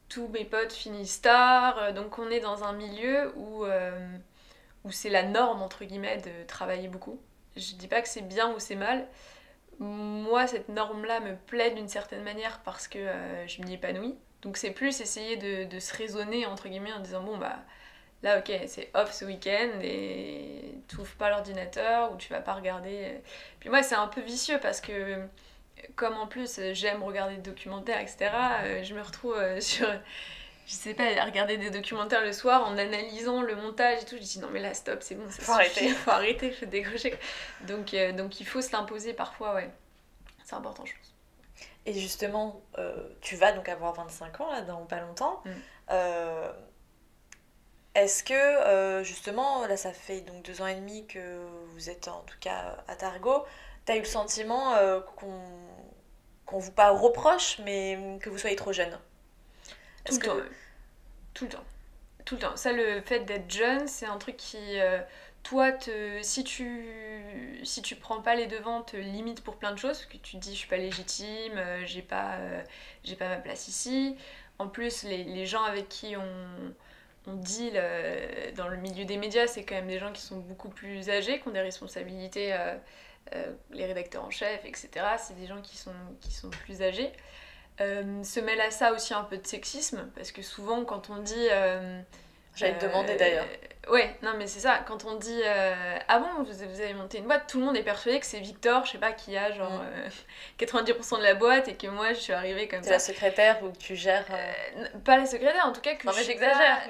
Tous 0.09 0.29
mes 0.29 0.45
potes 0.45 0.73
finissent 0.73 1.23
tard 1.23 1.79
euh, 1.79 1.93
donc 1.93 2.19
on 2.19 2.29
est 2.31 2.41
dans 2.41 2.65
un 2.65 2.73
milieu 2.73 3.33
où 3.37 3.65
où 4.85 4.93
c'est 4.93 5.11
la 5.11 5.23
norme 5.25 5.63
entre 5.63 5.85
guillemets 5.85 6.19
de 6.19 6.47
travailler 6.47 6.89
beaucoup. 6.89 7.19
Je 7.57 7.75
dis 7.75 7.89
pas 7.89 8.03
que 8.03 8.09
c'est 8.09 8.23
bien 8.23 8.53
ou 8.55 8.59
c'est 8.59 8.77
mal. 8.77 9.07
Moi 9.81 10.47
cette 10.47 10.69
norme 10.69 11.05
là 11.07 11.21
me 11.21 11.37
plaît 11.37 11.71
d'une 11.73 11.89
certaine 11.89 12.23
manière 12.23 12.61
parce 12.65 12.87
que 12.89 12.99
je 13.47 13.63
m'y 13.63 13.75
épanouis 13.75 14.17
donc 14.47 14.57
c'est 14.59 14.71
plus 14.71 15.01
essayer 15.01 15.37
de, 15.37 15.65
de 15.65 15.81
se 15.81 15.93
raisonner 15.93 16.47
entre 16.47 16.69
guillemets 16.69 16.93
en 16.93 17.01
disant 17.01 17.21
bon 17.21 17.37
bah 17.37 17.57
là 18.23 18.39
ok 18.39 18.53
c'est 18.69 18.91
off 18.95 19.13
ce 19.13 19.25
week-end 19.25 19.81
et 19.83 20.73
tu 20.89 20.99
ouvres 20.99 21.17
pas 21.17 21.31
l'ordinateur 21.31 22.13
ou 22.13 22.17
tu 22.17 22.33
vas 22.33 22.41
pas 22.41 22.55
regarder. 22.55 23.21
Puis 23.59 23.71
moi 23.71 23.83
c'est 23.83 23.97
un 23.97 24.07
peu 24.07 24.21
vicieux 24.21 24.61
parce 24.63 24.81
que 24.81 25.19
comme 25.97 26.15
en 26.15 26.29
plus 26.29 26.61
j'aime 26.75 27.03
regarder 27.03 27.35
des 27.37 27.43
documentaires 27.51 28.01
etc 28.01 28.31
euh, 28.63 28.83
je 28.85 28.95
me 28.95 29.03
retrouve 29.03 29.37
euh, 29.37 29.61
sur 29.73 29.89
je 30.67 30.73
sais 30.75 30.95
pas 30.95 31.05
à 31.21 31.25
regarder 31.25 31.59
des 31.59 31.71
documentaires 31.71 32.23
le 32.23 32.33
soir 32.33 32.67
en 32.69 32.79
analysant 32.79 33.43
le 33.43 33.57
montage 33.57 34.03
et 34.03 34.05
tout. 34.05 34.17
Je 34.17 34.23
dis 34.23 34.39
non 34.39 34.49
mais 34.53 34.61
là 34.61 34.75
stop 34.75 35.03
c'est 35.03 35.17
bon 35.17 35.29
ça 35.29 35.43
Faut 35.43 35.55
suffit, 35.55 35.89
arrêter. 35.89 35.89
faut 35.91 36.11
arrêter 36.13 36.53
faut 36.53 36.67
décrocher. 36.67 37.19
Donc 37.63 37.95
euh, 37.95 38.13
donc 38.13 38.41
il 38.41 38.47
faut 38.47 38.63
se 38.63 38.71
l'imposer 38.71 39.13
parfois 39.13 39.55
ouais. 39.55 39.71
C'est 40.45 40.55
important 40.55 40.85
je 40.87 40.93
pense 40.95 41.16
Et 41.87 41.95
justement, 41.95 42.61
euh, 42.79 42.95
tu 43.21 43.37
vas 43.37 43.53
donc 43.53 43.69
avoir 43.69 43.95
25 43.95 44.41
ans 44.41 44.51
là 44.51 44.61
dans 44.63 44.85
pas 44.87 45.01
longtemps. 45.01 45.41
Mm. 45.45 45.51
Euh, 45.91 46.53
Est-ce 47.95 48.25
que 48.25 48.35
euh, 48.35 49.05
justement, 49.05 49.67
là 49.67 49.77
ça 49.77 49.93
fait 49.93 50.21
donc 50.21 50.43
deux 50.43 50.61
ans 50.61 50.67
et 50.67 50.75
demi 50.75 51.07
que 51.07 51.47
vous 51.73 51.89
êtes 51.89 52.09
en 52.09 52.23
tout 52.23 52.37
cas 52.41 52.77
à 52.89 52.97
Targo, 52.97 53.45
t'as 53.85 53.95
eu 53.97 54.01
le 54.01 54.05
sentiment 54.05 54.75
qu'on 55.17 55.41
qu'on 56.45 56.59
vous 56.59 56.73
pas 56.73 56.91
reproche, 56.91 57.59
mais 57.65 57.99
que 58.21 58.31
vous 58.31 58.39
soyez 58.39 58.57
trop 58.57 58.73
jeune? 58.73 58.97
Tout 60.05 60.15
le 60.15 60.21
temps. 60.21 60.37
Tout 61.35 61.45
le 61.45 61.51
temps. 61.51 61.65
Tout 62.25 62.35
le 62.37 62.41
temps. 62.41 62.57
Ça, 62.57 62.73
le 62.73 63.01
fait 63.01 63.21
d'être 63.21 63.51
jeune, 63.51 63.89
c'est 63.89 64.07
un 64.07 64.19
truc 64.19 64.37
qui, 64.37 64.79
toi, 65.47 65.71
te, 65.71 66.21
si, 66.23 66.43
tu, 66.43 67.61
si 67.63 67.81
tu 67.81 67.95
prends 67.95 68.21
pas 68.21 68.35
les 68.35 68.49
devants, 68.49 68.83
te 68.83 68.97
limite 68.97 69.45
pour 69.45 69.59
plein 69.59 69.71
de 69.71 69.79
choses, 69.79 69.99
parce 69.99 70.07
que 70.07 70.17
tu 70.17 70.37
te 70.37 70.41
dis, 70.43 70.53
je 70.53 70.59
suis 70.59 70.69
pas 70.69 70.77
légitime, 70.77 71.53
euh, 71.57 71.87
j'ai 71.87 72.03
pas, 72.03 72.35
euh, 72.39 72.61
j'ai 73.05 73.15
pas 73.15 73.29
ma 73.29 73.37
place 73.37 73.69
ici. 73.69 74.17
En 74.59 74.67
plus, 74.67 75.05
les, 75.05 75.23
les 75.23 75.47
gens 75.47 75.63
avec 75.63 75.89
qui 75.89 76.17
on, 76.17 76.75
on 77.31 77.35
deal 77.35 77.75
euh, 77.77 78.51
dans 78.57 78.67
le 78.67 78.77
milieu 78.77 79.05
des 79.05 79.19
médias, 79.19 79.47
c'est 79.47 79.65
quand 79.65 79.77
même 79.77 79.87
des 79.87 80.01
gens 80.01 80.11
qui 80.11 80.21
sont 80.21 80.39
beaucoup 80.39 80.69
plus 80.69 81.11
âgés, 81.11 81.39
qui 81.39 81.47
ont 81.47 81.53
des 81.53 81.61
responsabilités, 81.61 82.53
euh, 82.53 83.53
les 83.71 83.87
rédacteurs 83.87 84.25
en 84.25 84.31
chef, 84.31 84.65
etc. 84.65 84.89
C'est 85.17 85.37
des 85.39 85.47
gens 85.47 85.63
qui 85.63 85.77
sont, 85.77 85.95
qui 86.21 86.33
sont 86.33 86.51
plus 86.51 86.83
âgés. 86.83 87.13
Se 87.79 88.41
mêle 88.41 88.61
à 88.61 88.73
ça 88.73 88.93
aussi 88.93 89.15
un 89.15 89.23
peu 89.23 89.37
de 89.37 89.47
sexisme, 89.47 90.11
parce 90.17 90.33
que 90.33 90.43
souvent 90.43 90.85
quand 90.85 91.09
on 91.11 91.19
dit... 91.19 91.49
euh, 92.57 92.67
J'allais 92.67 92.79
te 92.79 92.85
euh, 92.85 92.89
demander 92.89 93.17
d'ailleurs. 93.17 93.47
Ouais, 93.89 94.17
non 94.23 94.33
mais 94.37 94.49
c'est 94.49 94.59
ça, 94.59 94.81
quand 94.85 95.05
on 95.05 95.15
dit 95.15 95.41
euh, 95.45 95.97
Ah 96.09 96.19
bon, 96.19 96.43
vous, 96.43 96.53
vous 96.53 96.81
avez 96.81 96.93
monté 96.95 97.19
une 97.19 97.27
boîte, 97.27 97.47
tout 97.49 97.61
le 97.61 97.67
monde 97.67 97.77
est 97.77 97.85
persuadé 97.85 98.19
que 98.19 98.27
c'est 98.27 98.41
Victor, 98.41 98.85
je 98.85 98.91
sais 98.91 98.99
pas, 98.99 99.13
qui 99.13 99.37
a 99.37 99.53
genre 99.53 99.71
Mm. 99.71 99.81
euh, 99.81 100.09
90% 100.59 101.19
de 101.19 101.23
la 101.23 101.35
boîte 101.35 101.69
et 101.69 101.77
que 101.77 101.87
moi 101.87 102.09
je 102.13 102.19
suis 102.19 102.33
arrivée 102.33 102.67
comme 102.67 102.83
ça. 102.83 102.91
la 102.91 102.99
secrétaire 102.99 103.63
ou 103.63 103.71
que 103.71 103.77
tu 103.79 103.95
gères. 103.95 104.25
euh, 104.33 104.53
Euh, 104.83 104.99
pas 105.05 105.17
la 105.19 105.27
secrétaire, 105.27 105.65
en 105.67 105.73
tout 105.73 105.81
cas 105.83 105.95
que 105.95 106.05
Non 106.05 106.13
je 106.13 106.23
suis 106.23 106.35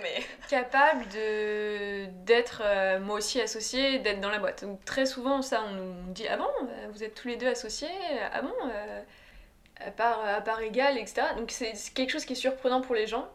mais. 0.03 0.25
capable 0.49 1.07
de 1.09 2.07
d'être 2.25 2.63
euh, 2.65 2.99
moi 2.99 3.17
aussi 3.17 3.43
associée, 3.43 3.99
d'être 3.99 4.21
dans 4.23 4.31
la 4.31 4.39
boîte. 4.39 4.65
Donc 4.65 4.83
très 4.87 5.05
souvent 5.05 5.43
ça 5.43 5.65
on 5.69 5.73
nous 5.73 5.95
dit 6.15 6.27
ah 6.31 6.39
bon 6.39 6.49
euh, 6.63 6.87
vous 6.93 7.05
êtes 7.05 7.15
tous 7.15 7.29
les 7.29 7.37
deux 7.37 7.49
associés, 7.49 7.89
ah 8.33 8.41
bon 8.41 8.55
euh, 8.71 9.03
à 9.87 9.91
part 9.91 10.21
à 10.27 10.41
part 10.41 10.63
égale 10.63 10.97
etc. 10.97 11.27
Donc 11.37 11.51
c'est 11.51 11.75
c'est 11.75 11.93
quelque 11.93 12.11
chose 12.11 12.25
qui 12.25 12.33
est 12.33 12.37
surprenant 12.37 12.81
pour 12.81 12.95
les 12.95 13.07
gens. 13.07 13.29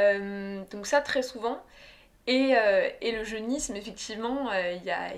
Euh, 0.00 0.62
donc 0.70 0.86
ça 0.86 1.00
très 1.00 1.22
souvent. 1.22 1.62
Et, 2.26 2.54
euh, 2.54 2.88
et 3.00 3.12
le 3.12 3.24
jeunisme 3.24 3.76
effectivement 3.76 4.50
euh, 4.52 4.72
il 4.72 4.84
y 4.84 4.90
a, 4.90 5.12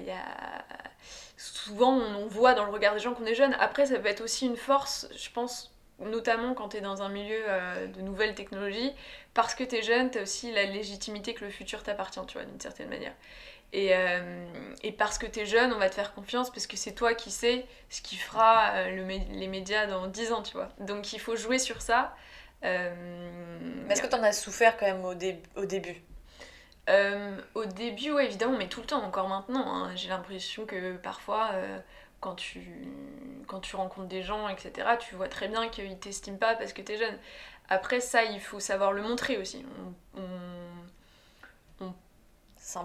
souvent 1.36 1.92
on, 1.92 2.26
voit 2.26 2.54
dans 2.54 2.64
le 2.64 2.70
regard 2.70 2.94
des 2.94 3.00
gens 3.00 3.14
qu'on 3.14 3.26
est 3.26 3.34
jeune. 3.34 3.54
Après 3.60 3.86
ça 3.86 3.98
peut 3.98 4.08
être 4.08 4.22
aussi 4.22 4.46
une 4.46 4.56
force 4.56 5.08
je 5.16 5.28
pense 5.30 5.72
notamment 5.98 6.54
quand 6.54 6.70
tu 6.70 6.78
es 6.78 6.80
dans 6.80 7.02
un 7.02 7.08
milieu 7.08 7.40
de 7.94 8.00
nouvelles 8.00 8.34
technologies 8.34 8.92
parce 9.34 9.54
que 9.54 9.62
tu 9.62 9.76
es 9.76 9.82
jeune, 9.82 10.10
tu 10.10 10.18
as 10.18 10.22
aussi 10.22 10.52
la 10.52 10.64
légitimité 10.64 11.34
que 11.34 11.44
le 11.44 11.50
futur 11.50 11.82
t'appartient, 11.82 12.24
tu 12.26 12.38
vois, 12.38 12.44
d'une 12.44 12.60
certaine 12.60 12.88
manière. 12.88 13.14
Et, 13.72 13.92
et 14.82 14.92
parce 14.92 15.16
que 15.16 15.26
tu 15.26 15.40
es 15.40 15.46
jeune, 15.46 15.72
on 15.72 15.78
va 15.78 15.88
te 15.90 15.94
faire 15.94 16.12
confiance 16.12 16.50
parce 16.50 16.66
que 16.66 16.76
c'est 16.76 16.92
toi 16.92 17.14
qui 17.14 17.30
sais 17.30 17.66
ce 17.88 18.02
qui 18.02 18.16
fera 18.16 18.88
les 18.88 19.46
médias 19.46 19.86
dans 19.86 20.08
10 20.08 20.32
ans, 20.32 20.42
tu 20.42 20.54
vois. 20.54 20.70
Donc 20.80 21.12
il 21.12 21.20
faut 21.20 21.36
jouer 21.36 21.58
sur 21.58 21.82
ça. 21.82 22.16
Euh, 22.64 23.88
est-ce 23.90 24.02
que 24.02 24.06
t'en 24.06 24.22
as 24.22 24.32
souffert 24.32 24.76
quand 24.76 24.86
même 24.86 25.04
au, 25.04 25.14
dé- 25.14 25.42
au 25.56 25.64
début? 25.66 26.02
Euh, 26.88 27.36
au 27.54 27.64
début, 27.64 28.10
ouais, 28.12 28.26
évidemment, 28.26 28.56
mais 28.58 28.68
tout 28.68 28.80
le 28.80 28.86
temps, 28.86 29.02
encore 29.04 29.28
maintenant. 29.28 29.64
hein. 29.84 29.94
J'ai 29.94 30.08
l'impression 30.08 30.66
que 30.66 30.96
parfois, 30.96 31.50
euh, 31.54 31.78
quand, 32.20 32.34
tu, 32.34 32.60
quand 33.46 33.60
tu 33.60 33.76
rencontres 33.76 34.08
des 34.08 34.22
gens, 34.22 34.48
etc., 34.48 34.96
tu 34.98 35.14
vois 35.14 35.28
très 35.28 35.48
bien 35.48 35.68
qu'ils 35.68 35.98
t'estiment 35.98 36.38
pas 36.38 36.56
parce 36.56 36.72
que 36.72 36.82
t'es 36.82 36.96
jeune. 36.98 37.16
Après, 37.68 38.00
ça, 38.00 38.24
il 38.24 38.40
faut 38.40 38.60
savoir 38.60 38.92
le 38.92 39.02
montrer 39.02 39.38
aussi. 39.38 39.64
On, 40.16 40.20
on- 40.20 41.92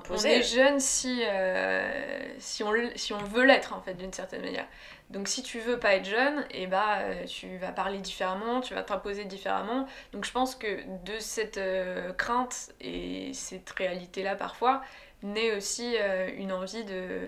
on 0.09 0.23
S'imposer. 0.23 0.29
est 0.29 0.41
jeune 0.43 0.79
si, 0.79 1.21
euh, 1.25 2.33
si, 2.39 2.63
on, 2.63 2.73
si 2.95 3.13
on 3.13 3.17
veut 3.19 3.43
l'être, 3.45 3.73
en 3.73 3.81
fait, 3.81 3.93
d'une 3.93 4.13
certaine 4.13 4.41
manière. 4.41 4.67
Donc, 5.09 5.29
si 5.29 5.41
tu 5.41 5.59
veux 5.59 5.79
pas 5.79 5.95
être 5.95 6.05
jeune, 6.05 6.45
et 6.51 6.67
bah, 6.67 6.99
euh, 6.99 7.23
tu 7.25 7.57
vas 7.57 7.71
parler 7.71 7.99
différemment, 7.99 8.59
tu 8.59 8.73
vas 8.73 8.83
t'imposer 8.83 9.23
différemment. 9.23 9.87
Donc, 10.11 10.25
je 10.25 10.31
pense 10.31 10.55
que 10.55 10.81
de 11.05 11.19
cette 11.19 11.57
euh, 11.57 12.11
crainte 12.13 12.73
et 12.81 13.31
cette 13.33 13.69
réalité-là, 13.69 14.35
parfois, 14.35 14.81
naît 15.23 15.55
aussi 15.55 15.95
euh, 15.97 16.29
une 16.35 16.51
envie 16.51 16.83
de, 16.83 17.27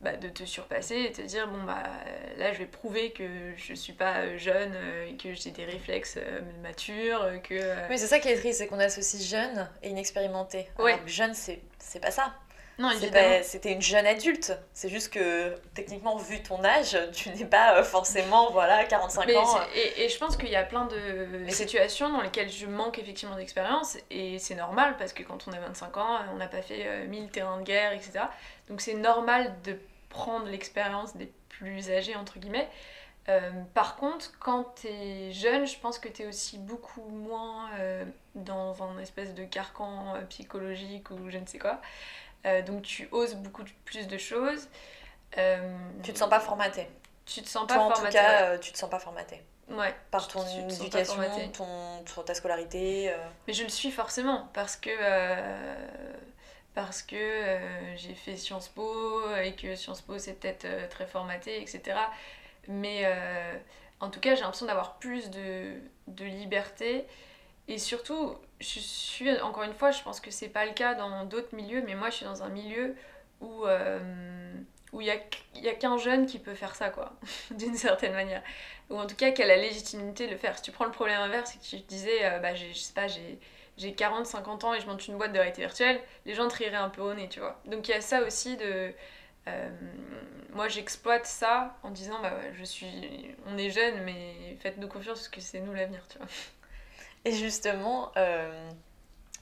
bah, 0.00 0.16
de 0.16 0.28
te 0.28 0.44
surpasser 0.44 0.96
et 0.96 1.12
te 1.12 1.22
dire 1.22 1.46
bon, 1.48 1.62
bah, 1.64 1.82
là, 2.38 2.52
je 2.52 2.58
vais 2.58 2.66
prouver 2.66 3.12
que 3.12 3.54
je 3.56 3.74
suis 3.74 3.92
pas 3.92 4.36
jeune 4.38 4.72
et 5.06 5.16
que 5.16 5.34
j'ai 5.34 5.50
des 5.50 5.66
réflexes 5.66 6.16
euh, 6.18 6.40
matures, 6.62 7.24
que. 7.42 7.88
Oui, 7.90 7.98
c'est 7.98 8.06
ça 8.06 8.18
qui 8.18 8.28
est 8.28 8.36
triste, 8.36 8.58
c'est 8.58 8.66
qu'on 8.66 8.80
associe 8.80 9.22
jeune 9.22 9.68
et 9.82 9.90
inexpérimenté. 9.90 10.68
Ouais. 10.78 10.92
Alors 10.92 11.04
que 11.04 11.10
jeune, 11.10 11.34
c'est 11.34 11.60
pas 12.00 12.10
ça. 12.10 12.34
Non, 12.80 12.90
C'était 13.42 13.72
une 13.72 13.82
jeune 13.82 14.06
adulte. 14.06 14.52
C'est 14.72 14.88
juste 14.88 15.12
que, 15.12 15.54
techniquement, 15.74 16.16
vu 16.16 16.42
ton 16.42 16.64
âge, 16.64 16.96
tu 17.12 17.28
n'es 17.30 17.44
pas 17.44 17.76
euh, 17.76 17.84
forcément, 17.84 18.50
voilà, 18.50 18.84
45 18.84 19.26
Mais 19.26 19.36
ans. 19.36 19.44
c'est- 19.46 19.78
et, 19.78 20.04
et 20.04 20.08
je 20.08 20.18
pense 20.18 20.36
qu'il 20.36 20.48
y 20.48 20.56
a 20.56 20.64
plein 20.64 20.86
de 20.86 21.46
situations 21.50 22.08
dans 22.10 22.22
lesquelles 22.22 22.50
je 22.50 22.66
manque 22.66 22.98
effectivement 22.98 23.36
d'expérience 23.36 23.98
et 24.10 24.38
c'est 24.38 24.54
normal 24.54 24.96
parce 24.98 25.12
que 25.12 25.22
quand 25.22 25.46
on 25.46 25.52
a 25.52 25.60
25 25.60 25.96
ans, 25.98 26.18
on 26.32 26.36
n'a 26.36 26.48
pas 26.48 26.62
fait 26.62 26.86
euh, 26.86 27.06
1000 27.06 27.28
terrains 27.30 27.58
de 27.58 27.64
guerre, 27.64 27.92
etc. 27.92 28.24
Donc 28.68 28.80
c'est 28.80 28.94
normal 28.94 29.54
de 29.64 29.78
prendre 30.08 30.46
l'expérience 30.46 31.16
des 31.16 31.30
plus 31.48 31.90
âgés, 31.90 32.16
entre 32.16 32.38
guillemets. 32.38 32.68
Euh, 33.28 33.50
par 33.74 33.96
contre, 33.96 34.32
quand 34.40 34.74
tu 34.80 34.88
es 34.88 35.30
jeune, 35.32 35.66
je 35.66 35.78
pense 35.78 35.98
que 35.98 36.08
tu 36.08 36.22
es 36.22 36.26
aussi 36.26 36.58
beaucoup 36.58 37.02
moins 37.10 37.68
euh, 37.78 38.04
dans 38.34 38.82
un 38.82 38.98
espèce 38.98 39.34
de 39.34 39.44
carcan 39.44 40.14
euh, 40.16 40.22
psychologique 40.22 41.10
ou 41.10 41.28
je 41.28 41.38
ne 41.38 41.46
sais 41.46 41.58
quoi. 41.58 41.80
Euh, 42.46 42.62
donc 42.62 42.82
tu 42.82 43.08
oses 43.12 43.34
beaucoup 43.36 43.64
plus 43.84 44.06
de 44.08 44.18
choses. 44.18 44.68
Euh, 45.38 45.76
Tu 46.02 46.12
te 46.12 46.18
sens 46.18 46.28
pas 46.30 46.40
formaté. 46.40 46.86
Tu 47.26 47.42
te 47.42 47.48
sens 47.48 47.66
pas 47.66 47.74
Toi, 47.74 47.84
en 47.84 47.90
formaté. 47.90 48.06
tout 48.18 48.22
cas, 48.24 48.42
euh, 48.46 48.58
tu 48.58 48.72
te 48.72 48.78
sens 48.78 48.90
pas 48.90 48.98
formaté. 48.98 49.42
Ouais. 49.68 49.94
Par 50.10 50.26
ton 50.26 50.42
Tu 50.44 50.58
éducation, 50.82 51.14
ton, 51.52 52.02
ton- 52.02 52.22
ta 52.22 52.34
scolarité. 52.34 53.10
euh. 53.10 53.16
Mais 53.46 53.52
je 53.52 53.62
le 53.62 53.68
suis 53.68 53.92
forcément 53.92 54.48
parce 54.52 54.74
que 54.76 54.90
euh, 54.90 55.74
parce 56.74 57.02
que 57.02 57.14
euh, 57.16 57.96
j'ai 57.96 58.14
fait 58.14 58.36
Sciences 58.36 58.68
Po 58.68 59.20
et 59.42 59.54
que 59.54 59.74
Sciences 59.76 60.00
Po 60.00 60.18
c'est 60.18 60.32
peut-être 60.34 60.64
euh, 60.64 60.88
très 60.88 61.06
formaté, 61.06 61.60
etc. 61.62 61.96
Mais 62.68 63.02
euh, 63.04 63.54
en 64.00 64.10
tout 64.10 64.18
cas, 64.20 64.34
j'ai 64.34 64.40
l'impression 64.42 64.66
d'avoir 64.66 64.94
plus 64.98 65.30
de, 65.30 65.74
de 66.08 66.24
liberté. 66.24 67.06
Et 67.70 67.78
surtout, 67.78 68.36
je 68.60 68.80
suis, 68.80 69.40
encore 69.42 69.62
une 69.62 69.74
fois, 69.74 69.92
je 69.92 70.02
pense 70.02 70.20
que 70.20 70.32
c'est 70.32 70.50
pas 70.50 70.66
le 70.66 70.72
cas 70.74 70.94
dans 70.96 71.24
d'autres 71.24 71.54
milieux, 71.54 71.82
mais 71.86 71.94
moi 71.94 72.10
je 72.10 72.16
suis 72.16 72.26
dans 72.26 72.42
un 72.42 72.50
milieu 72.50 72.96
où 73.40 73.66
euh, 73.66 74.52
où 74.92 75.00
il 75.00 75.06
y 75.06 75.10
a, 75.10 75.14
a 75.70 75.74
qu'un 75.74 75.96
jeune 75.98 76.26
qui 76.26 76.38
peut 76.40 76.54
faire 76.54 76.74
ça, 76.74 76.90
quoi, 76.90 77.14
d'une 77.52 77.76
certaine 77.76 78.12
manière. 78.14 78.42
Ou 78.90 78.98
en 78.98 79.06
tout 79.06 79.16
cas, 79.16 79.30
qui 79.32 79.42
a 79.42 79.46
la 79.46 79.56
légitimité 79.56 80.26
de 80.26 80.32
le 80.32 80.38
faire. 80.38 80.56
Si 80.56 80.62
tu 80.62 80.72
prends 80.72 80.84
le 80.86 80.90
problème 80.92 81.20
inverse 81.20 81.54
et 81.54 81.58
que 81.58 81.64
tu 81.64 81.82
te 81.82 81.88
disais, 81.88 82.24
euh, 82.26 82.40
bah, 82.40 82.54
je 82.56 82.72
sais 82.74 82.92
pas, 82.94 83.08
j'ai 83.08 83.38
j'ai 83.78 83.94
40, 83.94 84.26
50 84.26 84.64
ans 84.64 84.74
et 84.74 84.80
je 84.80 84.86
monte 84.86 85.06
une 85.08 85.16
boîte 85.18 85.32
de 85.32 85.38
réalité 85.38 85.62
virtuelle, 85.62 86.00
les 86.26 86.34
gens 86.34 86.48
te 86.48 86.56
riraient 86.56 86.76
un 86.76 86.90
peu 86.90 87.00
au 87.02 87.14
nez, 87.14 87.28
tu 87.30 87.40
vois. 87.40 87.60
Donc 87.66 87.88
il 87.88 87.92
y 87.92 87.94
a 87.94 88.02
ça 88.02 88.22
aussi 88.22 88.56
de. 88.58 88.92
euh, 89.48 89.70
moi 90.52 90.68
j'exploite 90.68 91.26
ça 91.26 91.78
en 91.84 91.90
disant, 91.90 92.20
bah 92.22 92.34
je 92.54 92.64
suis. 92.64 93.34
On 93.46 93.56
est 93.58 93.70
jeunes, 93.70 94.02
mais 94.04 94.56
faites-nous 94.60 94.88
confiance 94.88 95.18
parce 95.20 95.28
que 95.28 95.40
c'est 95.40 95.60
nous 95.60 95.72
l'avenir, 95.74 96.06
tu 96.10 96.18
vois. 96.18 96.26
Et 97.24 97.32
justement, 97.32 98.12
euh, 98.16 98.70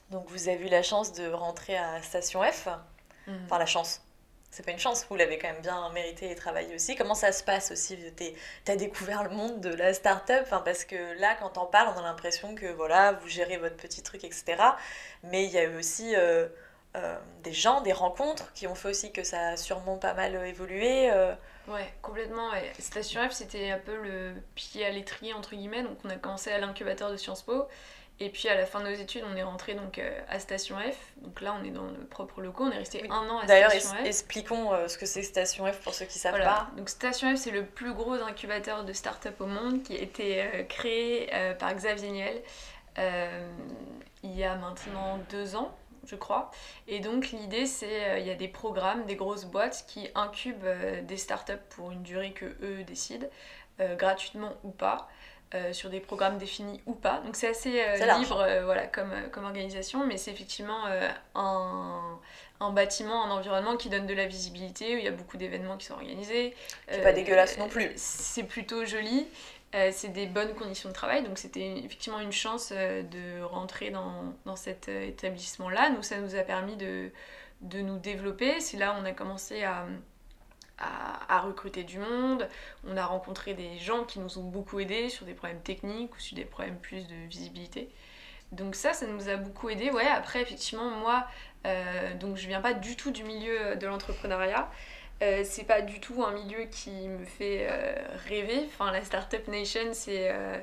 donc 0.09 0.27
vous 0.29 0.49
avez 0.49 0.65
eu 0.65 0.69
la 0.69 0.83
chance 0.83 1.13
de 1.13 1.29
rentrer 1.29 1.77
à 1.77 2.01
Station 2.01 2.41
F. 2.43 2.67
Mhm. 3.27 3.41
Enfin, 3.45 3.59
la 3.59 3.65
chance. 3.65 4.01
C'est 4.51 4.65
pas 4.65 4.71
une 4.71 4.79
chance, 4.79 5.05
vous 5.07 5.15
l'avez 5.15 5.37
quand 5.37 5.47
même 5.47 5.61
bien 5.61 5.89
mérité 5.91 6.31
et 6.31 6.35
travaillé 6.35 6.73
aussi. 6.73 6.95
Comment 6.95 7.13
ça 7.13 7.31
se 7.31 7.43
passe 7.43 7.71
aussi? 7.71 7.99
T'as 8.65 8.75
découvert 8.75 9.23
le 9.23 9.29
monde 9.29 9.61
de 9.61 9.69
la 9.69 9.93
start-up? 9.93 10.41
Enfin, 10.41 10.61
Parce 10.65 10.85
que 10.85 11.19
là, 11.19 11.35
quand 11.39 11.59
on 11.59 11.67
parle, 11.67 11.93
on 11.95 11.99
a 11.99 12.01
l'impression 12.01 12.55
que 12.55 12.65
voilà, 12.65 13.11
vous 13.11 13.27
gérez 13.27 13.57
votre 13.57 13.75
petit 13.75 14.01
truc, 14.01 14.23
etc. 14.23 14.55
Mais 15.21 15.45
il 15.45 15.51
y 15.51 15.59
a 15.59 15.65
eu 15.65 15.77
aussi 15.77 16.15
euh, 16.15 16.47
euh, 16.95 17.15
des 17.43 17.53
gens, 17.53 17.81
des 17.81 17.93
rencontres 17.93 18.51
qui 18.53 18.65
ont 18.65 18.73
fait 18.73 18.89
aussi 18.89 19.11
que 19.11 19.23
ça 19.23 19.49
a 19.49 19.57
sûrement 19.57 19.97
pas 19.97 20.15
mal 20.15 20.35
évolué. 20.47 21.11
Ouais, 21.69 21.93
complètement. 22.01 22.49
ouais. 22.51 22.71
Station 22.79 23.27
F, 23.29 23.31
c'était 23.33 23.71
un 23.71 23.77
peu 23.79 23.95
le 23.95 24.33
pied 24.55 24.85
à 24.85 24.89
l'étrier, 24.89 25.33
entre 25.33 25.51
guillemets. 25.55 25.83
Donc, 25.83 25.97
on 26.03 26.09
a 26.09 26.15
commencé 26.15 26.51
à 26.51 26.57
l'incubateur 26.59 27.11
de 27.11 27.17
Sciences 27.17 27.43
Po. 27.43 27.67
Et 28.21 28.29
puis, 28.29 28.49
à 28.49 28.55
la 28.55 28.65
fin 28.65 28.81
de 28.81 28.89
nos 28.89 28.95
études, 28.95 29.23
on 29.31 29.35
est 29.37 29.43
rentré 29.43 29.75
donc, 29.75 29.97
euh, 29.97 30.19
à 30.27 30.39
Station 30.39 30.75
F. 30.77 30.97
Donc 31.21 31.39
là, 31.39 31.55
on 31.57 31.63
est 31.63 31.69
dans 31.69 31.83
nos 31.83 32.03
propres 32.09 32.41
locaux. 32.41 32.65
On 32.65 32.71
est 32.71 32.77
resté 32.77 33.05
un 33.09 33.29
an 33.29 33.39
à 33.39 33.45
D'ailleurs, 33.45 33.71
Station 33.71 33.95
F. 33.95 34.05
expliquons 34.05 34.73
euh, 34.73 34.87
ce 34.89 34.97
que 34.97 35.05
c'est 35.05 35.21
Station 35.23 35.65
F 35.71 35.79
pour 35.79 35.93
ceux 35.93 36.03
qui 36.05 36.19
savent 36.19 36.33
Voilà. 36.35 36.45
pas. 36.49 36.67
Donc 36.75 36.89
Station 36.89 37.33
F, 37.33 37.39
c'est 37.39 37.51
le 37.51 37.63
plus 37.65 37.93
gros 37.93 38.13
incubateur 38.15 38.83
de 38.83 38.91
start-up 38.91 39.39
au 39.39 39.45
monde 39.45 39.83
qui 39.83 39.95
a 39.95 40.01
été 40.01 40.41
euh, 40.43 40.63
créé 40.63 41.29
euh, 41.33 41.53
par 41.53 41.73
Xavier 41.73 42.09
Niel 42.11 42.41
il 44.23 44.31
y 44.35 44.43
a 44.43 44.55
maintenant 44.55 45.19
deux 45.29 45.55
ans, 45.55 45.73
je 46.09 46.15
crois. 46.15 46.51
Et 46.87 46.99
donc 46.99 47.29
l'idée, 47.31 47.65
c'est 47.65 48.09
euh, 48.09 48.19
il 48.19 48.25
y 48.27 48.31
a 48.31 48.35
des 48.35 48.47
programmes, 48.47 49.05
des 49.05 49.15
grosses 49.15 49.45
boîtes 49.45 49.85
qui 49.87 50.09
incubent 50.15 50.65
euh, 50.65 51.01
des 51.03 51.17
start-up 51.17 51.61
pour 51.69 51.91
une 51.91 52.03
durée 52.03 52.31
que 52.31 52.45
eux 52.63 52.83
décident, 52.83 53.27
euh, 53.79 53.95
gratuitement 53.95 54.53
ou 54.63 54.71
pas. 54.71 55.07
euh, 55.55 55.73
sur 55.73 55.89
des 55.89 55.99
programmes 55.99 56.37
définis 56.37 56.81
ou 56.85 56.93
pas. 56.93 57.21
Donc 57.25 57.35
c'est 57.35 57.47
assez 57.47 57.81
euh, 57.81 57.95
C'est 57.97 58.19
libre 58.19 58.39
euh, 58.39 58.63
voilà, 58.65 58.85
comme, 58.87 59.11
comme 59.31 59.45
organisation, 59.45 60.05
mais 60.05 60.17
c'est 60.17 60.31
effectivement 60.31 60.85
un, 61.35 62.19
un 62.59 62.69
bâtiment, 62.71 63.25
un 63.25 63.31
environnement 63.31 63.75
qui 63.77 63.89
donne 63.89 64.05
de 64.05 64.13
la 64.13 64.27
visibilité, 64.27 64.95
où 64.95 64.97
il 64.99 65.03
y 65.03 65.07
a 65.07 65.11
beaucoup 65.11 65.37
d'événements 65.37 65.77
qui 65.77 65.87
sont 65.87 65.95
organisés. 65.95 66.53
Qui 66.87 66.95
est 66.99 67.01
pas 67.01 67.13
dégueulasse 67.13 67.57
non 67.57 67.67
plus. 67.67 67.91
C'est 67.95 68.43
plutôt 68.43 68.85
joli. 68.85 69.27
Euh, 69.75 69.91
c'est 69.93 70.09
des 70.09 70.25
bonnes 70.25 70.55
conditions 70.55 70.89
de 70.89 70.95
travail, 70.95 71.23
donc 71.23 71.37
c'était 71.37 71.77
effectivement 71.77 72.19
une 72.19 72.31
chance 72.31 72.73
euh, 72.75 73.03
de 73.03 73.43
rentrer 73.43 73.91
dans, 73.91 74.33
dans 74.45 74.55
cet 74.55 74.89
euh, 74.89 75.07
établissement-là. 75.07 75.91
Nous, 75.91 76.01
ça 76.01 76.17
nous 76.17 76.33
a 76.35 76.41
permis 76.41 76.75
de, 76.75 77.11
de 77.61 77.79
nous 77.81 77.99
développer. 77.99 78.59
C'est 78.61 78.77
là 78.77 78.93
où 78.93 78.95
on 78.99 79.05
a 79.05 79.11
commencé 79.11 79.63
à, 79.63 79.85
à, 80.79 81.35
à 81.35 81.39
recruter 81.41 81.83
du 81.83 81.99
monde. 81.99 82.49
On 82.87 82.97
a 82.97 83.05
rencontré 83.05 83.53
des 83.53 83.77
gens 83.77 84.05
qui 84.05 84.17
nous 84.17 84.39
ont 84.39 84.43
beaucoup 84.43 84.79
aidés 84.79 85.07
sur 85.09 85.27
des 85.27 85.35
problèmes 85.35 85.61
techniques 85.61 86.15
ou 86.15 86.19
sur 86.19 86.35
des 86.35 86.45
problèmes 86.45 86.79
plus 86.79 87.07
de 87.07 87.15
visibilité. 87.27 87.91
Donc 88.51 88.73
ça, 88.73 88.93
ça 88.93 89.05
nous 89.05 89.29
a 89.29 89.35
beaucoup 89.35 89.69
aidé. 89.69 89.91
Ouais, 89.91 90.07
après, 90.07 90.41
effectivement, 90.41 90.89
moi, 90.89 91.27
donc 92.19 92.37
je 92.37 92.47
viens 92.47 92.61
pas 92.61 92.73
du 92.73 92.95
tout 92.95 93.11
du 93.11 93.23
milieu 93.23 93.75
de 93.75 93.85
l'entrepreneuriat. 93.85 94.67
Euh, 95.21 95.43
c'est 95.43 95.65
pas 95.65 95.81
du 95.81 95.99
tout 95.99 96.23
un 96.23 96.31
milieu 96.31 96.63
qui 96.65 96.91
me 96.91 97.25
fait 97.25 97.67
euh, 97.69 97.93
rêver. 98.27 98.61
Enfin, 98.67 98.91
la 98.91 99.03
Startup 99.03 99.45
Nation, 99.49 99.89
c'est 99.91 100.29
euh, 100.31 100.57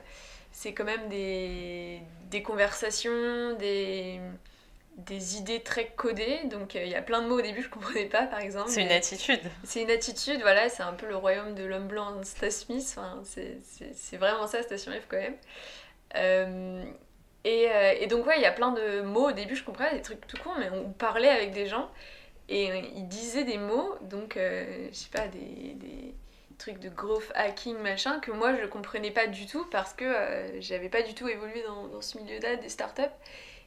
c'est 0.51 0.73
quand 0.73 0.85
même 0.85 1.09
des, 1.11 2.01
des 2.31 2.43
conversations, 2.43 3.55
des, 3.59 4.19
des 4.97 5.37
idées 5.37 5.63
très 5.63 5.89
codées. 5.89 6.41
Donc, 6.47 6.75
euh, 6.75 6.85
il 6.85 6.91
y 6.91 6.95
a 6.95 7.03
plein 7.03 7.21
de 7.21 7.29
mots 7.29 7.39
au 7.39 7.43
début 7.43 7.61
je 7.63 7.69
comprenais 7.69 8.07
pas, 8.07 8.23
par 8.27 8.41
exemple. 8.41 8.71
C'est 8.71 8.83
une 8.83 8.93
attitude. 8.93 9.41
c'est 9.63 9.83
une 9.83 9.91
attitude, 9.91 10.41
voilà, 10.41 10.71
c'est 10.71 10.83
un 10.83 10.95
peu 10.95 11.07
le 11.07 11.17
royaume 11.17 11.55
de 11.55 11.65
l'homme 11.65 11.89
blanc 11.89 12.23
Stan 12.23 12.51
Smith, 12.51 12.87
enfin, 12.97 13.23
c'est- 13.25 14.17
vraiment 14.17 14.47
ça, 14.47 14.63
Station 14.63 14.93
F 14.93 15.07
quand 15.09 15.19
même. 15.19 15.37
Et, 17.45 17.69
et 18.01 18.07
donc, 18.09 18.27
ouais, 18.27 18.39
il 18.39 18.43
y 18.43 18.47
a 18.47 18.53
plein 18.53 18.73
de 18.73 19.03
mots, 19.03 19.29
au 19.29 19.33
début 19.33 19.55
je 19.55 19.63
comprenais 19.65 19.95
des 19.95 20.03
trucs 20.03 20.27
tout 20.27 20.37
courts, 20.39 20.57
mais 20.59 20.71
on 20.71 20.91
parlait 20.93 21.29
avec 21.29 21.53
des 21.53 21.67
gens 21.67 21.91
et 22.49 22.71
euh, 22.71 22.81
ils 22.95 23.09
disaient 23.09 23.45
des 23.45 23.59
mots, 23.59 23.97
donc, 24.03 24.37
euh, 24.37 24.89
je 24.91 24.97
sais 24.97 25.11
pas, 25.11 25.27
des, 25.29 25.75
des 25.75 26.15
trucs 26.59 26.79
de 26.79 26.89
growth 26.89 27.31
hacking, 27.35 27.77
machin, 27.79 28.21
que 28.21 28.31
moi 28.31 28.55
je 28.55 28.67
comprenais 28.67 29.11
pas 29.11 29.27
du 29.27 29.47
tout 29.47 29.65
parce 29.67 29.93
que 29.93 30.05
euh, 30.05 30.61
j'avais 30.61 30.89
pas 30.89 31.03
du 31.03 31.15
tout 31.15 31.29
évolué 31.29 31.63
dans, 31.67 31.89
dans 31.89 32.01
ce 32.01 32.19
milieu-là 32.19 32.57
des 32.57 32.69
startups. 32.69 33.03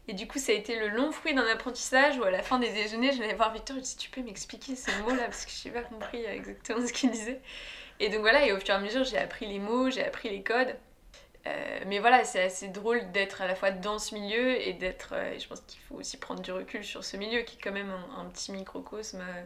Et 0.08 0.14
du 0.14 0.28
coup, 0.28 0.40
ça 0.40 0.54
a 0.54 0.56
été 0.56 0.80
le 0.80 0.88
long 0.88 1.12
fruit 1.12 1.36
d'un 1.36 1.46
apprentissage 1.48 2.18
où 2.18 2.24
à 2.24 2.32
la 2.32 2.42
fin 2.42 2.58
des 2.58 2.70
déjeuners, 2.70 3.12
je 3.12 3.22
venais 3.22 3.36
voir 3.36 3.54
Victor, 3.54 3.76
je 3.76 3.82
lui 3.82 3.88
dis 3.88 3.96
Tu 3.98 4.10
peux 4.10 4.22
m'expliquer 4.22 4.76
ces 4.76 4.92
mots-là? 5.04 5.26
Parce 5.26 5.46
que 5.46 5.52
je 5.52 5.68
n'ai 5.68 5.74
pas 5.74 5.88
compris 5.88 6.24
exactement 6.26 6.86
ce 6.86 6.92
qu'il 6.92 7.12
disait. 7.12 7.42
Et 8.00 8.10
donc 8.10 8.22
voilà, 8.22 8.46
et 8.48 8.54
au 8.54 8.60
fur 8.60 8.70
et 8.70 8.72
à 8.72 8.80
mesure, 8.80 9.04
j'ai 9.04 9.18
appris 9.18 9.46
les 9.46 9.60
mots, 9.60 9.92
j'ai 9.92 10.04
appris 10.04 10.30
les 10.30 10.42
codes. 10.42 10.76
Euh, 11.50 11.80
mais 11.88 12.00
voilà, 12.00 12.24
c'est 12.26 12.44
assez 12.44 12.68
drôle 12.68 13.12
d'être 13.12 13.42
à 13.42 13.48
la 13.48 13.56
fois 13.56 13.72
dans 13.72 13.98
ce 14.00 14.14
milieu 14.16 14.62
et 14.62 14.74
d'être. 14.74 15.10
euh, 15.14 15.38
je 15.40 15.48
pense 15.48 15.62
qu'il 15.62 15.80
faut 15.82 15.96
aussi 15.96 16.18
prendre 16.18 16.42
du 16.42 16.52
recul 16.52 16.84
sur 16.84 17.04
ce 17.04 17.18
milieu 17.18 17.42
qui 17.42 17.58
est 17.58 17.62
quand 17.62 17.72
même 17.72 17.92
un, 17.92 18.22
un 18.22 18.26
petit 18.26 18.52
microcosme. 18.52 19.22
euh, 19.22 19.44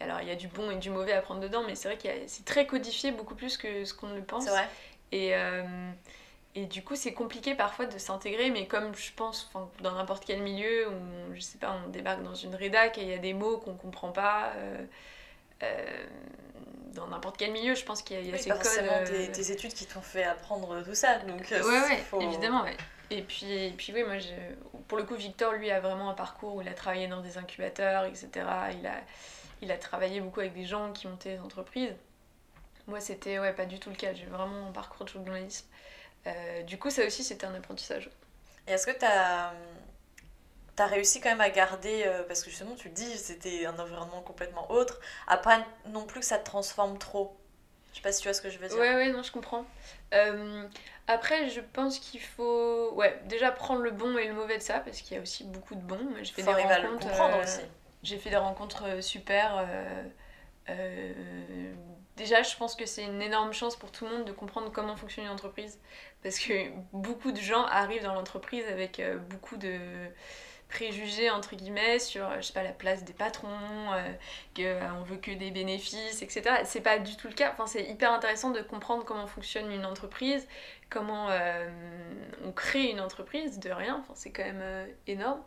Alors 0.00 0.20
il 0.22 0.28
y 0.28 0.30
a 0.30 0.36
du 0.36 0.48
bon 0.48 0.70
et 0.70 0.76
du 0.76 0.90
mauvais 0.90 1.12
à 1.12 1.22
prendre 1.22 1.40
dedans, 1.40 1.62
mais 1.66 1.74
c'est 1.74 1.88
vrai 1.88 1.98
que 1.98 2.08
c'est 2.26 2.44
très 2.44 2.66
codifié 2.66 3.12
beaucoup 3.12 3.34
plus 3.34 3.56
que 3.58 3.84
ce 3.84 3.94
qu'on 3.94 4.08
ne 4.08 4.16
le 4.16 4.24
pense. 4.24 4.44
C'est 4.44 4.50
vrai. 4.50 4.68
Et, 5.12 5.34
euh, 5.34 5.90
et 6.54 6.66
du 6.66 6.82
coup, 6.82 6.96
c'est 6.96 7.12
compliqué 7.14 7.54
parfois 7.54 7.86
de 7.86 7.98
s'intégrer, 7.98 8.50
mais 8.50 8.66
comme 8.66 8.94
je 8.94 9.12
pense 9.14 9.50
dans 9.80 9.92
n'importe 9.92 10.24
quel 10.24 10.42
milieu 10.42 10.88
où, 10.88 11.34
je 11.34 11.40
sais 11.40 11.58
pas, 11.58 11.78
on 11.86 11.90
débarque 11.90 12.22
dans 12.22 12.34
une 12.34 12.54
rédac 12.54 12.98
et 12.98 13.02
il 13.02 13.08
y 13.08 13.14
a 13.14 13.18
des 13.18 13.34
mots 13.34 13.58
qu'on 13.58 13.74
comprend 13.74 14.10
pas. 14.12 14.52
Euh, 15.62 16.06
dans 16.94 17.06
n'importe 17.08 17.36
quel 17.36 17.52
milieu, 17.52 17.74
je 17.74 17.84
pense 17.84 18.02
qu'il 18.02 18.16
y 18.16 18.18
a, 18.18 18.22
il 18.22 18.28
y 18.28 18.30
a 18.30 18.34
Oui, 18.34 18.38
ces 18.42 18.50
codes. 18.50 18.62
forcément 18.62 18.92
euh, 18.92 19.04
tes, 19.04 19.32
tes 19.32 19.52
études 19.52 19.72
qui 19.74 19.86
t'ont 19.86 20.00
fait 20.00 20.24
apprendre 20.24 20.82
tout 20.82 20.94
ça. 20.94 21.18
Donc, 21.20 21.50
euh, 21.52 21.62
Ouais, 21.62 21.88
ouais, 21.88 21.96
faut- 21.98 22.20
évidemment, 22.20 22.62
ouais. 22.64 22.76
Et 23.10 23.22
puis, 23.22 23.50
et 23.52 23.70
puis 23.70 23.92
oui, 23.92 24.02
moi, 24.02 24.18
je... 24.18 24.30
pour 24.88 24.98
le 24.98 25.04
coup, 25.04 25.14
Victor, 25.14 25.52
lui, 25.52 25.70
a 25.70 25.78
vraiment 25.80 26.10
un 26.10 26.14
parcours 26.14 26.56
où 26.56 26.62
il 26.62 26.68
a 26.68 26.74
travaillé 26.74 27.06
dans 27.06 27.20
des 27.20 27.38
incubateurs, 27.38 28.04
etc. 28.04 28.28
Il 28.80 28.86
a, 28.86 28.94
il 29.62 29.70
a 29.70 29.78
travaillé 29.78 30.20
beaucoup 30.20 30.40
avec 30.40 30.54
des 30.54 30.64
gens 30.64 30.92
qui 30.92 31.06
montaient 31.06 31.34
des 31.36 31.40
entreprises. 31.40 31.94
Moi, 32.88 33.00
c'était 33.00 33.38
ouais, 33.38 33.52
pas 33.52 33.66
du 33.66 33.78
tout 33.78 33.90
le 33.90 33.96
cas. 33.96 34.12
J'ai 34.14 34.26
vraiment 34.26 34.68
un 34.68 34.72
parcours 34.72 35.04
de 35.06 35.10
journalisme. 35.10 35.66
Euh, 36.26 36.62
du 36.62 36.78
coup, 36.78 36.90
ça 36.90 37.04
aussi, 37.06 37.22
c'était 37.22 37.46
un 37.46 37.54
apprentissage. 37.54 38.10
Et 38.66 38.72
est-ce 38.72 38.86
que 38.86 38.98
tu 38.98 39.04
as, 39.04 39.52
réussi 40.84 41.20
quand 41.20 41.30
même 41.30 41.40
à 41.40 41.48
garder, 41.48 42.02
euh, 42.04 42.22
parce 42.24 42.42
que 42.42 42.50
justement 42.50 42.74
tu 42.74 42.88
le 42.88 42.94
dis, 42.94 43.16
c'était 43.16 43.64
un 43.64 43.78
environnement 43.78 44.20
complètement 44.20 44.70
autre, 44.70 45.00
à 45.26 45.38
pas 45.38 45.64
non 45.86 46.04
plus 46.04 46.20
que 46.20 46.26
ça 46.26 46.38
te 46.38 46.44
transforme 46.44 46.98
trop 46.98 47.34
Je 47.92 47.96
sais 47.96 48.02
pas 48.02 48.12
si 48.12 48.20
tu 48.20 48.28
vois 48.28 48.34
ce 48.34 48.42
que 48.42 48.50
je 48.50 48.58
veux 48.58 48.68
dire. 48.68 48.76
Ouais, 48.76 48.94
ouais, 48.94 49.10
non, 49.10 49.22
je 49.22 49.32
comprends. 49.32 49.64
Euh, 50.12 50.68
après, 51.08 51.48
je 51.48 51.60
pense 51.60 51.98
qu'il 51.98 52.20
faut 52.20 52.92
ouais, 52.94 53.20
déjà 53.26 53.52
prendre 53.52 53.80
le 53.80 53.92
bon 53.92 54.18
et 54.18 54.26
le 54.26 54.34
mauvais 54.34 54.58
de 54.58 54.62
ça, 54.62 54.80
parce 54.80 55.00
qu'il 55.00 55.16
y 55.16 55.18
a 55.18 55.22
aussi 55.22 55.44
beaucoup 55.44 55.76
de 55.76 55.80
bons. 55.80 56.00
J'ai 56.22 56.32
fait 56.32 56.42
euh. 56.48 57.44
J'ai 58.02 58.18
fait 58.18 58.30
des 58.30 58.36
rencontres 58.36 58.84
euh, 58.86 59.00
super. 59.00 59.64
euh, 60.68 61.72
déjà, 62.16 62.42
je 62.42 62.56
pense 62.56 62.74
que 62.74 62.86
c'est 62.86 63.04
une 63.04 63.22
énorme 63.22 63.52
chance 63.52 63.76
pour 63.76 63.92
tout 63.92 64.04
le 64.04 64.10
monde 64.10 64.24
de 64.24 64.32
comprendre 64.32 64.70
comment 64.72 64.96
fonctionne 64.96 65.26
une 65.26 65.30
entreprise. 65.30 65.78
Parce 66.24 66.40
que 66.40 66.70
beaucoup 66.92 67.30
de 67.30 67.40
gens 67.40 67.64
arrivent 67.66 68.02
dans 68.02 68.14
l'entreprise 68.14 68.64
avec 68.66 69.00
beaucoup 69.30 69.56
de, 69.56 69.78
préjugés 70.68 71.30
entre 71.30 71.54
guillemets 71.54 71.98
sur 71.98 72.28
je 72.36 72.42
sais 72.42 72.52
pas 72.52 72.62
la 72.62 72.72
place 72.72 73.04
des 73.04 73.12
patrons 73.12 73.48
qu'on 74.56 75.02
veut 75.04 75.16
que 75.16 75.30
des 75.30 75.50
bénéfices 75.50 76.22
etc 76.22 76.56
c'est 76.64 76.80
pas 76.80 76.98
du 76.98 77.16
tout 77.16 77.28
le 77.28 77.34
cas. 77.34 77.52
Enfin 77.52 77.66
c'est 77.66 77.84
hyper 77.84 78.12
intéressant 78.12 78.50
de 78.50 78.60
comprendre 78.60 79.04
comment 79.04 79.26
fonctionne 79.26 79.70
une 79.70 79.86
entreprise 79.86 80.46
comment 80.90 81.28
on 82.44 82.52
crée 82.52 82.90
une 82.90 83.00
entreprise 83.00 83.58
de 83.60 83.70
rien. 83.70 83.98
Enfin 84.00 84.14
c'est 84.16 84.32
quand 84.32 84.44
même 84.44 84.88
énorme. 85.06 85.42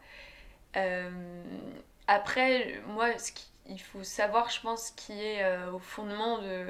Après 2.07 2.81
moi 2.87 3.17
ce 3.17 3.31
qui 3.33 3.49
il 3.69 3.79
faut 3.79 4.03
savoir, 4.03 4.49
je 4.49 4.59
pense, 4.61 4.91
qui 4.91 5.13
est 5.13 5.43
euh, 5.43 5.71
au 5.71 5.79
fondement 5.79 6.39
de, 6.39 6.65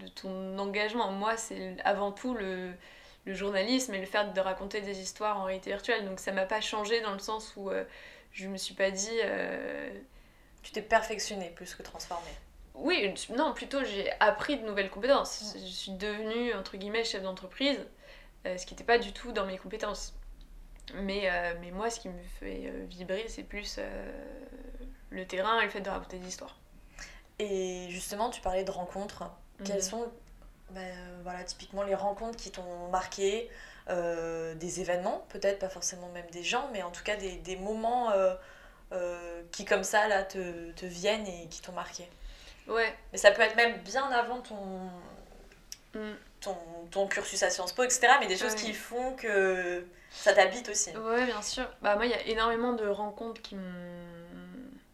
de, 0.00 0.08
ton 0.08 0.58
engagement. 0.58 1.10
Moi, 1.10 1.36
c'est 1.36 1.76
avant 1.84 2.12
tout 2.12 2.34
le, 2.34 2.72
le, 3.26 3.34
journalisme 3.34 3.94
et 3.94 4.00
le 4.00 4.06
fait 4.06 4.32
de 4.32 4.40
raconter 4.40 4.80
des 4.80 5.00
histoires 5.00 5.38
en 5.38 5.44
réalité 5.44 5.70
virtuelle. 5.70 6.04
Donc 6.04 6.20
ça 6.20 6.32
m'a 6.32 6.46
pas 6.46 6.60
changé 6.60 7.00
dans 7.00 7.12
le 7.12 7.18
sens 7.18 7.52
où 7.56 7.70
euh, 7.70 7.84
je 8.32 8.48
me 8.48 8.56
suis 8.56 8.74
pas 8.74 8.90
dit... 8.90 9.18
Euh, 9.24 9.90
tu 10.62 10.72
t'es 10.72 10.82
perfectionné 10.82 11.50
plus 11.50 11.74
que 11.74 11.82
transformé. 11.82 12.28
Oui, 12.74 13.14
non, 13.36 13.52
plutôt 13.54 13.84
j'ai 13.84 14.10
appris 14.18 14.58
de 14.58 14.66
nouvelles 14.66 14.90
compétences. 14.90 15.54
Mm. 15.54 15.58
Je 15.60 15.72
suis 15.72 15.92
devenue, 15.92 16.54
entre 16.54 16.76
guillemets, 16.76 17.04
chef 17.04 17.22
d'entreprise, 17.22 17.78
ce 18.44 18.64
qui 18.66 18.74
n'était 18.74 18.84
pas 18.84 18.98
du 18.98 19.12
tout 19.12 19.32
dans 19.32 19.46
mes 19.46 19.58
compétences. 19.58 20.14
Mais, 20.94 21.30
mais 21.60 21.70
moi, 21.70 21.88
ce 21.88 22.00
qui 22.00 22.08
me 22.08 22.20
fait 22.40 22.72
vibrer, 22.88 23.26
c'est 23.28 23.44
plus 23.44 23.78
le 25.10 25.26
terrain 25.26 25.60
et 25.60 25.64
le 25.64 25.70
fait 25.70 25.80
de 25.80 25.88
raconter 25.88 26.18
des 26.18 26.28
histoires. 26.28 26.58
Et 27.38 27.86
justement, 27.90 28.30
tu 28.30 28.40
parlais 28.40 28.64
de 28.64 28.70
rencontres. 28.70 29.24
Quelles 29.64 29.76
mhm. 29.76 29.82
sont 29.82 30.12
ben, 30.70 30.94
voilà, 31.22 31.44
typiquement 31.44 31.82
les 31.82 31.94
rencontres 31.94 32.36
qui 32.36 32.50
t'ont 32.50 32.88
marqué 32.90 33.50
euh, 33.88 34.54
Des 34.54 34.80
événements, 34.80 35.24
peut-être 35.28 35.58
pas 35.58 35.68
forcément 35.68 36.08
même 36.08 36.28
des 36.32 36.42
gens, 36.42 36.68
mais 36.72 36.82
en 36.82 36.90
tout 36.90 37.04
cas 37.04 37.16
des, 37.16 37.36
des 37.36 37.56
moments 37.56 38.10
euh, 38.10 38.34
euh, 38.92 39.42
qui 39.52 39.64
comme 39.64 39.84
ça 39.84 40.08
là 40.08 40.22
te, 40.24 40.72
te 40.72 40.86
viennent 40.86 41.26
et 41.26 41.46
qui 41.48 41.62
t'ont 41.62 41.72
marqué. 41.72 42.08
Ouais. 42.66 42.92
Mais 43.12 43.18
ça 43.18 43.30
peut 43.30 43.42
être 43.42 43.56
même 43.56 43.78
bien 43.82 44.10
avant 44.10 44.40
ton, 44.40 44.90
mm. 45.94 46.14
ton, 46.40 46.56
ton, 46.90 47.06
cursus 47.06 47.42
à 47.44 47.50
Sciences 47.50 47.72
Po, 47.72 47.84
etc. 47.84 48.08
Mais 48.20 48.26
des 48.26 48.36
choses 48.36 48.56
qui 48.56 48.72
font 48.72 49.14
que 49.14 49.86
ça 50.10 50.32
t'habite 50.32 50.68
aussi. 50.68 50.90
Ouais, 50.96 51.24
bien 51.24 51.42
sûr. 51.42 51.68
Bah, 51.80 51.94
moi, 51.94 52.06
il 52.06 52.10
y 52.10 52.14
a 52.14 52.22
énormément 52.26 52.72
de 52.72 52.86
rencontres 52.88 53.40
qui 53.40 53.54
m'ont 53.54 53.62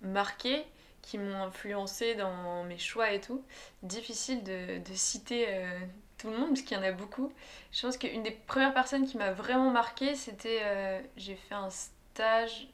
marqué, 0.02 0.66
qui 1.02 1.18
m'ont 1.18 1.42
influencé 1.42 2.14
dans 2.14 2.64
mes 2.64 2.78
choix 2.78 3.12
et 3.12 3.20
tout. 3.20 3.44
Difficile 3.82 4.42
de, 4.44 4.78
de 4.78 4.94
citer 4.94 5.46
euh, 5.48 5.78
tout 6.16 6.30
le 6.30 6.38
monde, 6.38 6.50
parce 6.50 6.62
qu'il 6.62 6.76
y 6.76 6.80
en 6.80 6.84
a 6.84 6.92
beaucoup. 6.92 7.32
Je 7.72 7.82
pense 7.82 7.96
qu'une 7.98 8.22
des 8.22 8.30
premières 8.30 8.72
personnes 8.72 9.06
qui 9.06 9.16
m'a 9.16 9.32
vraiment 9.32 9.70
marqué, 9.70 10.14
c'était. 10.14 10.60
Euh, 10.62 11.00
j'ai 11.16 11.34
fait 11.34 11.54
un 11.54 11.70
stage 11.70 12.68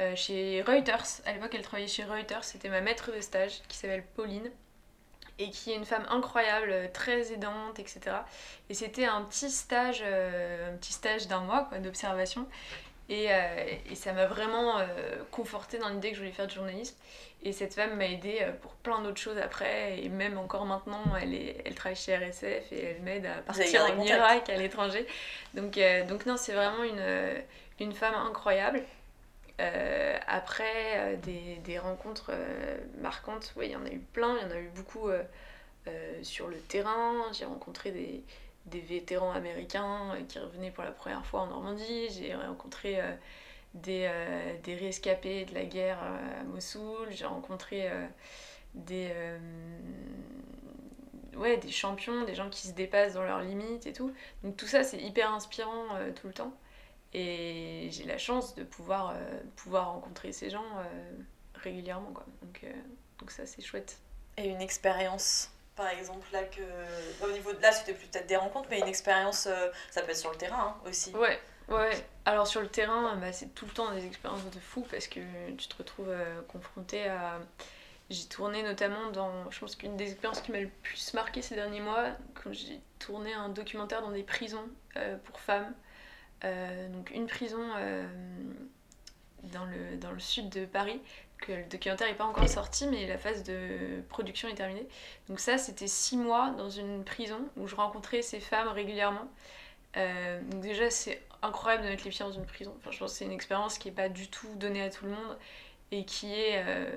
euh, 0.00 0.14
chez 0.16 0.62
Reuters. 0.62 1.20
À 1.26 1.32
l'époque, 1.32 1.54
elle 1.54 1.62
travaillait 1.62 1.88
chez 1.88 2.04
Reuters. 2.04 2.44
C'était 2.44 2.68
ma 2.68 2.80
maître 2.80 3.12
de 3.12 3.20
stage 3.20 3.60
qui 3.68 3.76
s'appelle 3.76 4.04
Pauline 4.14 4.50
et 5.40 5.50
qui 5.50 5.72
est 5.72 5.74
une 5.74 5.84
femme 5.84 6.06
incroyable, 6.10 6.92
très 6.92 7.32
aidante, 7.32 7.80
etc. 7.80 8.18
Et 8.70 8.74
c'était 8.74 9.06
un 9.06 9.22
petit 9.22 9.50
stage, 9.50 10.00
un 10.02 10.76
petit 10.76 10.92
stage 10.92 11.26
d'un 11.26 11.40
mois 11.40 11.68
d'observation. 11.82 12.46
Et, 13.08 13.26
euh, 13.30 13.66
et, 13.90 13.94
ça 13.94 14.12
m'a 14.12 14.26
vraiment 14.26 14.78
euh, 14.78 14.86
conforté 15.30 15.78
dans 15.78 15.90
l'idée 15.90 16.10
que 16.10 16.14
je 16.16 16.20
voulais 16.20 16.32
faire 16.32 16.46
du 16.46 16.54
journalisme. 16.54 16.96
Et 17.42 17.52
cette 17.52 17.74
femme 17.74 17.96
m'a 17.96 18.06
aidée 18.06 18.38
euh, 18.40 18.52
pour 18.52 18.72
plein 18.76 19.02
d'autres 19.02 19.20
choses 19.20 19.36
après. 19.36 20.02
Et 20.02 20.08
même 20.08 20.38
encore 20.38 20.64
maintenant, 20.64 21.02
elle, 21.20 21.34
est, 21.34 21.62
elle 21.66 21.74
travaille 21.74 21.96
chez 21.96 22.16
RSF 22.16 22.72
et 22.72 22.84
elle 22.84 23.02
m'aide 23.02 23.26
à 23.26 23.42
partir 23.42 23.84
en 23.84 24.00
Irak, 24.02 24.48
à 24.48 24.56
l'étranger. 24.56 25.06
Donc, 25.52 25.78
donc 26.08 26.24
non, 26.24 26.38
c'est 26.38 26.54
vraiment 26.54 26.82
une, 26.82 27.44
une 27.78 27.92
femme 27.92 28.14
incroyable. 28.14 28.82
après, 30.26 31.18
des, 31.22 31.56
des 31.62 31.78
rencontres 31.78 32.32
marquantes, 33.02 33.52
oui, 33.56 33.66
il 33.66 33.72
y 33.72 33.76
en 33.76 33.84
a 33.84 33.90
eu 33.90 33.98
plein. 33.98 34.38
Il 34.38 34.48
y 34.48 34.50
en 34.50 34.56
a 34.56 34.60
eu 34.60 34.70
beaucoup 34.74 35.10
sur 36.22 36.48
le 36.48 36.56
terrain. 36.56 37.30
J'ai 37.32 37.44
rencontré 37.44 37.90
des 37.90 38.24
des 38.66 38.80
vétérans 38.80 39.32
américains 39.32 40.14
euh, 40.14 40.22
qui 40.26 40.38
revenaient 40.38 40.70
pour 40.70 40.84
la 40.84 40.92
première 40.92 41.24
fois 41.26 41.40
en 41.40 41.46
Normandie. 41.48 42.08
J'ai 42.10 42.34
rencontré 42.34 43.00
euh, 43.00 43.14
des, 43.74 44.06
euh, 44.08 44.54
des, 44.62 44.74
rescapés 44.74 45.44
de 45.44 45.54
la 45.54 45.64
guerre 45.64 46.02
à 46.02 46.44
Mossoul. 46.44 47.08
J'ai 47.10 47.26
rencontré 47.26 47.90
des, 48.74 49.12
ouais, 51.36 51.56
des 51.56 51.70
champions, 51.70 52.24
des 52.24 52.34
gens 52.34 52.50
qui 52.50 52.68
se 52.68 52.72
dépassent 52.72 53.14
dans 53.14 53.24
leurs 53.24 53.42
limites 53.42 53.86
et 53.86 53.92
tout. 53.92 54.12
Donc 54.42 54.56
tout 54.56 54.66
ça, 54.66 54.84
c'est 54.84 55.00
hyper 55.00 55.32
inspirant 55.32 55.86
tout 56.14 56.28
le 56.28 56.32
temps. 56.32 56.54
Et 57.12 57.88
j'ai 57.90 58.04
la 58.04 58.18
chance 58.18 58.54
de 58.54 58.64
pouvoir, 58.64 59.14
pouvoir 59.56 59.92
rencontrer 59.92 60.32
ces 60.32 60.50
gens 60.50 60.64
régulièrement. 61.54 62.12
Quoi. 62.12 62.26
Donc, 62.42 62.64
donc 63.18 63.30
ça, 63.32 63.46
c'est 63.46 63.62
chouette. 63.62 63.98
Et 64.36 64.48
une 64.48 64.60
expérience 64.60 65.53
par 65.76 65.88
exemple, 65.88 66.26
là, 66.32 66.42
que. 66.44 66.62
Au 67.24 67.30
niveau 67.32 67.52
de 67.52 67.60
là, 67.60 67.72
c'était 67.72 67.94
peut-être 67.94 68.26
des 68.26 68.36
rencontres, 68.36 68.68
mais 68.70 68.80
une 68.80 68.88
expérience, 68.88 69.46
euh, 69.46 69.68
ça 69.90 70.02
peut 70.02 70.10
être 70.10 70.16
sur 70.16 70.30
le 70.30 70.36
terrain 70.36 70.76
hein, 70.76 70.88
aussi. 70.88 71.12
Ouais, 71.14 71.40
ouais. 71.68 72.06
Alors, 72.24 72.46
sur 72.46 72.60
le 72.60 72.68
terrain, 72.68 73.16
bah, 73.16 73.32
c'est 73.32 73.54
tout 73.54 73.66
le 73.66 73.72
temps 73.72 73.92
des 73.92 74.06
expériences 74.06 74.44
de 74.44 74.60
fou 74.60 74.86
parce 74.90 75.08
que 75.08 75.20
tu 75.56 75.68
te 75.68 75.76
retrouves 75.76 76.10
euh, 76.10 76.42
confronté 76.42 77.06
à. 77.08 77.40
J'ai 78.10 78.26
tourné 78.26 78.62
notamment 78.62 79.10
dans. 79.10 79.50
Je 79.50 79.58
pense 79.58 79.76
qu'une 79.76 79.96
des 79.96 80.10
expériences 80.12 80.42
qui 80.42 80.52
m'a 80.52 80.60
le 80.60 80.68
plus 80.82 81.14
marqué 81.14 81.42
ces 81.42 81.54
derniers 81.54 81.80
mois, 81.80 82.10
quand 82.34 82.52
j'ai 82.52 82.80
tourné 82.98 83.32
un 83.32 83.48
documentaire 83.48 84.02
dans 84.02 84.10
des 84.10 84.22
prisons 84.22 84.68
euh, 84.96 85.16
pour 85.24 85.40
femmes. 85.40 85.72
donc, 86.92 87.10
une 87.10 87.26
prison 87.26 87.62
dans, 89.52 89.64
le, 89.64 89.96
dans 89.96 90.12
le 90.12 90.20
sud 90.20 90.48
de 90.48 90.64
Paris 90.66 91.00
le 91.52 91.64
documentaire 91.64 92.08
n'est 92.08 92.14
pas 92.14 92.24
encore 92.24 92.48
sorti, 92.48 92.86
mais 92.86 93.06
la 93.06 93.18
phase 93.18 93.42
de 93.42 94.02
production 94.08 94.48
est 94.48 94.54
terminée. 94.54 94.86
Donc 95.28 95.40
ça, 95.40 95.58
c'était 95.58 95.86
six 95.86 96.16
mois 96.16 96.50
dans 96.50 96.70
une 96.70 97.04
prison 97.04 97.40
où 97.56 97.66
je 97.66 97.74
rencontrais 97.74 98.22
ces 98.22 98.40
femmes 98.40 98.68
régulièrement. 98.68 99.28
Euh, 99.96 100.40
donc 100.42 100.60
déjà, 100.60 100.90
c'est 100.90 101.22
incroyable 101.42 101.84
de 101.84 101.88
mettre 101.88 102.04
les 102.04 102.10
pieds 102.10 102.24
dans 102.24 102.32
une 102.32 102.46
prison. 102.46 102.74
Enfin, 102.78 102.90
je 102.90 102.98
pense 102.98 103.12
que 103.12 103.18
c'est 103.18 103.24
une 103.24 103.32
expérience 103.32 103.78
qui 103.78 103.88
n'est 103.88 103.94
pas 103.94 104.08
du 104.08 104.28
tout 104.28 104.48
donnée 104.56 104.82
à 104.82 104.90
tout 104.90 105.04
le 105.04 105.12
monde 105.12 105.38
et 105.92 106.04
qui 106.04 106.32
est, 106.32 106.64
euh, 106.66 106.90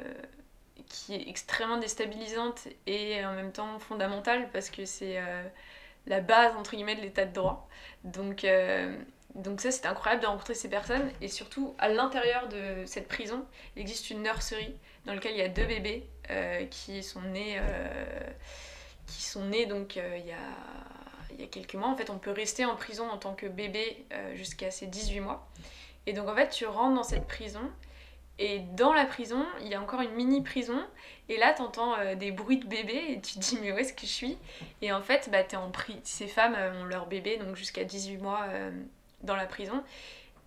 qui 0.87 1.13
est 1.15 1.29
extrêmement 1.29 1.77
déstabilisante 1.77 2.67
et 2.85 3.23
en 3.25 3.33
même 3.33 3.51
temps 3.51 3.77
fondamentale 3.79 4.49
parce 4.51 4.69
que 4.69 4.85
c'est 4.85 5.19
euh, 5.19 5.43
la 6.07 6.21
base, 6.21 6.55
entre 6.55 6.71
guillemets, 6.71 6.95
de 6.95 7.01
l'état 7.01 7.25
de 7.25 7.33
droit. 7.33 7.67
Donc 8.03 8.45
donc 9.37 9.61
ça, 9.61 9.69
c'était 9.69 9.87
incroyable 9.87 10.23
de 10.23 10.27
rencontrer 10.27 10.55
ces 10.55 10.69
personnes. 10.69 11.11
Et 11.21 11.27
surtout, 11.27 11.75
à 11.77 11.89
l'intérieur 11.89 12.47
de 12.49 12.85
cette 12.85 13.07
prison, 13.07 13.45
il 13.75 13.83
existe 13.83 14.09
une 14.09 14.23
nurserie 14.23 14.75
dans 15.05 15.13
laquelle 15.13 15.33
il 15.33 15.37
y 15.37 15.43
a 15.43 15.47
deux 15.47 15.65
bébés 15.65 16.07
euh, 16.31 16.65
qui 16.65 17.03
sont 17.03 17.21
nés, 17.21 17.57
euh, 17.59 18.19
qui 19.05 19.21
sont 19.21 19.45
nés 19.45 19.65
donc 19.65 19.97
euh, 19.97 20.17
il, 20.17 20.25
y 20.25 20.31
a, 20.31 20.37
il 21.31 21.39
y 21.39 21.43
a 21.43 21.47
quelques 21.47 21.75
mois. 21.75 21.87
En 21.87 21.95
fait, 21.95 22.09
on 22.09 22.17
peut 22.17 22.31
rester 22.31 22.65
en 22.65 22.75
prison 22.75 23.07
en 23.09 23.17
tant 23.17 23.35
que 23.35 23.45
bébé 23.45 24.05
jusqu'à 24.33 24.71
ses 24.71 24.87
18 24.87 25.19
mois. 25.19 25.47
Et 26.07 26.13
donc 26.13 26.27
en 26.27 26.35
fait, 26.35 26.49
tu 26.49 26.65
rentres 26.65 26.95
dans 26.95 27.03
cette 27.03 27.27
prison. 27.27 27.61
Et 28.39 28.59
dans 28.59 28.93
la 28.93 29.05
prison, 29.05 29.43
il 29.61 29.67
y 29.67 29.73
a 29.73 29.81
encore 29.81 30.01
une 30.01 30.11
mini 30.11 30.43
prison. 30.43 30.79
Et 31.27 31.37
là, 31.37 31.53
tu 31.53 31.61
entends 31.61 31.95
des 32.15 32.31
bruits 32.31 32.59
de 32.59 32.67
bébés 32.67 33.03
et 33.09 33.21
tu 33.21 33.35
te 33.35 33.39
dis, 33.39 33.57
mais 33.61 33.71
où 33.71 33.77
est-ce 33.77 33.93
que 33.93 34.01
je 34.01 34.11
suis? 34.11 34.37
Et 34.83 34.91
en 34.91 35.01
fait, 35.01 35.29
bah, 35.31 35.39
es 35.39 35.55
en 35.55 35.71
ces 36.03 36.27
femmes 36.27 36.55
ont 36.79 36.85
leur 36.85 37.07
bébé, 37.07 37.37
donc 37.37 37.55
jusqu'à 37.55 37.83
18 37.83 38.17
mois, 38.17 38.45
dans 39.21 39.35
la 39.35 39.45
prison. 39.45 39.83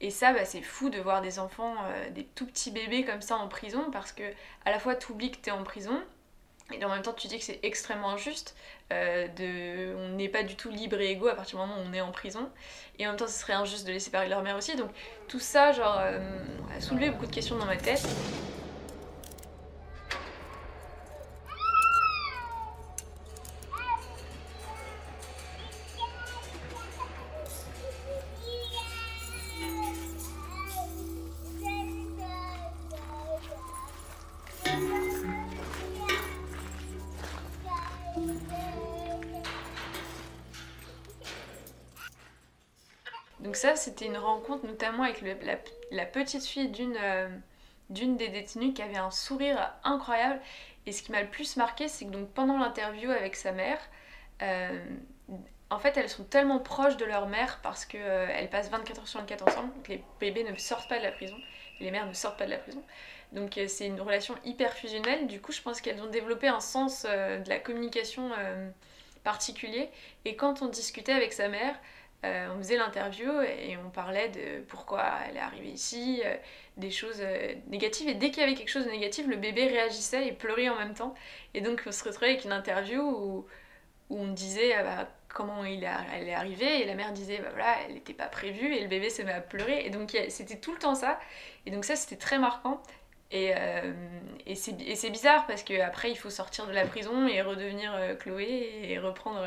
Et 0.00 0.10
ça, 0.10 0.32
bah, 0.32 0.44
c'est 0.44 0.62
fou 0.62 0.88
de 0.88 0.98
voir 0.98 1.20
des 1.20 1.38
enfants, 1.38 1.74
euh, 1.84 2.10
des 2.10 2.24
tout 2.24 2.46
petits 2.46 2.70
bébés 2.70 3.04
comme 3.04 3.20
ça 3.20 3.36
en 3.36 3.48
prison, 3.48 3.90
parce 3.92 4.12
que 4.12 4.22
à 4.64 4.70
la 4.70 4.78
fois 4.78 4.94
tu 4.94 5.12
oublies 5.12 5.30
que 5.30 5.36
tu 5.36 5.50
es 5.50 5.52
en 5.52 5.62
prison, 5.62 6.02
et 6.72 6.82
en 6.84 6.88
même 6.88 7.02
temps 7.02 7.12
tu 7.12 7.28
dis 7.28 7.38
que 7.38 7.44
c'est 7.44 7.60
extrêmement 7.62 8.10
injuste, 8.10 8.56
euh, 8.92 9.28
de... 9.28 9.94
on 9.96 10.16
n'est 10.16 10.28
pas 10.28 10.42
du 10.42 10.56
tout 10.56 10.70
libre 10.70 10.98
et 11.00 11.10
égaux 11.10 11.28
à 11.28 11.34
partir 11.34 11.58
du 11.58 11.66
moment 11.66 11.80
où 11.80 11.84
on 11.86 11.92
est 11.92 12.00
en 12.00 12.12
prison, 12.12 12.48
et 12.98 13.06
en 13.06 13.10
même 13.10 13.18
temps 13.18 13.26
ce 13.26 13.38
serait 13.38 13.52
injuste 13.52 13.86
de 13.86 13.92
les 13.92 14.00
séparer 14.00 14.24
de 14.24 14.30
leur 14.30 14.42
mère 14.42 14.56
aussi. 14.56 14.74
Donc 14.74 14.90
tout 15.28 15.40
ça, 15.40 15.72
genre, 15.72 15.98
euh, 16.00 16.18
a 16.74 16.80
soulevé 16.80 17.10
beaucoup 17.10 17.26
de 17.26 17.34
questions 17.34 17.58
dans 17.58 17.66
ma 17.66 17.76
tête. 17.76 18.06
Ça, 43.54 43.76
c'était 43.76 44.06
une 44.06 44.16
rencontre 44.16 44.66
notamment 44.66 45.04
avec 45.04 45.22
la, 45.90 46.06
petite 46.06 46.44
fille 46.44 46.68
d'une 46.68 46.96
euh, 47.00 47.28
d'une 47.88 48.16
des 48.16 48.28
détenues 48.28 48.72
qui 48.72 48.82
avait 48.82 48.98
un 48.98 49.10
sourire 49.10 49.72
incroyable. 49.84 50.40
Et 50.86 50.92
ce 50.92 51.02
qui 51.02 51.12
m'a 51.12 51.22
le 51.22 51.28
plus 51.28 51.56
marqué, 51.56 51.88
c'est 51.88 52.04
que 52.06 52.10
donc 52.10 52.30
pendant 52.30 52.58
l'interview 52.58 53.10
avec 53.10 53.36
sa 53.36 53.52
mère, 53.52 53.78
euh, 54.42 54.78
en 55.70 55.78
fait, 55.78 55.96
elles 55.96 56.08
sont 56.08 56.24
tellement 56.24 56.58
proches 56.58 56.96
de 56.96 57.04
leur 57.04 57.28
mère 57.28 57.60
parce 57.62 57.84
qu'elles 57.84 58.50
passent 58.50 58.70
24 58.70 59.00
heures 59.00 59.08
sur 59.08 59.20
24 59.20 59.48
ensemble, 59.48 59.72
que 59.84 59.92
les 59.92 60.04
bébés 60.18 60.44
ne 60.44 60.54
sortent 60.56 60.88
pas 60.88 60.98
de 60.98 61.04
la 61.04 61.12
prison, 61.12 61.36
et 61.78 61.84
les 61.84 61.90
mères 61.90 62.06
ne 62.06 62.12
sortent 62.12 62.38
pas 62.38 62.46
de 62.46 62.50
la 62.50 62.58
prison. 62.58 62.82
Donc 63.32 63.56
euh, 63.58 63.66
c'est 63.68 63.86
une 63.86 64.00
relation 64.00 64.34
hyper 64.44 64.72
fusionnelle. 64.72 65.26
Du 65.26 65.40
coup, 65.40 65.52
je 65.52 65.62
pense 65.62 65.80
qu'elles 65.80 66.00
ont 66.02 66.10
développé 66.10 66.48
un 66.48 66.60
sens 66.60 67.06
euh, 67.08 67.38
de 67.38 67.48
la 67.48 67.58
communication 67.58 68.30
euh, 68.38 68.68
particulier. 69.22 69.88
Et 70.24 70.34
quand 70.34 70.62
on 70.62 70.66
discutait 70.66 71.12
avec 71.12 71.32
sa 71.32 71.48
mère, 71.48 71.78
on 72.22 72.58
faisait 72.58 72.76
l'interview 72.76 73.30
et 73.42 73.76
on 73.76 73.90
parlait 73.90 74.28
de 74.28 74.60
pourquoi 74.68 75.04
elle 75.28 75.36
est 75.36 75.40
arrivée 75.40 75.70
ici, 75.70 76.22
des 76.76 76.90
choses 76.90 77.22
négatives. 77.68 78.08
Et 78.08 78.14
dès 78.14 78.30
qu'il 78.30 78.40
y 78.40 78.46
avait 78.46 78.54
quelque 78.54 78.68
chose 78.70 78.84
de 78.84 78.90
négatif, 78.90 79.26
le 79.26 79.36
bébé 79.36 79.66
réagissait 79.66 80.26
et 80.26 80.32
pleurait 80.32 80.68
en 80.68 80.76
même 80.76 80.94
temps. 80.94 81.14
Et 81.54 81.60
donc 81.60 81.82
on 81.86 81.92
se 81.92 82.04
retrouvait 82.04 82.30
avec 82.30 82.44
une 82.44 82.52
interview 82.52 83.00
où, 83.00 83.46
on 84.10 84.26
disait 84.26 84.74
ah 84.74 84.82
bah, 84.82 85.08
comment 85.28 85.64
il 85.64 85.88
elle 86.14 86.28
est 86.28 86.34
arrivée 86.34 86.82
et 86.82 86.84
la 86.84 86.94
mère 86.94 87.12
disait 87.12 87.38
bah 87.38 87.50
voilà 87.52 87.76
elle 87.86 87.94
n'était 87.94 88.12
pas 88.12 88.26
prévue 88.26 88.74
et 88.74 88.82
le 88.82 88.88
bébé 88.88 89.08
se 89.10 89.22
met 89.22 89.32
à 89.32 89.40
pleurer 89.40 89.86
et 89.86 89.90
donc 89.90 90.16
c'était 90.28 90.56
tout 90.56 90.72
le 90.72 90.78
temps 90.78 90.96
ça 90.96 91.20
et 91.64 91.70
donc 91.70 91.84
ça 91.84 91.96
c'était 91.96 92.16
très 92.16 92.38
marquant 92.38 92.82
et, 93.30 93.52
euh, 93.56 93.92
et 94.44 94.56
c'est 94.56 95.10
bizarre 95.10 95.46
parce 95.46 95.62
qu'après 95.62 96.10
il 96.10 96.16
faut 96.16 96.30
sortir 96.30 96.66
de 96.66 96.72
la 96.72 96.84
prison 96.84 97.28
et 97.28 97.42
redevenir 97.42 97.94
euh, 97.94 98.16
Chloé 98.16 98.80
et 98.82 98.98
reprendre 98.98 99.46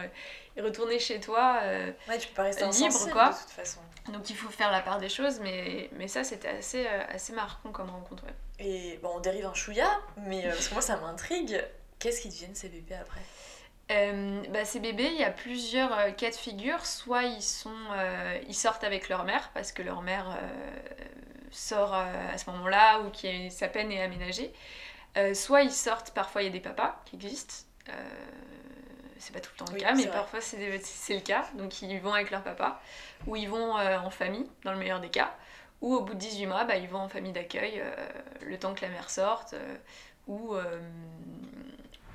et 0.56 0.62
retourner 0.62 0.99
chez 0.99 1.20
toi 1.20 1.60
euh, 1.64 1.91
ouais, 2.08 2.18
tu 2.18 2.28
peux 2.30 2.36
pas 2.36 2.43
rester 2.43 2.66
libre 2.68 3.10
quoi. 3.12 3.30
De 3.30 3.36
toute 3.36 3.49
façon. 3.49 3.80
Donc 4.12 4.30
il 4.30 4.36
faut 4.36 4.49
faire 4.49 4.72
la 4.72 4.82
part 4.82 4.99
des 4.99 5.10
choses, 5.10 5.39
mais, 5.39 5.89
mais 5.93 6.08
ça 6.08 6.24
c'était 6.24 6.49
assez, 6.49 6.86
assez 6.88 7.34
marquant 7.34 7.72
comme 7.72 7.89
rencontre. 7.89 8.24
Et 8.60 8.99
bon, 9.01 9.12
on 9.16 9.20
dérive 9.20 9.45
un 9.45 9.54
chouïa, 9.54 9.89
mais 10.18 10.43
parce 10.43 10.68
que 10.68 10.74
moi 10.74 10.82
ça 10.82 10.97
m'intrigue. 10.97 11.64
Qu'est-ce 11.99 12.22
qui 12.22 12.30
deviennent 12.30 12.56
ces 12.56 12.70
bébés 12.70 12.95
après? 12.95 13.22
Bah, 14.49 14.66
ces 14.66 14.80
bébés, 14.80 15.10
il 15.14 15.20
y 15.20 15.24
a 15.24 15.32
plusieurs 15.32 16.16
cas 16.16 16.32
de 16.32 16.36
figure. 16.36 16.86
Soit 16.86 17.24
ils, 17.24 17.41
sont, 17.41 17.72
ils 18.47 18.56
sortent 18.56 18.84
avec 18.84 19.08
leur 19.08 19.24
mère 19.24 19.51
parce 19.54 19.72
que 19.72 19.82
leur 19.82 20.01
mère 20.01 20.38
sort 21.54 21.93
euh, 21.93 22.34
à 22.34 22.38
ce 22.38 22.49
moment-là 22.49 23.01
ou 23.01 23.10
qui 23.10 23.49
sa 23.51 23.68
peine 23.68 23.91
est 23.91 24.01
aménagée. 24.01 24.51
Euh, 25.18 25.34
soit 25.34 25.62
ils 25.62 25.72
sortent, 25.72 26.12
parfois 26.12 26.41
il 26.41 26.45
y 26.45 26.47
a 26.49 26.51
des 26.51 26.60
papas 26.60 27.01
qui 27.06 27.16
existent. 27.16 27.66
Euh, 29.24 29.28
c'est 29.28 29.34
pas 29.34 29.39
tout 29.39 29.51
le 29.57 29.65
temps 29.65 29.74
le 29.74 29.80
cas, 29.80 29.93
mais 29.93 30.07
parfois 30.07 30.41
c'est 30.41 31.13
le 31.13 31.19
cas. 31.21 31.45
Donc 31.55 31.82
ils 31.82 31.99
vont 31.99 32.13
avec 32.13 32.32
leur 32.32 32.43
papa, 32.43 32.82
ou 33.28 33.36
ils 33.36 33.49
vont 33.49 33.74
en 33.74 34.09
famille, 34.09 34.45
dans 34.63 34.71
le 34.71 34.80
meilleur 34.80 34.99
des 34.99 35.09
cas, 35.09 35.36
ou 35.82 35.95
au 35.95 36.01
bout 36.01 36.13
de 36.13 36.19
18 36.19 36.45
mois, 36.47 36.63
bah, 36.65 36.78
ils 36.78 36.88
vont 36.88 36.99
en 36.99 37.09
famille 37.09 37.34
d'accueil 37.34 37.82
le 38.41 38.57
temps 38.57 38.74
que 38.74 38.82
la 38.82 38.89
mère 38.89 39.09
sorte, 39.09 39.55
ou, 40.28 40.55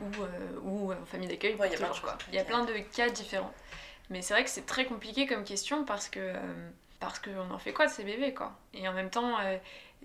ou, 0.00 0.06
ou 0.62 0.92
en 0.92 1.06
famille 1.06 1.28
d'accueil. 1.28 1.54
plein 1.76 1.92
il 2.28 2.34
y 2.34 2.38
a 2.38 2.44
plein 2.44 2.64
de 2.64 2.74
cas 2.94 3.08
différents. 3.10 3.52
Mais 4.10 4.22
c'est 4.22 4.32
vrai 4.32 4.44
que 4.44 4.50
c'est 4.50 4.64
très 4.64 4.86
compliqué 4.86 5.26
comme 5.26 5.44
question 5.44 5.84
parce 5.84 6.08
que 6.08 6.32
parce 7.00 7.18
qu'on 7.18 7.50
en 7.50 7.58
fait 7.58 7.72
quoi 7.72 7.86
de 7.86 7.92
ces 7.92 8.04
bébés, 8.04 8.34
quoi? 8.34 8.52
Et 8.74 8.88
en 8.88 8.92
même 8.92 9.10
temps, 9.10 9.38
euh, 9.40 9.56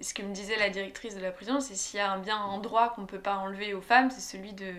ce 0.01 0.13
que 0.13 0.21
me 0.21 0.33
disait 0.33 0.57
la 0.57 0.69
directrice 0.69 1.15
de 1.15 1.21
la 1.21 1.31
prison, 1.31 1.59
c'est 1.59 1.75
s'il 1.75 1.97
y 1.97 2.01
a 2.01 2.11
un 2.11 2.19
bien 2.19 2.37
un 2.37 2.59
droit 2.59 2.93
qu'on 2.93 3.05
peut 3.05 3.19
pas 3.19 3.37
enlever 3.37 3.73
aux 3.73 3.81
femmes, 3.81 4.11
c'est 4.11 4.21
celui 4.21 4.53
de 4.53 4.73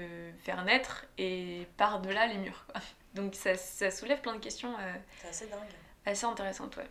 faire 0.45 0.65
naître 0.65 1.07
et 1.19 1.67
par-delà 1.77 2.27
les 2.27 2.39
murs, 2.39 2.67
quoi. 2.71 2.81
Donc 3.15 3.37
ça, 3.37 3.55
ça, 3.57 3.93
soulève 3.93 4.21
plein 4.21 4.35
de 4.35 4.41
questions. 4.41 4.75
Euh, 4.81 4.95
c'est 5.21 5.29
assez 5.29 5.47
dingue. 5.47 5.61
Assez 6.05 6.27
intéressantes, 6.27 6.77
ouais. 6.77 6.89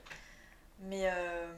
Mais 0.79 1.01
euh, 1.03 1.51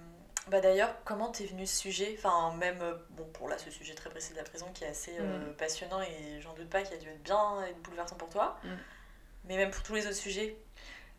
bah 0.47 0.59
d'ailleurs, 0.59 0.95
comment 1.05 1.29
t'es 1.29 1.45
venu 1.45 1.67
ce 1.67 1.77
sujet? 1.77 2.15
Enfin, 2.17 2.51
même, 2.57 2.79
bon, 3.11 3.25
pour 3.25 3.47
là, 3.47 3.59
ce 3.59 3.69
sujet 3.69 3.93
très 3.93 4.09
précis 4.09 4.33
de 4.33 4.37
la 4.37 4.43
prison 4.43 4.65
qui 4.73 4.83
est 4.83 4.87
assez 4.87 5.19
mm. 5.19 5.53
passionnant 5.57 6.01
et 6.01 6.41
j'en 6.41 6.53
doute 6.53 6.69
pas 6.69 6.81
qu'il 6.81 6.95
a 6.95 6.97
dû 6.97 7.07
être 7.07 7.21
bien 7.21 7.63
et 7.63 7.73
bouleversant 7.83 8.15
pour 8.15 8.29
toi. 8.29 8.59
Mm. 8.63 8.69
Mais 9.47 9.57
même 9.57 9.69
pour 9.69 9.83
tous 9.83 9.93
les 9.93 10.07
autres 10.07 10.15
sujets, 10.15 10.57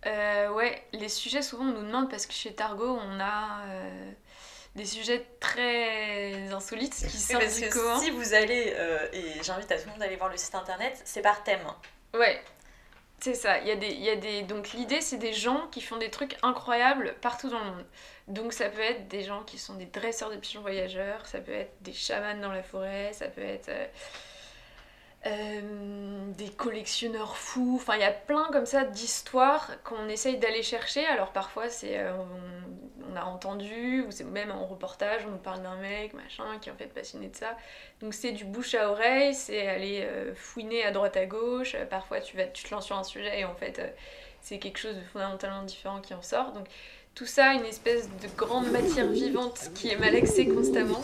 euh, 0.05 0.51
ouais, 0.51 0.83
les 0.93 1.09
sujets, 1.09 1.43
souvent 1.43 1.65
on 1.65 1.73
nous 1.73 1.87
demande 1.87 2.11
parce 2.11 2.27
que 2.27 2.33
chez 2.33 2.53
Targo, 2.53 2.99
on 3.01 3.21
a 3.21 3.63
euh, 3.67 4.13
des 4.75 4.85
sujets 4.85 5.27
très 5.41 6.53
insolites 6.53 6.95
qui 6.95 7.17
sortent 7.17 7.43
parce 7.43 7.57
du 7.57 7.69
que 7.69 7.99
Si 8.01 8.11
vous 8.11 8.35
allez, 8.35 8.75
euh, 8.77 9.09
et 9.13 9.43
j'invite 9.43 9.71
à 9.73 9.77
tout 9.77 9.87
le 9.87 9.91
monde 9.93 10.01
d'aller 10.01 10.17
voir 10.17 10.31
le 10.31 10.37
site 10.37 10.55
internet, 10.55 11.01
c'est 11.05 11.23
par 11.23 11.43
thème. 11.43 11.67
Ouais, 12.15 12.41
c'est 13.21 13.35
ça. 13.35 13.59
Il 13.59 13.67
y 13.67 13.71
a 13.71 13.77
des, 13.77 13.89
il 13.89 14.03
y 14.03 14.11
a 14.11 14.17
des... 14.17 14.43
Donc 14.43 14.73
l'idée, 14.75 15.01
c'est 15.01 15.17
des 15.17 15.33
gens 15.33 15.67
qui 15.69 15.81
font 15.81 15.97
des 15.97 16.11
trucs 16.11 16.37
incroyables 16.43 17.17
partout 17.21 17.49
dans 17.49 17.59
le 17.59 17.65
monde. 17.65 17.87
Donc 18.29 18.53
ça 18.53 18.69
peut 18.69 18.81
être 18.81 19.09
des 19.09 19.23
gens 19.23 19.43
qui 19.43 19.59
sont 19.59 19.75
des 19.75 19.87
dresseurs 19.87 20.31
de 20.31 20.37
pigeons 20.37 20.61
voyageurs, 20.61 21.27
ça 21.27 21.41
peut 21.41 21.53
être 21.53 21.73
des 21.81 21.93
chamans 21.93 22.41
dans 22.41 22.53
la 22.53 22.63
forêt, 22.63 23.13
ça 23.13 23.27
peut 23.27 23.43
être 23.43 23.71
euh, 25.27 25.61
des 26.37 26.49
collectionneurs 26.51 27.37
fous. 27.37 27.79
Enfin, 27.81 27.95
il 27.97 28.01
y 28.01 28.05
a 28.05 28.13
plein 28.13 28.45
comme 28.53 28.67
ça 28.67 28.85
d'histoires 28.85 29.71
qu'on 29.83 30.09
essaye 30.09 30.39
d'aller 30.39 30.63
chercher. 30.63 31.05
Alors 31.07 31.33
parfois, 31.33 31.69
c'est 31.69 31.99
euh, 31.99 32.13
on, 33.11 33.17
a 33.17 33.25
entendu, 33.25 34.05
ou 34.07 34.11
c'est 34.11 34.25
même 34.25 34.51
en 34.51 34.67
reportage, 34.67 35.23
on 35.27 35.31
nous 35.31 35.39
parle 35.39 35.63
d'un 35.63 35.77
mec, 35.77 36.13
machin, 36.13 36.45
qui 36.61 36.69
est 36.69 36.73
en 36.73 36.77
fait 36.77 36.93
passionné 36.93 37.29
de 37.29 37.37
ça. 37.37 37.57
Donc 38.01 38.15
c'est 38.15 38.33
du 38.33 38.45
bouche 38.45 38.75
à 38.75 38.91
oreille, 38.91 39.35
c'est 39.35 39.67
aller 39.67 40.03
euh, 40.03 40.35
fouiner 40.35 40.85
à 40.85 40.91
droite 40.93 41.17
à 41.17 41.27
gauche. 41.27 41.77
Parfois, 41.91 42.21
tu, 42.21 42.37
vas, 42.37 42.45
tu 42.45 42.65
te 42.65 42.75
lances 42.75 42.87
sur 42.87 42.97
un 42.97 43.05
sujet 43.05 43.41
et 43.41 43.45
en 43.45 43.55
fait, 43.55 43.81
c'est 44.43 44.59
quelque 44.59 44.79
chose 44.79 44.97
de 44.97 45.03
fondamentalement 45.13 45.63
différent 45.63 46.01
qui 46.01 46.15
en 46.15 46.23
sort. 46.23 46.53
Donc 46.53 46.67
tout 47.15 47.27
ça, 47.27 47.55
une 47.55 47.65
espèce 47.65 48.09
de 48.09 48.29
grande 48.37 48.71
matière 48.71 49.07
vivante 49.07 49.71
qui 49.75 49.89
est 49.89 49.97
malaxée 49.97 50.47
constamment. 50.47 51.03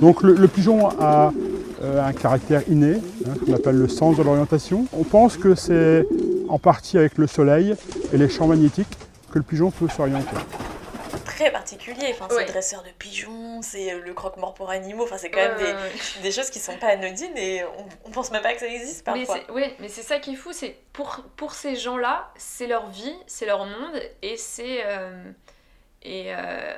Donc 0.00 0.22
le, 0.22 0.46
pigeon 0.46 0.88
a 1.00 1.32
un 1.82 2.12
caractère 2.12 2.62
inné, 2.68 3.00
hein, 3.26 3.34
qu'on 3.44 3.54
appelle 3.54 3.76
le 3.76 3.88
sens 3.88 4.16
de 4.16 4.22
l'orientation. 4.22 4.86
On 4.92 5.04
pense 5.04 5.36
que 5.36 5.54
c'est 5.54 6.06
en 6.48 6.58
partie 6.58 6.98
avec 6.98 7.18
le 7.18 7.26
soleil 7.26 7.74
et 8.12 8.16
les 8.16 8.28
champs 8.28 8.46
magnétiques 8.46 8.96
que 9.30 9.38
le 9.38 9.44
pigeon 9.44 9.70
peut 9.70 9.88
s'orienter. 9.88 10.36
Très 11.24 11.52
particulier, 11.52 12.08
enfin, 12.10 12.26
c'est 12.30 12.46
le 12.46 12.48
dresseur 12.48 12.82
de 12.82 12.88
pigeons, 12.98 13.62
c'est 13.62 13.96
le 14.00 14.12
croque-mort 14.12 14.54
pour 14.54 14.70
animaux, 14.70 15.04
enfin, 15.04 15.18
c'est 15.18 15.30
quand 15.30 15.38
même 15.38 15.56
des, 15.58 16.22
des, 16.22 16.32
choses 16.32 16.50
qui 16.50 16.58
sont 16.58 16.76
pas 16.78 16.88
anodines 16.88 17.36
et 17.36 17.62
on, 17.62 18.08
on 18.08 18.10
pense 18.10 18.32
même 18.32 18.42
pas 18.42 18.54
que 18.54 18.60
ça 18.60 18.66
existe 18.66 19.04
parfois. 19.04 19.38
oui, 19.52 19.62
mais 19.78 19.88
c'est 19.88 20.02
ça 20.02 20.18
qui 20.18 20.32
est 20.32 20.36
fou, 20.36 20.52
c'est 20.52 20.74
pour, 20.92 21.22
pour 21.36 21.54
ces 21.54 21.76
gens-là, 21.76 22.32
c'est 22.36 22.66
leur 22.66 22.88
vie, 22.90 23.14
c'est 23.26 23.46
leur 23.46 23.66
monde 23.66 24.00
et 24.22 24.36
c'est. 24.36 24.80
Euh, 24.84 25.30
et, 26.02 26.34
euh, 26.34 26.74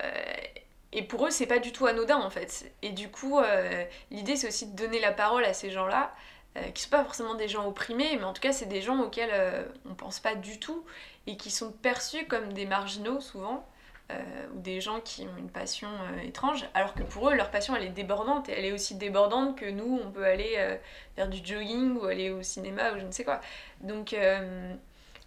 et 0.92 1.02
pour 1.02 1.26
eux, 1.26 1.30
c'est 1.30 1.46
pas 1.46 1.58
du 1.58 1.72
tout 1.72 1.86
anodin 1.86 2.18
en 2.18 2.30
fait. 2.30 2.72
Et 2.82 2.90
du 2.90 3.10
coup, 3.10 3.38
euh, 3.38 3.84
l'idée 4.10 4.36
c'est 4.36 4.48
aussi 4.48 4.66
de 4.66 4.76
donner 4.76 5.00
la 5.00 5.12
parole 5.12 5.44
à 5.44 5.52
ces 5.52 5.70
gens-là, 5.70 6.14
euh, 6.56 6.62
qui 6.72 6.82
sont 6.82 6.90
pas 6.90 7.04
forcément 7.04 7.34
des 7.34 7.48
gens 7.48 7.66
opprimés, 7.66 8.16
mais 8.16 8.24
en 8.24 8.32
tout 8.32 8.42
cas, 8.42 8.52
c'est 8.52 8.66
des 8.66 8.82
gens 8.82 9.00
auxquels 9.00 9.30
euh, 9.32 9.64
on 9.88 9.94
pense 9.94 10.18
pas 10.18 10.34
du 10.34 10.58
tout 10.58 10.84
et 11.26 11.36
qui 11.36 11.50
sont 11.50 11.70
perçus 11.70 12.26
comme 12.26 12.52
des 12.52 12.66
marginaux 12.66 13.20
souvent, 13.20 13.66
ou 14.52 14.58
des 14.58 14.80
gens 14.80 15.00
qui 15.00 15.22
ont 15.22 15.36
une 15.38 15.50
passion 15.50 15.88
étrange, 16.24 16.66
alors 16.74 16.94
que 16.94 17.04
pour 17.04 17.30
eux, 17.30 17.34
leur 17.36 17.52
passion 17.52 17.76
elle 17.76 17.84
est 17.84 17.90
débordante 17.90 18.48
et 18.48 18.52
elle 18.58 18.64
est 18.64 18.72
aussi 18.72 18.96
débordante 18.96 19.56
que 19.56 19.70
nous, 19.70 20.00
on 20.04 20.10
peut 20.10 20.24
aller 20.24 20.58
faire 21.14 21.28
du 21.28 21.38
jogging 21.44 21.96
ou 21.96 22.06
aller 22.06 22.32
au 22.32 22.42
cinéma 22.42 22.90
ou 22.92 22.98
je 22.98 23.04
ne 23.04 23.12
sais 23.12 23.22
quoi. 23.22 23.40
Donc, 23.82 24.16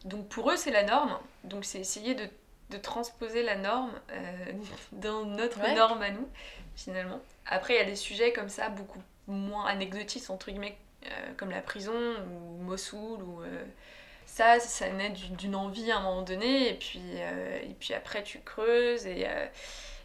donc 0.03 0.27
pour 0.27 0.51
eux, 0.51 0.57
c'est 0.57 0.71
la 0.71 0.83
norme. 0.83 1.17
Donc 1.45 1.63
c'est 1.63 1.79
essayer 1.79 2.13
de 2.13 2.27
de 2.69 2.77
transposer 2.77 3.43
la 3.43 3.55
norme 3.55 3.91
euh, 4.11 4.45
dans 4.91 5.25
notre 5.25 5.59
norme 5.73 6.01
à 6.01 6.11
nous, 6.11 6.27
finalement. 6.75 7.21
Après, 7.45 7.75
il 7.75 7.77
y 7.77 7.81
a 7.81 7.85
des 7.85 7.95
sujets 7.95 8.33
comme 8.33 8.49
ça, 8.49 8.69
beaucoup 8.69 9.01
moins 9.27 9.65
anecdotiques, 9.65 10.29
entre 10.29 10.51
guillemets, 10.51 10.77
euh, 11.05 11.09
comme 11.37 11.51
la 11.51 11.61
prison 11.61 11.93
ou 11.93 12.61
Mossoul, 12.63 13.21
ou 13.23 13.41
euh, 13.41 13.63
ça, 14.25 14.59
ça 14.59 14.89
naît 14.89 15.11
d'une 15.11 15.55
envie 15.55 15.91
à 15.91 15.97
un 15.97 16.01
moment 16.01 16.23
donné, 16.23 16.69
et 16.69 16.73
puis, 16.73 17.01
et 17.17 17.75
puis 17.79 17.93
après, 17.93 18.23
tu 18.23 18.39
creuses, 18.39 19.05
et, 19.05 19.27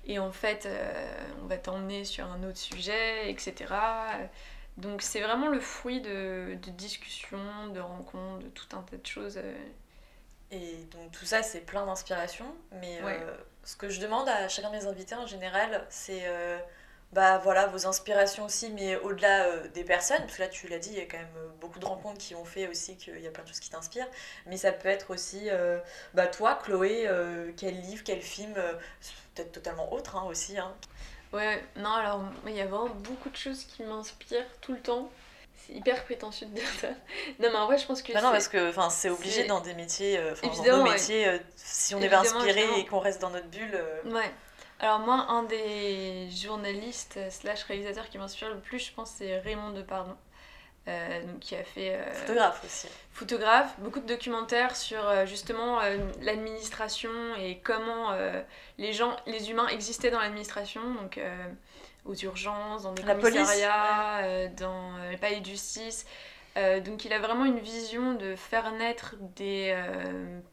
et 0.06 0.18
en 0.18 0.32
fait, 0.32 0.68
on 1.42 1.46
va 1.46 1.56
t'emmener 1.56 2.04
sur 2.04 2.26
un 2.26 2.42
autre 2.42 2.58
sujet, 2.58 3.30
etc. 3.30 3.72
Donc 4.76 5.00
c'est 5.00 5.20
vraiment 5.20 5.48
le 5.48 5.60
fruit 5.60 6.02
de, 6.02 6.58
de 6.62 6.70
discussions, 6.72 7.68
de 7.72 7.80
rencontres, 7.80 8.44
de 8.44 8.48
tout 8.48 8.76
un 8.76 8.82
tas 8.82 8.96
de 8.98 9.06
choses 9.06 9.40
et 10.50 10.84
donc 10.90 11.12
tout 11.12 11.24
ça, 11.24 11.42
c'est 11.42 11.60
plein 11.60 11.84
d'inspiration. 11.86 12.46
Mais 12.80 13.00
euh, 13.02 13.36
ce 13.64 13.76
que 13.76 13.88
je 13.88 14.00
demande 14.00 14.28
à 14.28 14.48
chacun 14.48 14.70
de 14.70 14.76
mes 14.76 14.86
invités 14.86 15.14
en 15.14 15.26
général, 15.26 15.86
c'est 15.90 16.22
euh, 16.24 16.58
bah 17.12 17.38
voilà 17.38 17.66
vos 17.66 17.86
inspirations 17.86 18.46
aussi, 18.46 18.70
mais 18.70 18.96
au-delà 18.96 19.44
euh, 19.46 19.68
des 19.68 19.84
personnes, 19.84 20.20
parce 20.20 20.36
que 20.36 20.42
là 20.42 20.48
tu 20.48 20.68
l'as 20.68 20.78
dit, 20.78 20.90
il 20.90 20.98
y 20.98 21.02
a 21.02 21.06
quand 21.06 21.18
même 21.18 21.52
beaucoup 21.60 21.78
de 21.78 21.86
rencontres 21.86 22.18
qui 22.18 22.34
ont 22.34 22.44
fait 22.44 22.68
aussi 22.68 22.96
qu'il 22.96 23.20
y 23.20 23.26
a 23.26 23.30
plein 23.30 23.42
de 23.42 23.48
choses 23.48 23.60
qui 23.60 23.70
t'inspirent. 23.70 24.08
Mais 24.46 24.56
ça 24.56 24.72
peut 24.72 24.88
être 24.88 25.10
aussi, 25.10 25.48
bah 26.14 26.26
toi, 26.26 26.58
Chloé, 26.62 27.08
quel 27.56 27.80
livre, 27.80 28.02
quel 28.04 28.22
film, 28.22 28.54
peut-être 29.34 29.52
totalement 29.52 29.92
autre 29.92 30.16
hein, 30.16 30.24
aussi. 30.24 30.58
Hein. 30.58 30.74
Ouais, 31.32 31.62
non, 31.76 31.90
alors 31.92 32.22
il 32.46 32.54
y 32.54 32.60
a 32.62 32.66
vraiment 32.66 32.88
beaucoup 32.88 33.28
de 33.28 33.36
choses 33.36 33.64
qui 33.64 33.82
m'inspirent 33.82 34.46
tout 34.62 34.72
le 34.72 34.80
temps. 34.80 35.10
C'est 35.66 35.74
hyper 35.74 36.04
prétentieux 36.04 36.46
de 36.46 36.54
dire 36.54 36.68
ça. 36.80 36.88
Non, 37.40 37.50
mais 37.52 37.56
en 37.56 37.66
vrai, 37.66 37.78
je 37.78 37.86
pense 37.86 38.02
que. 38.02 38.12
Bah 38.12 38.22
non, 38.22 38.30
parce 38.30 38.48
que 38.48 38.72
c'est 38.90 39.10
obligé 39.10 39.44
dans 39.44 39.60
des 39.60 39.74
métiers. 39.74 40.18
Euh, 40.18 40.34
dans 40.66 40.78
nos 40.78 40.84
métiers, 40.84 41.28
euh, 41.28 41.38
si 41.56 41.94
on 41.94 42.00
est 42.00 42.08
bien 42.08 42.20
inspiré 42.20 42.64
et 42.78 42.86
qu'on 42.86 43.00
reste 43.00 43.20
dans 43.20 43.30
notre 43.30 43.48
bulle. 43.48 43.74
Euh. 43.74 44.10
Ouais. 44.10 44.30
Alors, 44.80 45.00
moi, 45.00 45.26
un 45.28 45.42
des 45.42 46.28
journalistes 46.30 47.18
slash 47.30 47.64
réalisateurs 47.64 48.08
qui 48.08 48.16
m'inspire 48.18 48.48
le 48.48 48.60
plus, 48.60 48.78
je 48.78 48.92
pense, 48.92 49.10
c'est 49.18 49.38
Raymond 49.40 49.70
Depardon. 49.70 50.16
euh, 50.86 51.22
donc 51.26 51.40
qui 51.40 51.54
a 51.56 51.64
fait... 51.64 51.96
euh, 51.96 52.12
Photographe 52.12 52.62
aussi. 52.64 52.88
photographe, 53.12 53.74
beaucoup 53.78 54.00
de 54.00 54.06
documentaires 54.06 54.74
sur 54.76 55.06
euh, 55.06 55.26
justement 55.26 55.80
l'administration 56.22 57.10
et 57.40 57.58
comment 57.58 58.12
les 58.78 58.92
gens, 58.92 59.16
les 59.26 59.50
humains 59.50 59.68
existaient 59.68 60.10
dans 60.10 60.20
l'administration, 60.20 60.80
donc 60.94 61.20
aux 62.08 62.14
urgences, 62.14 62.82
dans 62.82 62.92
des 62.92 63.02
La 63.02 63.14
police, 63.14 63.36
commissariats, 63.36 64.24
euh, 64.24 64.48
dans 64.56 64.96
euh, 64.96 65.10
les 65.10 65.16
palais 65.16 65.40
de 65.40 65.46
justice. 65.46 66.06
Euh, 66.56 66.80
donc 66.80 67.04
il 67.04 67.12
a 67.12 67.20
vraiment 67.20 67.44
une 67.44 67.60
vision 67.60 68.14
de 68.14 68.34
faire 68.34 68.72
naître 68.72 69.14
des 69.36 69.76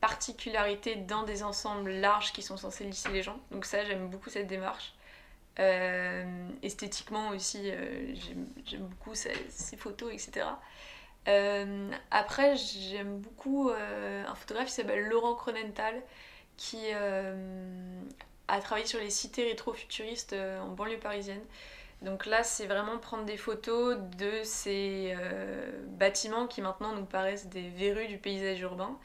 particularités 0.02 0.96
dans 0.96 1.24
des 1.24 1.42
ensembles 1.42 1.92
larges 1.92 2.32
qui 2.32 2.44
sont 2.44 2.58
censés 2.58 2.84
lisser 2.84 3.10
les 3.10 3.24
gens. 3.24 3.40
Donc 3.52 3.66
ça, 3.66 3.84
j'aime 3.84 4.10
beaucoup 4.10 4.30
cette 4.30 4.48
démarche. 4.48 4.94
Euh, 5.60 6.50
esthétiquement 6.64 7.30
aussi, 7.30 7.72
euh, 7.72 8.14
j'aime 8.66 8.88
beaucoup 8.88 9.16
ces, 9.16 9.34
ces 9.50 9.78
photos, 9.78 10.12
etc. 10.12 10.46
Euh, 11.30 11.90
après, 12.12 12.58
j'aime 12.58 13.20
beaucoup 13.20 13.72
un 13.72 14.36
photographe 14.36 14.68
qui 14.68 14.74
s'appelle 14.74 15.08
Laurent 15.08 15.36
Cronenthal, 15.36 16.02
qui 16.58 16.78
a 18.48 18.60
travaillé 18.62 18.86
sur 18.88 19.00
les 19.00 19.10
cités 19.10 19.46
rétro-futuristes 19.46 20.34
euh, 20.34 20.60
en 20.62 20.68
banlieue 20.70 21.00
parisienne. 21.00 21.44
Donc 22.02 22.26
là, 22.26 22.44
c'est 22.44 22.68
vraiment 22.68 22.98
prendre 23.00 23.26
des 23.26 23.38
photos 23.38 23.98
de 24.18 24.32
ces 24.44 25.16
euh, 25.20 25.72
bâtiments 25.88 26.48
qui 26.48 26.62
maintenant 26.62 26.94
nous 26.94 27.06
paraissent 27.06 27.48
des 27.48 27.70
verrues 27.70 28.08
du 28.08 28.18
paysage 28.18 28.60
urbain, 28.62 28.98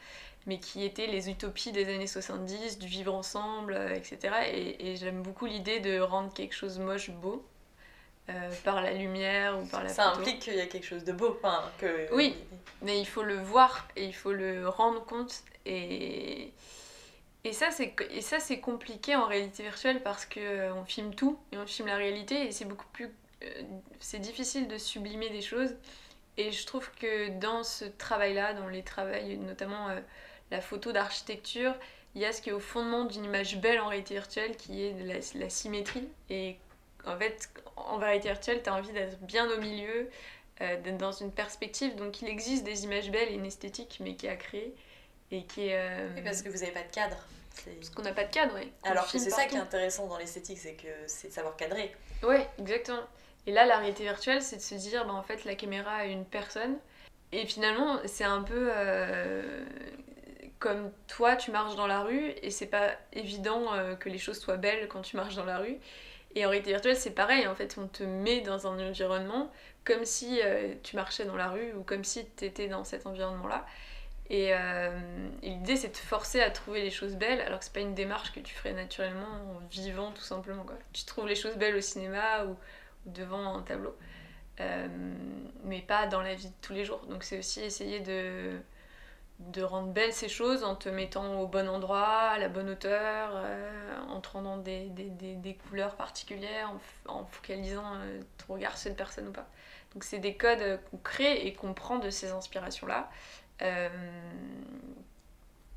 mais 0.45 0.59
qui 0.59 0.83
étaient 0.85 1.07
les 1.07 1.29
utopies 1.29 1.71
des 1.71 1.93
années 1.93 2.07
70, 2.07 2.79
du 2.79 2.87
vivre 2.87 3.13
ensemble, 3.13 3.73
euh, 3.73 3.95
etc. 3.95 4.19
Et, 4.51 4.91
et 4.91 4.95
j'aime 4.97 5.23
beaucoup 5.23 5.45
l'idée 5.45 5.79
de 5.79 5.99
rendre 5.99 6.33
quelque 6.33 6.53
chose 6.55 6.79
moche 6.79 7.09
beau. 7.11 7.47
euh, 8.29 8.51
par 8.63 8.81
la 8.81 8.93
lumière 8.93 9.59
ou 9.59 9.65
par 9.67 9.83
la 9.83 9.89
Ça 9.89 10.03
photo. 10.03 10.19
implique 10.19 10.39
qu'il 10.39 10.55
y 10.55 10.61
a 10.61 10.67
quelque 10.67 10.85
chose 10.85 11.03
de 11.03 11.11
beau. 11.11 11.37
Enfin, 11.43 11.71
que... 11.77 12.13
Oui, 12.13 12.35
mais 12.81 12.99
il 12.99 13.05
faut 13.05 13.23
le 13.23 13.37
voir 13.37 13.87
et 13.95 14.05
il 14.05 14.13
faut 14.15 14.31
le 14.33 14.67
rendre 14.69 15.03
compte. 15.05 15.43
Et, 15.65 16.53
et 17.43 17.53
ça, 17.53 17.69
c'est 17.71 18.59
compliqué 18.59 19.15
en 19.15 19.25
réalité 19.25 19.63
virtuelle 19.63 20.03
parce 20.03 20.25
que 20.25 20.39
euh, 20.39 20.85
filme 20.85 21.15
tout 21.15 21.39
et 21.51 21.57
on 21.57 21.65
filme 21.65 21.87
la 21.87 21.97
réalité 21.97 22.45
et 22.45 22.51
c'est 22.51 22.65
beaucoup 22.65 22.87
plus. 22.93 23.09
euh, 23.43 23.63
c'est 23.99 24.19
difficile 24.19 24.67
de 24.67 24.77
sublimer 24.77 25.29
des 25.29 25.41
choses. 25.41 25.75
Et 26.37 26.51
je 26.51 26.65
trouve 26.65 26.89
que 26.99 27.29
dans 27.39 27.63
ce 27.63 27.85
travail-là, 27.85 28.53
dans 28.53 28.67
les 28.67 28.83
travails, 28.83 29.37
notamment 29.37 29.89
euh, 29.89 29.99
la 30.49 30.61
photo 30.61 30.91
d'architecture, 30.91 31.75
il 32.15 32.21
y 32.21 32.25
a 32.25 32.33
ce 32.33 32.41
qui 32.41 32.49
est 32.49 32.53
au 32.53 32.59
fondement 32.59 33.05
d'une 33.05 33.25
image 33.25 33.59
belle 33.59 33.79
en 33.79 33.87
réalité 33.87 34.15
virtuelle 34.15 34.55
qui 34.57 34.83
est 34.83 34.93
la, 35.35 35.49
symétrie. 35.49 36.07
Et 36.29 36.57
en 37.05 37.17
fait, 37.17 37.49
en 37.75 37.97
réalité 37.97 38.29
virtuelle, 38.29 38.61
tu 38.63 38.69
as 38.69 38.75
envie 38.75 38.91
d'être 38.91 39.19
bien 39.21 39.49
au 39.49 39.59
milieu, 39.59 40.09
euh, 40.61 40.81
d'être 40.81 40.97
dans 40.97 41.11
une 41.11 41.31
perspective. 41.31 41.95
Donc 41.95 42.21
il 42.21 42.27
existe 42.27 42.63
des 42.63 42.83
images 42.83 43.11
belles 43.11 43.29
et 43.29 43.35
une 43.35 43.45
esthétique, 43.45 43.99
mais 44.01 44.15
qui 44.15 44.27
à 44.27 44.35
créer 44.35 44.73
et 45.31 45.43
qui 45.43 45.67
est. 45.67 45.77
euh, 45.77 46.09
Oui, 46.15 46.21
parce 46.23 46.41
que 46.41 46.49
vous 46.49 46.59
n'avez 46.59 46.71
pas 46.71 46.83
de 46.83 46.91
cadre. 46.91 47.17
Parce 47.65 47.89
qu'on 47.89 48.01
n'a 48.01 48.13
pas 48.13 48.23
de 48.23 48.31
cadre, 48.31 48.57
qu'on 48.81 48.89
Alors 48.89 49.11
que 49.11 49.17
c'est 49.17 49.29
ça 49.29 49.45
qui 49.45 49.55
est 49.55 49.59
intéressant 49.59 50.07
dans 50.07 50.17
l'esthétique, 50.17 50.57
c'est 50.57 50.73
que 50.73 50.87
c'est 51.07 51.27
de 51.29 51.33
savoir 51.33 51.55
cadrer. 51.57 51.93
Ouais, 52.23 52.47
exactement. 52.59 53.01
Et 53.45 53.51
là, 53.51 53.65
la 53.65 53.77
réalité 53.77 54.03
virtuelle, 54.03 54.41
c'est 54.41 54.57
de 54.57 54.61
se 54.61 54.75
dire, 54.75 55.05
bah, 55.05 55.13
en 55.13 55.23
fait, 55.23 55.45
la 55.45 55.55
caméra 55.55 55.91
a 55.95 56.05
une 56.05 56.25
personne. 56.25 56.77
Et 57.31 57.45
finalement, 57.45 57.99
c'est 58.05 58.23
un 58.23 58.41
peu 58.41 58.69
euh, 58.75 59.63
comme 60.59 60.91
toi, 61.07 61.35
tu 61.35 61.51
marches 61.51 61.75
dans 61.75 61.87
la 61.87 62.01
rue 62.01 62.29
et 62.41 62.51
c'est 62.51 62.67
pas 62.67 62.91
évident 63.13 63.73
euh, 63.73 63.95
que 63.95 64.09
les 64.09 64.17
choses 64.17 64.39
soient 64.39 64.57
belles 64.57 64.87
quand 64.87 65.01
tu 65.01 65.15
marches 65.15 65.35
dans 65.35 65.45
la 65.45 65.57
rue. 65.57 65.77
Et 66.35 66.45
en 66.45 66.49
réalité 66.49 66.71
virtuelle, 66.71 66.95
c'est 66.95 67.11
pareil. 67.11 67.47
En 67.47 67.55
fait, 67.55 67.75
on 67.77 67.87
te 67.87 68.03
met 68.03 68.41
dans 68.41 68.67
un 68.67 68.87
environnement 68.87 69.51
comme 69.83 70.05
si 70.05 70.39
euh, 70.43 70.75
tu 70.83 70.95
marchais 70.95 71.25
dans 71.25 71.35
la 71.35 71.49
rue 71.49 71.73
ou 71.73 71.83
comme 71.83 72.03
si 72.03 72.25
tu 72.37 72.45
étais 72.45 72.67
dans 72.67 72.83
cet 72.83 73.05
environnement-là. 73.07 73.65
Et, 74.33 74.53
euh, 74.53 75.29
et 75.43 75.49
l'idée, 75.49 75.75
c'est 75.75 75.89
de 75.89 75.93
te 75.93 75.97
forcer 75.99 76.41
à 76.41 76.49
trouver 76.51 76.81
les 76.83 76.89
choses 76.91 77.15
belles, 77.17 77.41
alors 77.41 77.59
que 77.59 77.65
c'est 77.65 77.73
pas 77.73 77.81
une 77.81 77.95
démarche 77.95 78.31
que 78.31 78.39
tu 78.39 78.55
ferais 78.55 78.71
naturellement 78.73 79.27
en 79.27 79.59
vivant 79.69 80.11
tout 80.13 80.21
simplement. 80.23 80.63
Quoi. 80.63 80.77
Tu 80.93 81.03
trouves 81.05 81.27
les 81.27 81.35
choses 81.35 81.57
belles 81.57 81.75
au 81.75 81.81
cinéma 81.81 82.45
ou, 82.45 82.55
devant 83.05 83.55
un 83.57 83.61
tableau, 83.63 83.95
Euh, 84.61 84.87
mais 85.65 85.81
pas 85.81 86.07
dans 86.07 86.21
la 86.21 86.35
vie 86.35 86.47
de 86.49 86.55
tous 86.61 86.73
les 86.73 86.85
jours. 86.85 87.01
Donc 87.09 87.23
c'est 87.23 87.39
aussi 87.39 87.61
essayer 87.61 87.99
de, 88.01 88.59
de 89.39 89.63
rendre 89.63 89.89
belles 89.89 90.13
ces 90.13 90.29
choses 90.29 90.63
en 90.63 90.75
te 90.75 90.89
mettant 90.89 91.39
au 91.41 91.47
bon 91.47 91.67
endroit, 91.69 92.29
à 92.31 92.37
la 92.39 92.49
bonne 92.49 92.69
hauteur, 92.69 93.31
euh, 93.35 93.97
en 94.09 94.21
te 94.21 94.29
rendant 94.29 94.57
des, 94.57 94.89
des, 94.89 95.09
des, 95.35 95.55
couleurs 95.55 95.95
particulières, 95.95 96.71
en, 97.07 97.21
en 97.21 97.25
focalisant 97.25 97.83
ton 98.37 98.53
regard 98.55 98.77
sur 98.77 98.89
une 98.91 98.97
personne 98.97 99.27
ou 99.29 99.31
pas. 99.31 99.47
Donc 99.93 100.03
c'est 100.03 100.19
des 100.19 100.35
codes 100.37 100.79
qu'on 100.89 100.97
crée 100.97 101.45
et 101.47 101.53
qu'on 101.53 101.73
prend 101.73 101.99
de 101.99 102.09
ces 102.09 102.31
inspirations-là. 102.31 103.09
Euh, 103.61 103.89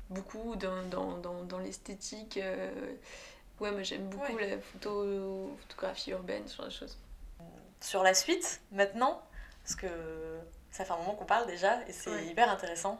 beaucoup 0.09 0.55
dans, 0.55 0.83
dans, 0.89 1.17
dans, 1.17 1.43
dans 1.43 1.59
l'esthétique. 1.59 2.37
euh, 2.37 2.71
ouais, 3.59 3.71
moi 3.71 3.83
j'aime 3.83 4.07
beaucoup 4.09 4.37
la 4.37 4.59
photo, 4.59 5.55
photographie 5.61 6.11
urbaine, 6.11 6.47
ce 6.47 6.57
genre 6.57 6.65
de 6.67 6.71
choses. 6.71 6.97
Sur 7.81 8.03
la 8.03 8.13
suite, 8.13 8.61
maintenant, 8.71 9.21
parce 9.63 9.75
que 9.75 9.87
ça 10.71 10.85
fait 10.85 10.91
un 10.93 10.97
moment 10.97 11.13
qu'on 11.15 11.25
parle 11.25 11.45
déjà 11.47 11.81
et 11.87 11.91
c'est 11.91 12.09
Ouais. 12.09 12.25
hyper 12.27 12.49
intéressant, 12.49 12.99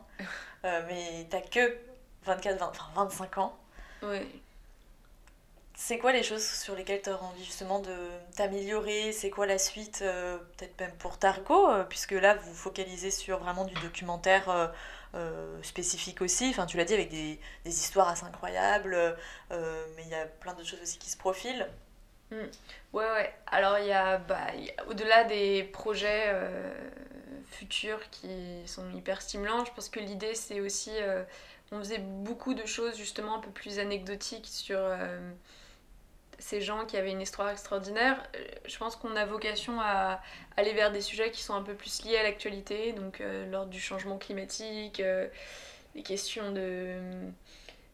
Euh, 0.63 0.83
mais 0.87 1.27
t'as 1.29 1.41
que 1.41 1.77
24, 2.23 2.57
20, 2.57 2.67
enfin 2.69 2.85
25 2.95 3.37
ans. 3.37 3.55
Ouais. 4.01 4.27
C'est 5.77 5.97
quoi 5.97 6.13
les 6.13 6.23
choses 6.23 6.45
sur 6.45 6.73
lesquelles 6.73 7.01
tu 7.01 7.09
as 7.09 7.21
envie 7.21 7.43
justement 7.43 7.79
de 7.79 7.93
t'améliorer? 8.35 9.11
C'est 9.11 9.29
quoi 9.29 9.45
la 9.45 9.57
suite 9.57 9.99
euh, 10.03 10.37
Peut-être 10.57 10.79
même 10.79 10.93
pour 10.93 11.19
Targo, 11.19 11.69
euh, 11.69 11.83
puisque 11.83 12.13
là 12.13 12.35
vous 12.35 12.53
focalisez 12.53 13.11
sur 13.11 13.39
vraiment 13.39 13.65
du 13.65 13.73
documentaire 13.75 14.71
euh, 15.13 15.63
spécifique 15.63 16.21
aussi. 16.21 16.47
Enfin, 16.49 16.65
tu 16.65 16.77
l'as 16.77 16.85
dit 16.85 16.93
avec 16.93 17.09
des, 17.09 17.39
des 17.65 17.71
histoires 17.71 18.07
assez 18.07 18.23
incroyables, 18.23 19.17
mais 19.51 20.03
il 20.03 20.09
y 20.09 20.15
a 20.15 20.25
plein 20.25 20.53
d'autres 20.53 20.67
choses 20.67 20.81
aussi 20.81 20.97
qui 20.97 21.09
se 21.09 21.17
profilent. 21.17 21.67
Mm. 22.31 22.35
Ouais, 22.93 23.11
ouais. 23.11 23.33
Alors, 23.47 23.77
il 23.77 23.87
y 23.87 23.91
a, 23.91 24.17
bah, 24.17 24.47
au-delà 24.87 25.25
des 25.25 25.63
projets 25.63 26.33
futurs 27.51 28.09
qui 28.11 28.63
sont 28.65 28.89
hyper 28.91 29.21
stimulants, 29.21 29.65
je 29.65 29.71
pense 29.73 29.89
que 29.89 29.99
l'idée, 29.99 30.35
c'est 30.35 30.61
aussi. 30.61 30.91
on 31.71 31.79
faisait 31.79 31.99
beaucoup 31.99 32.53
de 32.53 32.65
choses, 32.65 32.95
justement, 32.95 33.35
un 33.35 33.41
peu 33.41 33.51
plus 33.51 33.79
anecdotiques 33.79 34.47
sur 34.47 34.79
ces 36.39 36.61
gens 36.61 36.85
qui 36.85 36.97
avaient 36.97 37.11
une 37.11 37.21
histoire 37.21 37.49
extraordinaire. 37.49 38.21
Euh, 38.35 38.39
Je 38.65 38.77
pense 38.77 38.95
qu'on 38.95 39.15
a 39.15 39.25
vocation 39.25 39.79
à 39.79 40.21
aller 40.57 40.73
vers 40.73 40.91
des 40.91 41.01
sujets 41.01 41.31
qui 41.31 41.43
sont 41.43 41.53
un 41.53 41.61
peu 41.61 41.73
plus 41.73 42.03
liés 42.03 42.17
à 42.17 42.23
l'actualité, 42.23 42.93
donc 42.93 43.21
euh, 43.21 43.49
lors 43.49 43.65
du 43.65 43.79
changement 43.79 44.17
climatique, 44.17 44.99
euh, 44.99 45.27
les 45.95 46.03
questions 46.03 46.51
de, 46.51 46.97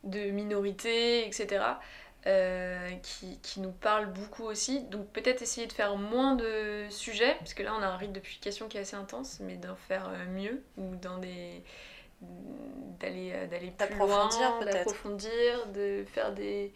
de 0.04 0.32
minorités, 0.32 1.26
etc 1.28 1.62
euh, 2.28 2.92
qui, 3.02 3.39
qui 3.39 3.60
nous 3.62 3.72
parle 3.72 4.08
beaucoup 4.08 4.44
aussi. 4.44 4.84
Donc 4.86 5.08
peut-être 5.08 5.42
essayer 5.42 5.68
de 5.68 5.74
faire 5.74 5.96
moins 5.96 6.36
de 6.36 6.86
sujets, 6.89 7.36
parce 7.39 7.54
que 7.54 7.64
là 7.64 7.74
on 7.78 7.82
a 7.82 7.88
un 7.88 7.98
rythme 7.98 8.14
de 8.14 8.20
publication 8.20 8.68
qui 8.68 8.78
est 8.78 8.82
assez 8.82 8.96
intense, 8.96 9.39
mais 9.42 9.56
d'en 9.56 9.76
faire 9.76 10.10
mieux, 10.30 10.64
ou 10.78 10.96
dans 10.96 11.18
des 11.18 11.64
d'aller 13.00 13.34
d'aller 13.50 13.72
plus 13.72 13.96
loin, 13.96 14.30
d'approfondir, 14.64 15.66
de 15.74 16.06
faire 16.14 16.32
des, 16.34 16.72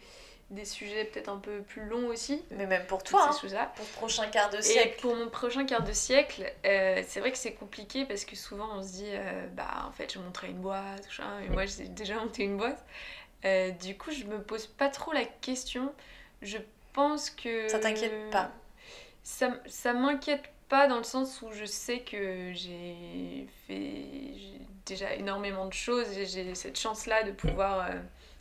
des 0.50 0.64
sujets 0.64 1.04
peut-être 1.04 1.28
un 1.28 1.38
peu 1.38 1.62
plus 1.62 1.84
longs 1.86 2.06
aussi. 2.06 2.42
Mais 2.52 2.66
même 2.66 2.86
pour 2.86 3.02
toi, 3.02 3.32
ces 3.32 3.54
hein, 3.54 3.70
pour 3.74 3.84
ce 3.84 3.92
prochain 3.94 4.26
quart 4.28 4.50
de 4.50 4.58
Et 4.58 4.62
siècle. 4.62 5.00
pour 5.00 5.16
mon 5.16 5.28
prochain 5.28 5.64
quart 5.64 5.82
de 5.82 5.92
siècle, 5.92 6.52
euh, 6.64 7.02
c'est 7.06 7.20
vrai 7.20 7.32
que 7.32 7.38
c'est 7.38 7.54
compliqué 7.54 8.04
parce 8.04 8.24
que 8.24 8.36
souvent 8.36 8.68
on 8.76 8.82
se 8.82 8.92
dit, 8.92 9.10
euh, 9.10 9.46
bah 9.48 9.84
en 9.86 9.92
fait 9.92 10.12
je 10.12 10.18
monterai 10.20 10.50
une 10.50 10.60
boîte, 10.60 11.06
ça, 11.14 11.24
et 11.44 11.48
moi 11.48 11.66
j'ai 11.66 11.88
déjà 11.88 12.16
monté 12.16 12.44
une 12.44 12.56
boîte. 12.56 12.84
Euh, 13.44 13.70
du 13.70 13.96
coup 13.98 14.12
je 14.12 14.24
me 14.24 14.40
pose 14.40 14.66
pas 14.66 14.88
trop 14.88 15.12
la 15.12 15.24
question. 15.24 15.92
Je 16.42 16.58
pense 16.92 17.30
que... 17.30 17.68
Ça 17.68 17.80
t'inquiète 17.80 18.30
pas 18.30 18.52
Ça, 19.24 19.50
ça 19.66 19.94
m'inquiète 19.94 20.44
pas 20.68 20.86
dans 20.86 20.98
le 20.98 21.04
sens 21.04 21.42
où 21.42 21.50
je 21.52 21.64
sais 21.64 22.00
que 22.00 22.52
j'ai 22.52 23.48
fait 23.66 24.04
déjà 24.84 25.12
énormément 25.14 25.66
de 25.66 25.72
choses 25.72 26.16
et 26.16 26.26
j'ai 26.26 26.54
cette 26.54 26.78
chance-là 26.78 27.24
de 27.24 27.32
pouvoir 27.32 27.88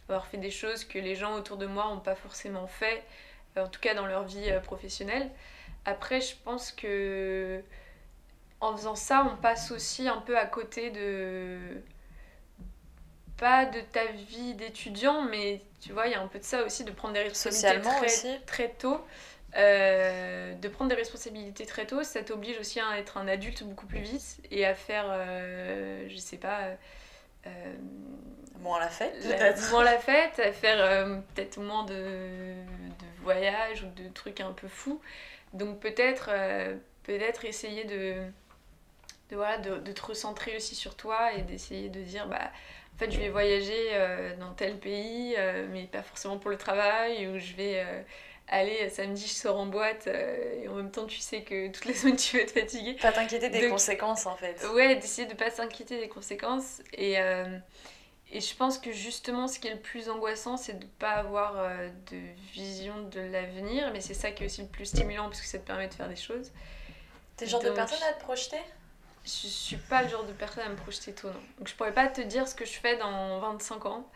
avoir 0.09 0.27
fait 0.27 0.37
des 0.37 0.51
choses 0.51 0.85
que 0.85 0.99
les 0.99 1.15
gens 1.15 1.35
autour 1.35 1.57
de 1.57 1.65
moi 1.65 1.85
n'ont 1.85 1.99
pas 1.99 2.15
forcément 2.15 2.67
fait, 2.67 3.03
en 3.57 3.67
tout 3.67 3.79
cas 3.79 3.93
dans 3.93 4.05
leur 4.05 4.23
vie 4.23 4.49
euh, 4.49 4.59
professionnelle. 4.59 5.29
Après, 5.85 6.21
je 6.21 6.35
pense 6.43 6.71
que 6.71 7.61
en 8.61 8.75
faisant 8.75 8.95
ça, 8.95 9.27
on 9.31 9.35
passe 9.35 9.71
aussi 9.71 10.07
un 10.07 10.17
peu 10.17 10.37
à 10.37 10.45
côté 10.45 10.89
de 10.89 11.81
pas 13.37 13.65
de 13.65 13.81
ta 13.81 14.05
vie 14.05 14.53
d'étudiant, 14.53 15.23
mais 15.23 15.61
tu 15.81 15.91
vois, 15.91 16.07
il 16.07 16.13
y 16.13 16.15
a 16.15 16.21
un 16.21 16.27
peu 16.27 16.39
de 16.39 16.43
ça 16.43 16.63
aussi, 16.63 16.83
de 16.83 16.91
prendre 16.91 17.13
des 17.13 17.23
responsabilités 17.23 17.81
très, 17.81 18.05
aussi. 18.05 18.39
très 18.45 18.69
tôt. 18.69 19.05
Euh, 19.57 20.53
de 20.55 20.67
prendre 20.67 20.89
des 20.89 20.95
responsabilités 20.95 21.65
très 21.65 21.85
tôt, 21.85 22.03
ça 22.03 22.21
t'oblige 22.23 22.59
aussi 22.59 22.81
à 22.81 22.97
être 22.99 23.17
un 23.17 23.27
adulte 23.27 23.63
beaucoup 23.63 23.85
plus 23.85 24.01
vite 24.01 24.37
et 24.51 24.65
à 24.65 24.75
faire, 24.75 25.05
euh, 25.07 26.05
je 26.09 26.17
sais 26.17 26.35
pas, 26.35 26.75
euh, 27.47 27.75
Moins 28.61 28.79
la 28.79 28.89
fête, 28.89 29.13
la- 29.23 29.35
peut-être. 29.37 29.69
moins 29.71 29.83
la 29.83 29.97
fête, 29.99 30.39
à 30.39 30.51
faire 30.51 30.77
euh, 30.81 31.17
peut-être 31.35 31.57
moins 31.59 31.83
de, 31.85 31.93
de 31.93 33.05
voyages 33.21 33.83
ou 33.83 33.87
de 34.01 34.07
trucs 34.09 34.39
un 34.41 34.51
peu 34.53 34.67
fous. 34.67 35.01
Donc 35.53 35.79
peut-être 35.79 36.29
euh, 36.31 36.75
peut-être 37.03 37.45
essayer 37.45 37.83
de 37.85 38.15
de, 39.29 39.35
voilà, 39.35 39.57
de, 39.57 39.77
de, 39.79 39.91
te 39.91 40.01
recentrer 40.03 40.55
aussi 40.55 40.75
sur 40.75 40.95
toi 40.95 41.33
et 41.33 41.41
d'essayer 41.41 41.89
de 41.89 42.01
dire 42.01 42.27
bah, 42.27 42.51
en 42.93 42.97
fait 42.97 43.11
je 43.11 43.19
vais 43.19 43.29
voyager 43.29 43.89
euh, 43.93 44.35
dans 44.37 44.53
tel 44.53 44.77
pays 44.79 45.35
mais 45.71 45.85
pas 45.85 46.03
forcément 46.03 46.37
pour 46.37 46.51
le 46.51 46.57
travail 46.57 47.27
ou 47.27 47.39
je 47.39 47.53
vais 47.55 47.83
aller 48.47 48.87
samedi 48.89 49.23
je 49.27 49.33
sors 49.33 49.57
en 49.59 49.65
boîte 49.65 50.07
et 50.07 50.67
en 50.67 50.75
même 50.75 50.91
temps 50.91 51.05
tu 51.07 51.19
sais 51.19 51.41
que 51.41 51.69
toutes 51.69 51.85
les 51.85 51.93
semaines 51.95 52.15
tu 52.17 52.37
vas 52.37 52.43
être 52.43 52.51
fatiguée. 52.51 52.93
Pas 53.01 53.11
t'inquiéter 53.11 53.49
des 53.49 53.61
Donc, 53.61 53.71
conséquences 53.71 54.27
en 54.27 54.35
fait. 54.35 54.63
Ouais, 54.75 54.95
d'essayer 54.95 55.27
de 55.27 55.33
pas 55.33 55.49
s'inquiéter 55.49 55.99
des 55.99 56.07
conséquences 56.07 56.81
et 56.93 57.17
et 58.36 58.41
je 58.41 58.55
pense 58.55 58.77
que 58.77 58.91
justement, 58.91 59.47
ce 59.47 59.59
qui 59.59 59.67
est 59.67 59.73
le 59.73 59.79
plus 59.79 60.09
angoissant, 60.09 60.57
c'est 60.57 60.73
de 60.73 60.83
ne 60.83 60.89
pas 60.99 61.11
avoir 61.11 61.53
de 62.11 62.17
vision 62.53 63.01
de 63.03 63.21
l'avenir, 63.21 63.89
mais 63.93 64.01
c'est 64.01 64.13
ça 64.13 64.31
qui 64.31 64.43
est 64.43 64.47
aussi 64.47 64.61
le 64.61 64.67
plus 64.67 64.86
stimulant 64.86 65.25
parce 65.25 65.41
que 65.41 65.47
ça 65.47 65.57
te 65.57 65.65
permet 65.65 65.88
de 65.88 65.93
faire 65.93 66.09
des 66.09 66.15
choses. 66.15 66.51
T'es 67.38 67.45
le 67.45 67.51
genre 67.51 67.63
de 67.63 67.69
personne 67.69 68.03
à 68.09 68.13
te 68.13 68.23
projeter? 68.23 68.59
Je 69.25 69.29
suis 69.29 69.77
pas 69.77 70.03
le 70.03 70.09
genre 70.09 70.23
de 70.23 70.33
personne 70.33 70.63
à 70.63 70.69
me 70.69 70.75
projeter 70.75 71.13
tôt, 71.13 71.27
non. 71.27 71.41
Donc 71.57 71.67
je 71.67 71.75
pourrais 71.75 71.93
pas 71.93 72.07
te 72.07 72.21
dire 72.21 72.47
ce 72.47 72.55
que 72.55 72.65
je 72.65 72.73
fais 72.73 72.95
dans 72.97 73.39
25 73.39 73.86
ans. 73.88 74.09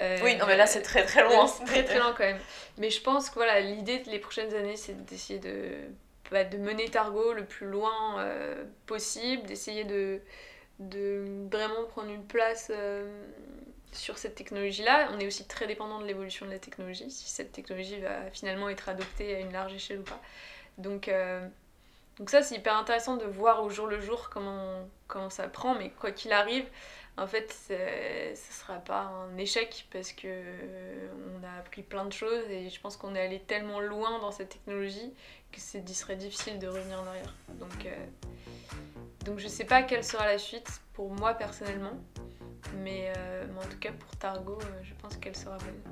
Euh, 0.00 0.18
oui, 0.22 0.36
non, 0.36 0.46
mais 0.46 0.56
là 0.56 0.66
c'est 0.66 0.82
très 0.82 1.04
très 1.04 1.22
loin. 1.22 1.46
C'est 1.46 1.64
très 1.66 1.84
très 1.84 1.98
loin 1.98 2.12
quand 2.16 2.24
même. 2.24 2.40
Mais 2.78 2.90
je 2.90 3.00
pense 3.00 3.30
que 3.30 3.34
voilà, 3.34 3.60
l'idée 3.60 4.02
les 4.06 4.18
prochaines 4.18 4.52
années, 4.54 4.76
c'est 4.76 5.04
d'essayer 5.06 5.38
de, 5.38 5.70
bah, 6.30 6.44
de 6.44 6.58
mener 6.58 6.88
Targo 6.88 7.32
le 7.32 7.44
plus 7.44 7.66
loin 7.66 8.20
euh, 8.20 8.64
possible, 8.86 9.44
d'essayer 9.44 9.84
de, 9.84 10.20
de 10.88 11.46
vraiment 11.50 11.84
prendre 11.84 12.10
une 12.10 12.24
place 12.24 12.70
euh, 12.74 13.24
sur 13.92 14.18
cette 14.18 14.34
technologie-là. 14.34 15.10
On 15.12 15.18
est 15.18 15.26
aussi 15.26 15.46
très 15.46 15.66
dépendant 15.66 16.00
de 16.00 16.06
l'évolution 16.06 16.46
de 16.46 16.50
la 16.50 16.58
technologie, 16.58 17.10
si 17.10 17.28
cette 17.28 17.52
technologie 17.52 18.00
va 18.00 18.30
finalement 18.30 18.68
être 18.68 18.88
adoptée 18.88 19.34
à 19.34 19.40
une 19.40 19.52
large 19.52 19.74
échelle 19.74 20.00
ou 20.00 20.04
pas. 20.04 20.20
Donc, 20.78 21.08
euh, 21.08 21.46
donc 22.18 22.30
ça, 22.30 22.42
c'est 22.42 22.56
hyper 22.56 22.76
intéressant 22.76 23.16
de 23.16 23.24
voir 23.24 23.62
au 23.64 23.70
jour 23.70 23.86
le 23.86 24.00
jour 24.00 24.30
comment, 24.30 24.88
comment 25.08 25.30
ça 25.30 25.48
prend, 25.48 25.74
mais 25.74 25.90
quoi 25.90 26.12
qu'il 26.12 26.32
arrive, 26.32 26.66
en 27.18 27.26
fait, 27.26 27.52
ce 27.52 28.52
sera 28.52 28.76
pas 28.78 29.02
un 29.02 29.36
échec 29.36 29.86
parce 29.92 30.12
que 30.12 30.26
euh, 30.26 31.08
on 31.36 31.44
a 31.44 31.58
appris 31.58 31.82
plein 31.82 32.06
de 32.06 32.12
choses 32.12 32.48
et 32.48 32.70
je 32.70 32.80
pense 32.80 32.96
qu'on 32.96 33.14
est 33.14 33.20
allé 33.20 33.40
tellement 33.40 33.80
loin 33.80 34.18
dans 34.20 34.32
cette 34.32 34.48
technologie 34.48 35.12
que 35.52 35.60
ce 35.60 35.78
serait 35.92 36.16
difficile 36.16 36.58
de 36.58 36.66
revenir 36.66 36.98
en 36.98 37.06
arrière. 37.06 37.34
Donc, 37.60 37.86
donc 39.24 39.38
je 39.38 39.48
sais 39.48 39.64
pas 39.64 39.82
quelle 39.82 40.04
sera 40.04 40.26
la 40.26 40.38
suite 40.38 40.68
pour 40.94 41.10
moi 41.10 41.34
personnellement, 41.34 41.92
mais, 42.78 43.12
euh, 43.16 43.44
mais 43.52 43.60
en 43.64 43.68
tout 43.68 43.78
cas 43.78 43.92
pour 43.92 44.16
Targo, 44.16 44.58
je 44.82 44.94
pense 45.00 45.16
qu'elle 45.16 45.36
sera 45.36 45.56
bonne. 45.58 45.82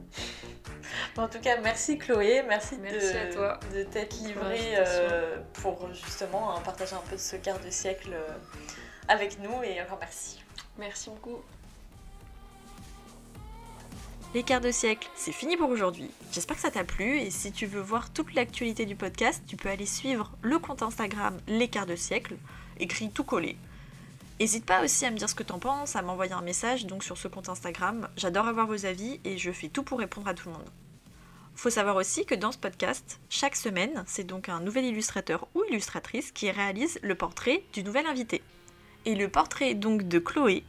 en 1.24 1.28
tout 1.28 1.40
cas, 1.40 1.60
merci 1.60 1.98
Chloé, 1.98 2.42
merci, 2.46 2.76
merci 2.80 3.12
de, 3.12 3.18
à 3.18 3.32
toi 3.32 3.60
de 3.74 3.82
t'être 3.84 4.16
livrée 4.22 4.76
pour 5.54 5.92
justement 5.94 6.56
hein, 6.56 6.60
partager 6.64 6.94
un 6.94 7.02
peu 7.10 7.16
ce 7.16 7.36
quart 7.36 7.60
de 7.60 7.70
siècle 7.70 8.14
avec 9.08 9.38
nous 9.40 9.62
et 9.62 9.80
encore 9.82 9.98
merci. 10.00 10.42
Merci 10.78 11.10
beaucoup. 11.10 11.42
Les 14.32 14.44
quarts 14.44 14.60
de 14.60 14.70
siècle, 14.70 15.08
c'est 15.16 15.32
fini 15.32 15.56
pour 15.56 15.68
aujourd'hui. 15.70 16.08
J'espère 16.30 16.54
que 16.54 16.62
ça 16.62 16.70
t'a 16.70 16.84
plu 16.84 17.18
et 17.18 17.30
si 17.30 17.50
tu 17.50 17.66
veux 17.66 17.80
voir 17.80 18.12
toute 18.12 18.32
l'actualité 18.34 18.86
du 18.86 18.94
podcast, 18.94 19.42
tu 19.48 19.56
peux 19.56 19.68
aller 19.68 19.86
suivre 19.86 20.30
le 20.40 20.60
compte 20.60 20.82
Instagram 20.82 21.36
Les 21.48 21.66
quarts 21.66 21.86
de 21.86 21.96
siècle, 21.96 22.36
écrit 22.80 23.10
tout 23.10 23.24
collé. 23.24 23.56
N'hésite 24.40 24.64
pas 24.64 24.82
aussi 24.82 25.04
à 25.04 25.10
me 25.10 25.16
dire 25.16 25.28
ce 25.28 25.34
que 25.34 25.42
t'en 25.42 25.58
penses, 25.58 25.96
à 25.96 26.02
m'envoyer 26.02 26.32
un 26.32 26.40
message 26.40 26.86
donc 26.86 27.04
sur 27.04 27.18
ce 27.18 27.28
compte 27.28 27.50
Instagram. 27.50 28.08
J'adore 28.16 28.46
avoir 28.46 28.66
vos 28.66 28.86
avis 28.86 29.20
et 29.24 29.36
je 29.36 29.52
fais 29.52 29.68
tout 29.68 29.82
pour 29.82 29.98
répondre 29.98 30.28
à 30.28 30.34
tout 30.34 30.48
le 30.48 30.54
monde. 30.54 30.70
Faut 31.54 31.68
savoir 31.68 31.96
aussi 31.96 32.24
que 32.24 32.34
dans 32.34 32.52
ce 32.52 32.56
podcast, 32.56 33.20
chaque 33.28 33.54
semaine, 33.54 34.02
c'est 34.06 34.24
donc 34.24 34.48
un 34.48 34.60
nouvel 34.60 34.86
illustrateur 34.86 35.46
ou 35.54 35.62
illustratrice 35.68 36.32
qui 36.32 36.50
réalise 36.50 36.98
le 37.02 37.14
portrait 37.14 37.64
du 37.74 37.82
nouvel 37.82 38.06
invité. 38.06 38.42
Et 39.04 39.14
le 39.14 39.28
portrait 39.28 39.74
donc 39.74 40.08
de 40.08 40.18
Chloé 40.18 40.64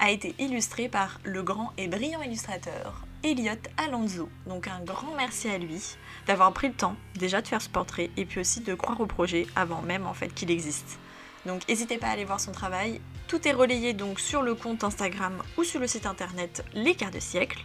a 0.00 0.10
été 0.10 0.34
illustré 0.40 0.88
par 0.88 1.20
le 1.22 1.44
grand 1.44 1.72
et 1.78 1.86
brillant 1.86 2.22
illustrateur 2.22 3.06
Elliot 3.22 3.52
Alonso. 3.76 4.28
Donc 4.48 4.66
un 4.66 4.80
grand 4.80 5.14
merci 5.16 5.48
à 5.48 5.58
lui 5.58 5.80
d'avoir 6.26 6.52
pris 6.52 6.68
le 6.68 6.74
temps 6.74 6.96
déjà 7.14 7.40
de 7.40 7.46
faire 7.46 7.62
ce 7.62 7.68
portrait 7.68 8.10
et 8.16 8.24
puis 8.24 8.40
aussi 8.40 8.60
de 8.60 8.74
croire 8.74 9.00
au 9.00 9.06
projet 9.06 9.46
avant 9.54 9.82
même 9.82 10.06
en 10.06 10.14
fait 10.14 10.34
qu'il 10.34 10.50
existe. 10.50 10.98
Donc 11.46 11.66
n'hésitez 11.68 11.98
pas 11.98 12.08
à 12.08 12.10
aller 12.10 12.24
voir 12.24 12.40
son 12.40 12.52
travail. 12.52 13.00
Tout 13.28 13.46
est 13.46 13.52
relayé 13.52 13.92
donc 13.92 14.20
sur 14.20 14.42
le 14.42 14.54
compte 14.54 14.84
Instagram 14.84 15.42
ou 15.56 15.64
sur 15.64 15.80
le 15.80 15.86
site 15.86 16.06
internet 16.06 16.64
Les 16.74 16.94
Quarts 16.94 17.10
de 17.10 17.20
siècle. 17.20 17.64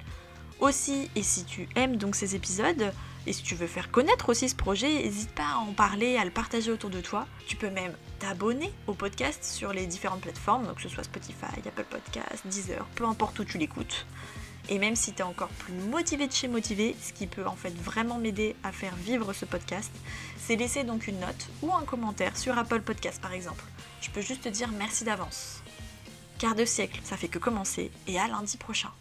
Aussi, 0.59 1.09
et 1.15 1.23
si 1.23 1.43
tu 1.43 1.67
aimes 1.75 1.97
donc 1.97 2.15
ces 2.15 2.35
épisodes, 2.35 2.93
et 3.25 3.33
si 3.33 3.43
tu 3.43 3.55
veux 3.55 3.67
faire 3.67 3.91
connaître 3.91 4.29
aussi 4.29 4.49
ce 4.49 4.55
projet, 4.55 5.03
n'hésite 5.03 5.31
pas 5.31 5.53
à 5.55 5.57
en 5.57 5.73
parler, 5.73 6.17
à 6.17 6.25
le 6.25 6.31
partager 6.31 6.71
autour 6.71 6.89
de 6.89 7.01
toi. 7.01 7.27
Tu 7.47 7.55
peux 7.55 7.69
même 7.69 7.93
t'abonner 8.19 8.71
au 8.87 8.93
podcast 8.93 9.43
sur 9.43 9.73
les 9.73 9.87
différentes 9.87 10.21
plateformes, 10.21 10.65
donc 10.65 10.75
que 10.75 10.83
ce 10.83 10.89
soit 10.89 11.03
Spotify, 11.03 11.57
Apple 11.65 11.85
Podcast, 11.89 12.45
Deezer, 12.45 12.85
peu 12.95 13.05
importe 13.05 13.39
où 13.39 13.43
tu 13.43 13.57
l'écoutes. 13.57 14.05
Et 14.71 14.79
même 14.79 14.95
si 14.95 15.11
tu 15.11 15.19
es 15.19 15.23
encore 15.23 15.49
plus 15.49 15.73
motivé 15.73 16.27
de 16.27 16.31
chez 16.31 16.47
motivé, 16.47 16.95
ce 17.01 17.11
qui 17.11 17.27
peut 17.27 17.45
en 17.45 17.57
fait 17.57 17.75
vraiment 17.77 18.17
m'aider 18.17 18.55
à 18.63 18.71
faire 18.71 18.95
vivre 18.95 19.33
ce 19.33 19.43
podcast, 19.43 19.91
c'est 20.39 20.55
laisser 20.55 20.85
donc 20.85 21.07
une 21.07 21.19
note 21.19 21.49
ou 21.61 21.73
un 21.73 21.83
commentaire 21.83 22.37
sur 22.37 22.57
Apple 22.57 22.79
Podcast 22.79 23.21
par 23.21 23.33
exemple. 23.33 23.65
Je 23.99 24.09
peux 24.11 24.21
juste 24.21 24.43
te 24.43 24.49
dire 24.49 24.69
merci 24.69 25.03
d'avance. 25.03 25.61
Quart 26.39 26.55
de 26.55 26.63
siècle, 26.63 27.01
ça 27.03 27.17
fait 27.17 27.27
que 27.27 27.37
commencer 27.37 27.91
et 28.07 28.17
à 28.17 28.29
lundi 28.29 28.55
prochain. 28.55 28.91